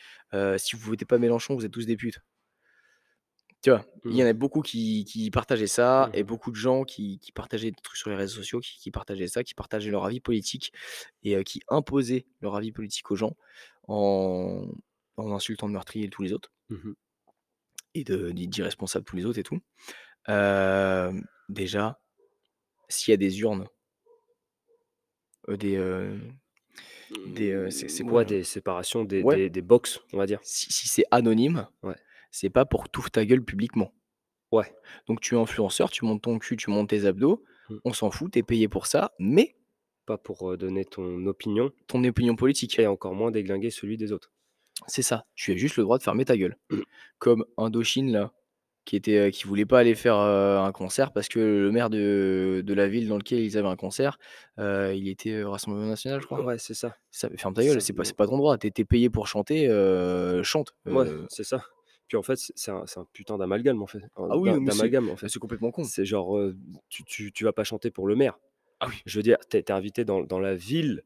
[0.59, 2.21] si vous votez pas Mélenchon, vous êtes tous des putes».
[3.63, 3.85] Tu vois?
[4.09, 4.27] Il y en Mmh.
[4.27, 7.81] a beaucoup qui qui partageaient ça Mmh et beaucoup de gens qui qui partageaient des
[7.83, 10.73] trucs sur les réseaux sociaux, qui qui partageaient ça, qui partageaient leur avis politique
[11.23, 13.37] et qui imposaient leur avis politique aux gens
[13.89, 14.67] en
[15.17, 16.95] en insultant de meurtriers tous les autres Mmh mh.
[17.95, 19.61] et d'irresponsables tous les autres et tout.
[21.49, 22.01] Déjà,
[22.89, 23.67] s'il y a des urnes
[25.49, 25.77] des,
[27.71, 30.41] c'est Mmh, quoi ouais, des séparations, des ouais, des des box, on va dire.
[30.43, 31.97] si si c'est anonyme, Ouais.
[32.33, 33.93] C'est pas pour ouvres ta gueule publiquement.
[34.51, 34.75] Ouais.
[35.07, 37.77] Donc tu es influenceur, tu montres ton cul, tu montres tes abdos, Mmh.
[37.85, 39.55] on s'en fout, tu es payé pour ça, mais
[40.05, 42.77] Pas pour, heu, donner ton opinion ton opinion politique.
[42.81, 44.33] et encore moins déglinguer celui des autres.
[44.89, 46.59] C'est ça, tu as juste le droit de fermer ta gueule.
[46.71, 46.81] Mmh.
[47.21, 48.33] Comme Indochine là,
[48.85, 51.89] qui était, heu, qui voulait pas aller faire, heu, un concert parce que le maire
[51.89, 54.19] de de la ville dans lequel ils avaient un concert,
[54.59, 56.45] il était, heu, Rassemblement national, je crois.
[56.45, 56.97] Ouais, c'est ça.
[57.13, 59.29] Ça ferme ta gueule, c'est pas pas ton droit, tu es tu es payé pour
[59.29, 59.69] chanter,
[60.43, 61.65] chante, Ouais, c'est ça.
[62.13, 65.31] Puis en fait, c'est un un putain d'amalgame, en fait, ah oui, d'amalgame, en fait.
[65.31, 65.83] c'est complètement con.
[65.83, 66.39] C'est genre,
[66.91, 68.39] tu tu tu vas pas chanter pour le maire.
[68.81, 71.05] Ah oui, Je veux dire, tu es tu es invité dans dans la ville,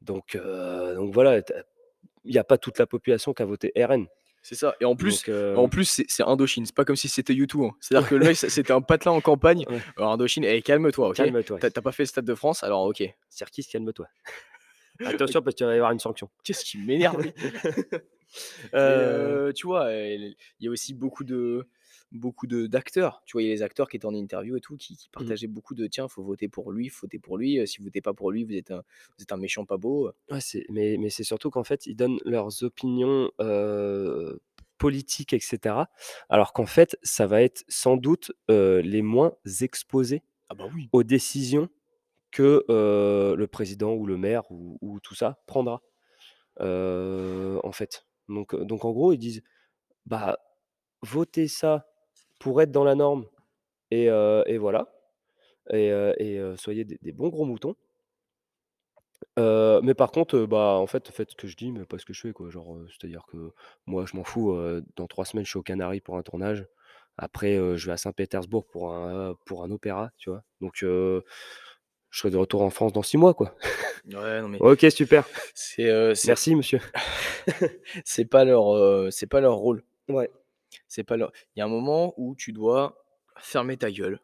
[0.00, 1.52] donc donc voilà, tu
[2.24, 4.08] il y a pas toute la population qui a voté RN.
[4.42, 7.32] c'est ça et en plus Donc en plus c'est Indochine, c'est pas comme si c'était
[7.32, 7.70] U2, hein.
[7.78, 9.64] C'est-à-dire que le mec, c'était un patelin en campagne.
[9.68, 11.60] ouais, Alors Indochine, eh calme-toi, calme-toi.
[11.60, 13.04] Tu as tu as pas fait le Stade de France, alors OK.
[13.30, 14.08] Sirkis, calme-toi.
[15.04, 16.28] Attention parce qu'il va y avoir une sanction.
[16.42, 17.22] Qu'est-ce qui m'énerve
[18.74, 21.66] Heu, heu, tu vois, il y a aussi beaucoup de
[22.12, 23.42] beaucoup de d'acteurs, tu vois?
[23.42, 25.46] Il y a les acteurs qui étaient en interview et tout, qui qui mmh partageaient
[25.48, 28.00] beaucoup de: «Tiens, faut voter pour lui, faut voter pour lui, heu, si vous votez
[28.02, 28.78] pas pour lui, vous êtes un
[29.18, 30.12] vous êtes un méchant pas beau».
[30.30, 33.30] Ouais, mais mais c'est surtout qu'en fait, ils donnent leurs opinions,
[34.78, 35.88] politiques et cetera,
[36.28, 40.92] alors qu'en fait, ça va être sans doute, les moins exposés Ah bah oui.
[40.92, 41.68] aux décisions
[42.32, 45.82] que, le président ou le maire ou ou tout ça prendra,
[46.60, 48.04] en fait.
[48.28, 49.42] Donc donc en gros, ils disent:
[50.06, 50.38] «Bah,
[51.02, 51.88] votez ça
[52.40, 53.26] pour être dans la norme
[53.92, 54.08] et
[54.58, 54.88] voilà
[55.72, 57.76] et soyez des bons gros moutons».
[59.36, 62.12] Mais par contre, bah, en fait, faites ce que je dis, mais pas ce que
[62.12, 62.50] je fais, quoi.
[62.50, 63.52] Genre, c'est-à-dire que
[63.86, 64.56] moi, je m'en fous,
[64.96, 66.66] dans 3 semaines, je suis aux Canaries pour un tournage.
[67.18, 70.42] Après, je vais à Saint-Pétersbourg pour un pour un opéra, tu vois?
[70.60, 70.84] Donc,
[72.16, 73.54] je serai de retour en France dans 6 mois, quoi.
[74.10, 75.28] Ouais, non mais OK, super.
[75.52, 76.80] c'est, c'est Merci, monsieur.
[78.06, 79.84] c'est pas leur, heu, c'est pas leur rôle.
[80.08, 80.30] Ouais
[80.88, 83.04] C'est pas leur il y a un moment où tu dois
[83.38, 84.18] fermer ta gueule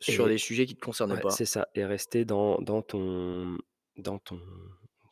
[0.00, 1.30] sur et des sujets qui te concernent ouais, pas.
[1.30, 3.56] c'est ça et rester dans dans ton
[3.96, 4.40] dans ton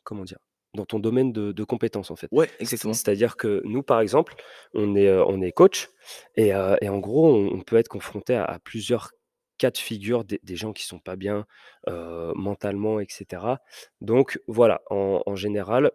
[0.02, 0.38] comment dire?
[0.74, 2.26] Dans ton domaine de de compétences, en fait.
[2.32, 2.92] Ouais, exactement.
[2.92, 4.34] c'est-à-dire que nous, par exemple,
[4.74, 5.90] on est, heu, on est coach
[6.34, 9.12] et et en gros, on on peut être confronté à à plusieurs
[9.58, 11.46] cas de figure, des gens qui sont pas bien,
[11.86, 13.60] mentalement et cetera.
[14.00, 15.92] Donc voilà, en général,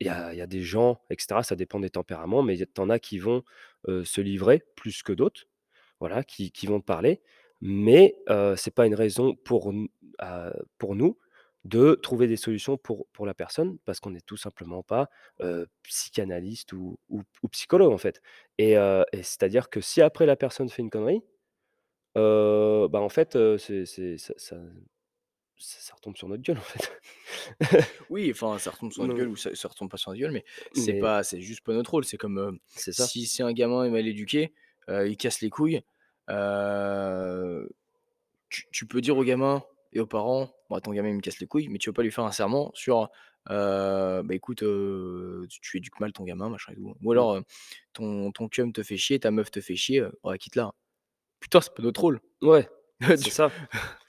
[0.00, 2.98] il y a des gens et cetera, ça dépend des tempéraments, mais tu en as
[2.98, 3.42] qui vont,
[3.86, 5.44] se livrer plus que d'autres,
[6.00, 7.20] voilà, qui vont parler.
[7.60, 8.16] Mais
[8.56, 9.72] c'est pas une raison pour
[10.78, 11.18] pour nous
[11.64, 15.10] de trouver des solutions pour pour la personne parce qu'on n'est tout simplement pas,
[15.82, 18.22] psychanalyste ou ou psychologue, en fait
[18.58, 18.74] et
[19.14, 21.22] c'est-à-dire que si après la personne fait une connerie,
[22.16, 24.56] heu, bah, en fait, heu, c'est c'est ça ça
[25.58, 27.00] ça ça retombe sur notre gueule, en fait.
[28.08, 30.20] Oui, enfin, ça retombe sur notre Non, gueule ou ça ça retombe pas sur notre
[30.22, 32.04] gueule, mais c'est mais pas c'est juste pas notre rôle.
[32.04, 33.12] C'est comme, heu, c'est ça.
[33.12, 34.54] si si un gamin est mal éduqué,
[34.88, 35.82] heu, il casse les couilles,
[36.30, 37.68] heu,
[38.50, 39.62] tu tu peux dire au gamin
[39.92, 42.02] et aux parents: «Bah, ton gamin, il me casse les couilles», mais tu vas pas
[42.04, 43.10] lui faire un serment sur,
[43.50, 46.96] heu: «Bah, écoute, heu, tu tu éduques mal ton gamin, machin et tout».
[47.02, 47.12] Ou Mmh.
[47.12, 47.44] alors, heu:
[47.94, 50.72] «Ton ton cum te fait chier, ta meuf te fait chier, heu, bah, quitte-la».
[51.40, 52.20] Putain, c'est pas notre rôle.
[52.42, 52.68] Ouais,
[53.00, 53.50] c'est ça.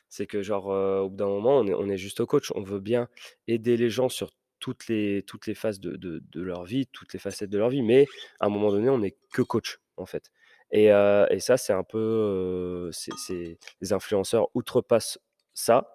[0.09, 2.51] C'est que genre, heu, au bout d'un moment, on est on est juste coach.
[2.55, 3.07] On veut bien
[3.47, 7.13] aider les gens sur toutes les toutes les phases de de de leur vie, toutes
[7.13, 8.07] les facettes de leur vie, mais
[8.39, 10.31] à un moment donné, on est que coach, en fait
[10.71, 15.19] et heu et ça, c'est un peu, c'est les influenceurs outrepassent
[15.55, 15.89] ça,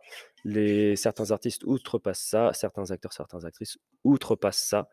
[0.45, 4.89] les certains artistes outrepassent ça, certains acteurs, certaines actrices outrepassent ça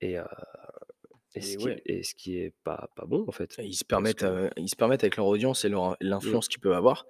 [0.00, 0.18] et
[1.36, 1.82] et et ce qui ouais.
[1.86, 4.68] et ce qui est pas pas bon, en fait, ils se parce permettent, que ils
[4.68, 7.06] se permettent avec leur audience et leur mmh, l'influence qu'ils peuvent avoir,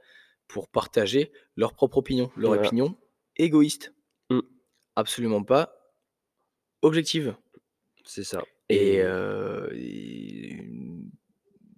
[0.48, 2.30] pour partager leur propre opinion.
[2.36, 2.96] Leur voilà, opinion
[3.36, 3.94] égoïste,
[4.30, 4.40] mmh,
[4.96, 5.94] absolument pas
[6.82, 7.36] objective.
[8.04, 8.42] C'est ça.
[8.68, 10.35] Et et mmh,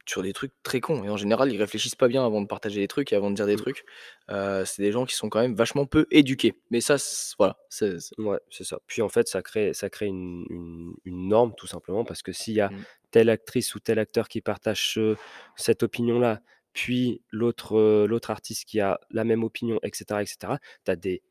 [0.09, 2.81] sur des trucs très cons et en général, ils réfléchissent pas bien avant de partager
[2.81, 3.61] des trucs et avant de dire des mmh.
[3.61, 3.85] trucs.
[4.29, 6.55] C'est des gens qui sont quand même vachement peu éduqués.
[6.71, 6.97] Mais ça,
[7.39, 8.79] voilà, c'est c'est Ouais, c'est ça.
[8.87, 12.33] Puis en fait, ça crée ça crée une une une norme tout simplement parce que
[12.33, 15.17] s'il y a mmh, telle actrice ou tel acteur qui partage ce
[15.57, 16.41] cette opinion-là,
[16.73, 21.23] puis l'autre, artiste qui a la même opinion et cetera et cetera, tu as des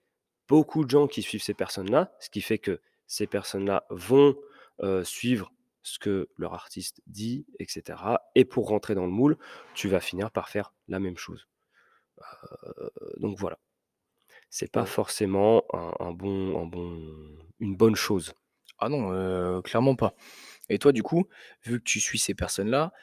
[0.47, 4.35] beaucoup de gens qui suivent ces personnes-là, ce qui fait que ces personnes-là vont,
[5.03, 5.51] suivre
[5.87, 9.37] ce que leur artiste dit et cetera et pour rentrer dans le moule,
[9.73, 11.47] tu vas finir par faire la même chose.
[13.17, 13.57] Donc voilà.
[14.49, 16.99] C'est pas forcément un un bon un bon
[17.59, 18.33] une bonne chose.
[18.79, 20.15] Ah non, clairement pas
[20.69, 21.27] et toi, du coup,
[21.65, 22.93] vu que tu suis ces personnes-là,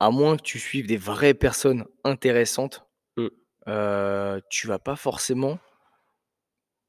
[0.00, 3.28] à moins que tu suives des vraies personnes intéressantes, Mmh,
[3.68, 5.58] heu, tu vas pas forcément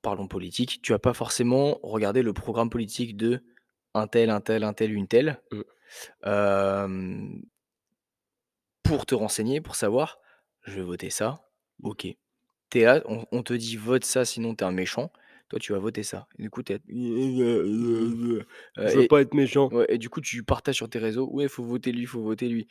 [0.02, 3.44] Parlons politique, tu vas pas forcément regarder le programme politique de
[3.94, 5.62] un tel, un tel, un tel, une telle, mmh,
[8.84, 10.20] pour te renseigner, pour savoir:
[10.66, 11.42] «Je vais voter ça».
[11.80, 11.88] mmh.
[11.90, 12.08] OK.
[12.72, 15.12] Tu es là, on on te dit: «Vote ça, sinon tu es un méchant».
[15.50, 16.28] Toi, tu vas voter ça.
[16.40, 17.42] Et du coup, tu es Mmh.
[17.42, 18.46] heu
[18.78, 19.72] Je veux et pas être méchant.
[19.72, 22.50] ouais et du coup, tu partages sur tes réseaux: «Ouais, faut voter lui, faut voter
[22.50, 22.68] lui».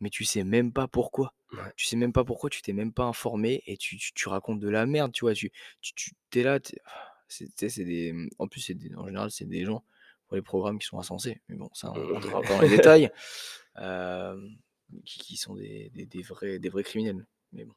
[0.00, 1.34] Mais tu sais même pas pourquoi.
[1.52, 1.72] Ouais.
[1.76, 4.60] Tu sais même pas pourquoi, tu t'es même pas informé et tu tu tu racontes
[4.60, 5.34] de la merde, tu vois?
[5.34, 5.50] Tu
[5.80, 6.58] tu tu tu là,
[7.28, 9.84] c'est c'est des, mmh, en plus, c'est des en général, c'est des gens
[10.32, 11.40] pour les programmes qui sont insensés.
[11.48, 13.10] Mais bon, ça, on Mmh, rentrera pas dans les détails.
[13.76, 14.56] Hem,
[15.04, 17.26] qui qui sont des des des vrais des vrais criminels.
[17.52, 17.74] Mais bon.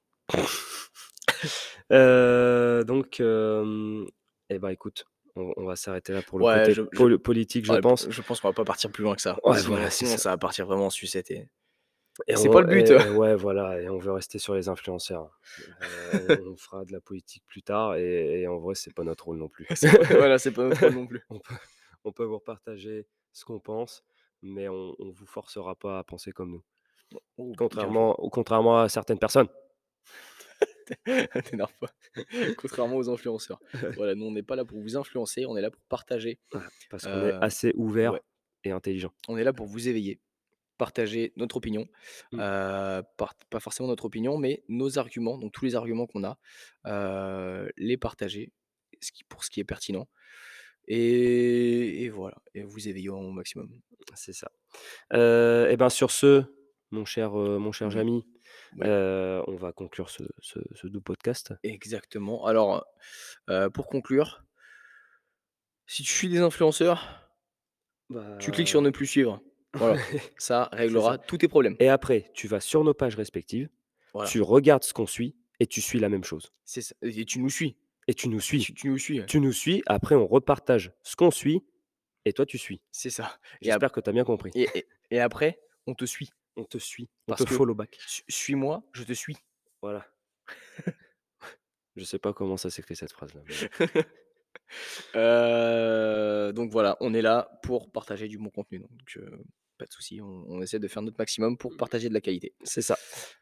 [1.90, 3.20] Heu, donc
[4.50, 5.06] et bah, écoute,
[5.36, 8.10] on va s'arrêter là pour le Ouais, côté je je pol politique, je ouais, pense.
[8.10, 9.40] je pense qu'on va pas partir plus loin que ça.
[9.44, 11.48] Ouais, Sinon voilà, c'est sinon ça ça va partir vraiment en sucette et
[12.28, 12.92] et c'est pas le but.
[12.92, 15.40] et ouais, voilà et on veut rester sur les influenceurs.
[15.82, 19.38] On fera de la politique plus tard et et en vrai, c'est pas notre rôle
[19.38, 19.68] non plus.
[20.10, 21.22] Voilà, c'est pas notre rôle non plus.
[21.30, 21.56] On peut
[22.06, 24.04] on peut vous repartager ce qu'on pense,
[24.42, 26.64] mais on on vous forcera pas à penser comme nous.
[27.38, 27.54] Oh.
[27.58, 29.50] Contrairement ou contrairement à certaines personnes.
[31.44, 31.90] T'énerve pas.
[32.58, 33.62] Contrairement aux influenceurs.
[33.96, 36.40] Voilà, nous, on n'est pas là pour vous influencer, on est là pour partager.
[36.90, 37.72] Parce qu'on est Heu, assez
[38.08, 38.20] ouais, ouvert
[38.64, 39.14] et intelligent.
[39.28, 40.20] on est là pour vous éveiller,
[40.78, 41.88] partager notre opinion,
[42.32, 42.42] Mmh,
[43.18, 46.38] part pas forcément notre opinion, mais nos arguments, donc tous les arguments qu'on a,
[46.88, 48.52] heu, les partager,
[49.02, 50.08] ce qui pour ce qui est pertinent
[50.88, 53.70] et et voilà et vous éveiller au maximum.
[54.16, 54.52] c'est ça.
[55.14, 56.44] Heu et ben, sur ce,
[56.92, 58.26] mon cher, heu, mon cher Oui, Jamy,
[58.78, 61.54] ouais, heu, on va conclure ce ce ce doux podcast.
[61.64, 62.46] exactement.
[62.46, 62.86] Alors,
[63.74, 64.44] pour conclure,
[65.88, 67.30] si tu suis des influenceurs,
[68.40, 69.42] tu cliques sur Bah, ne plus suivre.
[69.74, 69.98] Voilà,
[70.38, 71.76] ça réglera tous tes problèmes.
[71.80, 73.70] et après, tu vas sur nos pages respectives,
[74.14, 77.26] Voilà, tu regardes ce qu'on suit et tu suis la même chose c'est ça et
[77.26, 77.78] tu nous suis.
[78.08, 78.60] Et tu nous suis.
[78.60, 79.26] Tu tu nous suis, ouais.
[79.26, 81.64] Tu nous suis, après on repartage ce qu'on suit
[82.26, 82.82] et toi tu suis.
[82.92, 84.52] C'est ça J'espère que tu as bien compris.
[84.56, 87.76] et et et après, on te suit On te suit, on parce te que follow
[87.76, 87.98] back.
[88.08, 89.36] «Suis suis-moi, je te suis».
[89.82, 90.06] Voilà.
[91.96, 94.06] Je sais pas comment ça s'écrit cette phrase-là, mais.
[95.16, 99.44] Heu, donc voilà, on est là pour partager du bon contenu, donc heu,
[99.78, 102.54] pas de souci, on on essaie de faire notre maximum pour partager de la qualité.
[102.64, 102.98] C'est ça.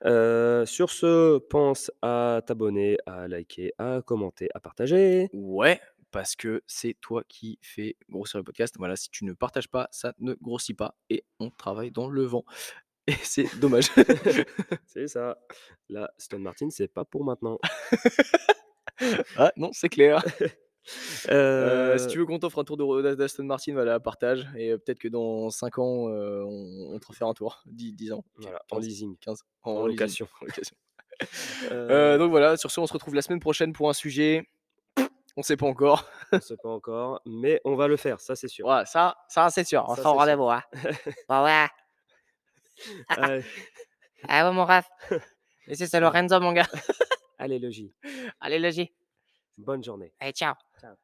[0.06, 5.30] Heu, sur ce, pense à t'abonner, à liker, à commenter, à partager.
[5.34, 5.80] Ouais,
[6.12, 8.76] parce que c'est toi qui fais grossir le podcast.
[8.78, 12.24] Voilà, si tu ne partages pas, ça ne grossit pas et on travaille dans le
[12.24, 12.46] vent
[13.08, 13.90] et c'est dommage.
[14.86, 15.38] C'est ça.
[15.90, 17.60] La Aston Martin, c'est pas pour maintenant.
[19.36, 20.24] Ah non, c'est clair.
[21.30, 25.00] Heu, si tu veux qu'on t'offre un tour d'Aston Martin, voilà, partage et heu, peut-être
[25.00, 27.64] que dans 5 ans, heu, on on te refait un tour.
[27.66, 30.28] Dix 10 ans, en 15, leasing, 15 en en location.
[30.42, 30.46] en
[32.18, 34.48] donc voilà, sur ce, on se retrouve la semaine prochaine pour un sujet,
[35.38, 36.08] on sait pas encore.
[36.32, 38.68] On sait pas encore, mais on va le faire, ça c'est sûr.
[38.86, 40.62] Ça ça c'est sûr, on Ça sera au rendez-vous, hein.
[41.30, 41.68] Ouais, ouais.
[43.10, 43.44] Allez.
[44.30, 44.86] Ah ouais, mon ref.
[45.68, 46.06] Ici, c'est Allez.
[46.06, 46.68] Lorenzo, mon gars.
[47.38, 47.94] Allez le J.
[48.40, 48.94] Allez, le J.
[49.58, 50.14] Bonne journée.
[50.20, 50.56] Allez, ciao.
[50.80, 50.96] Ciao.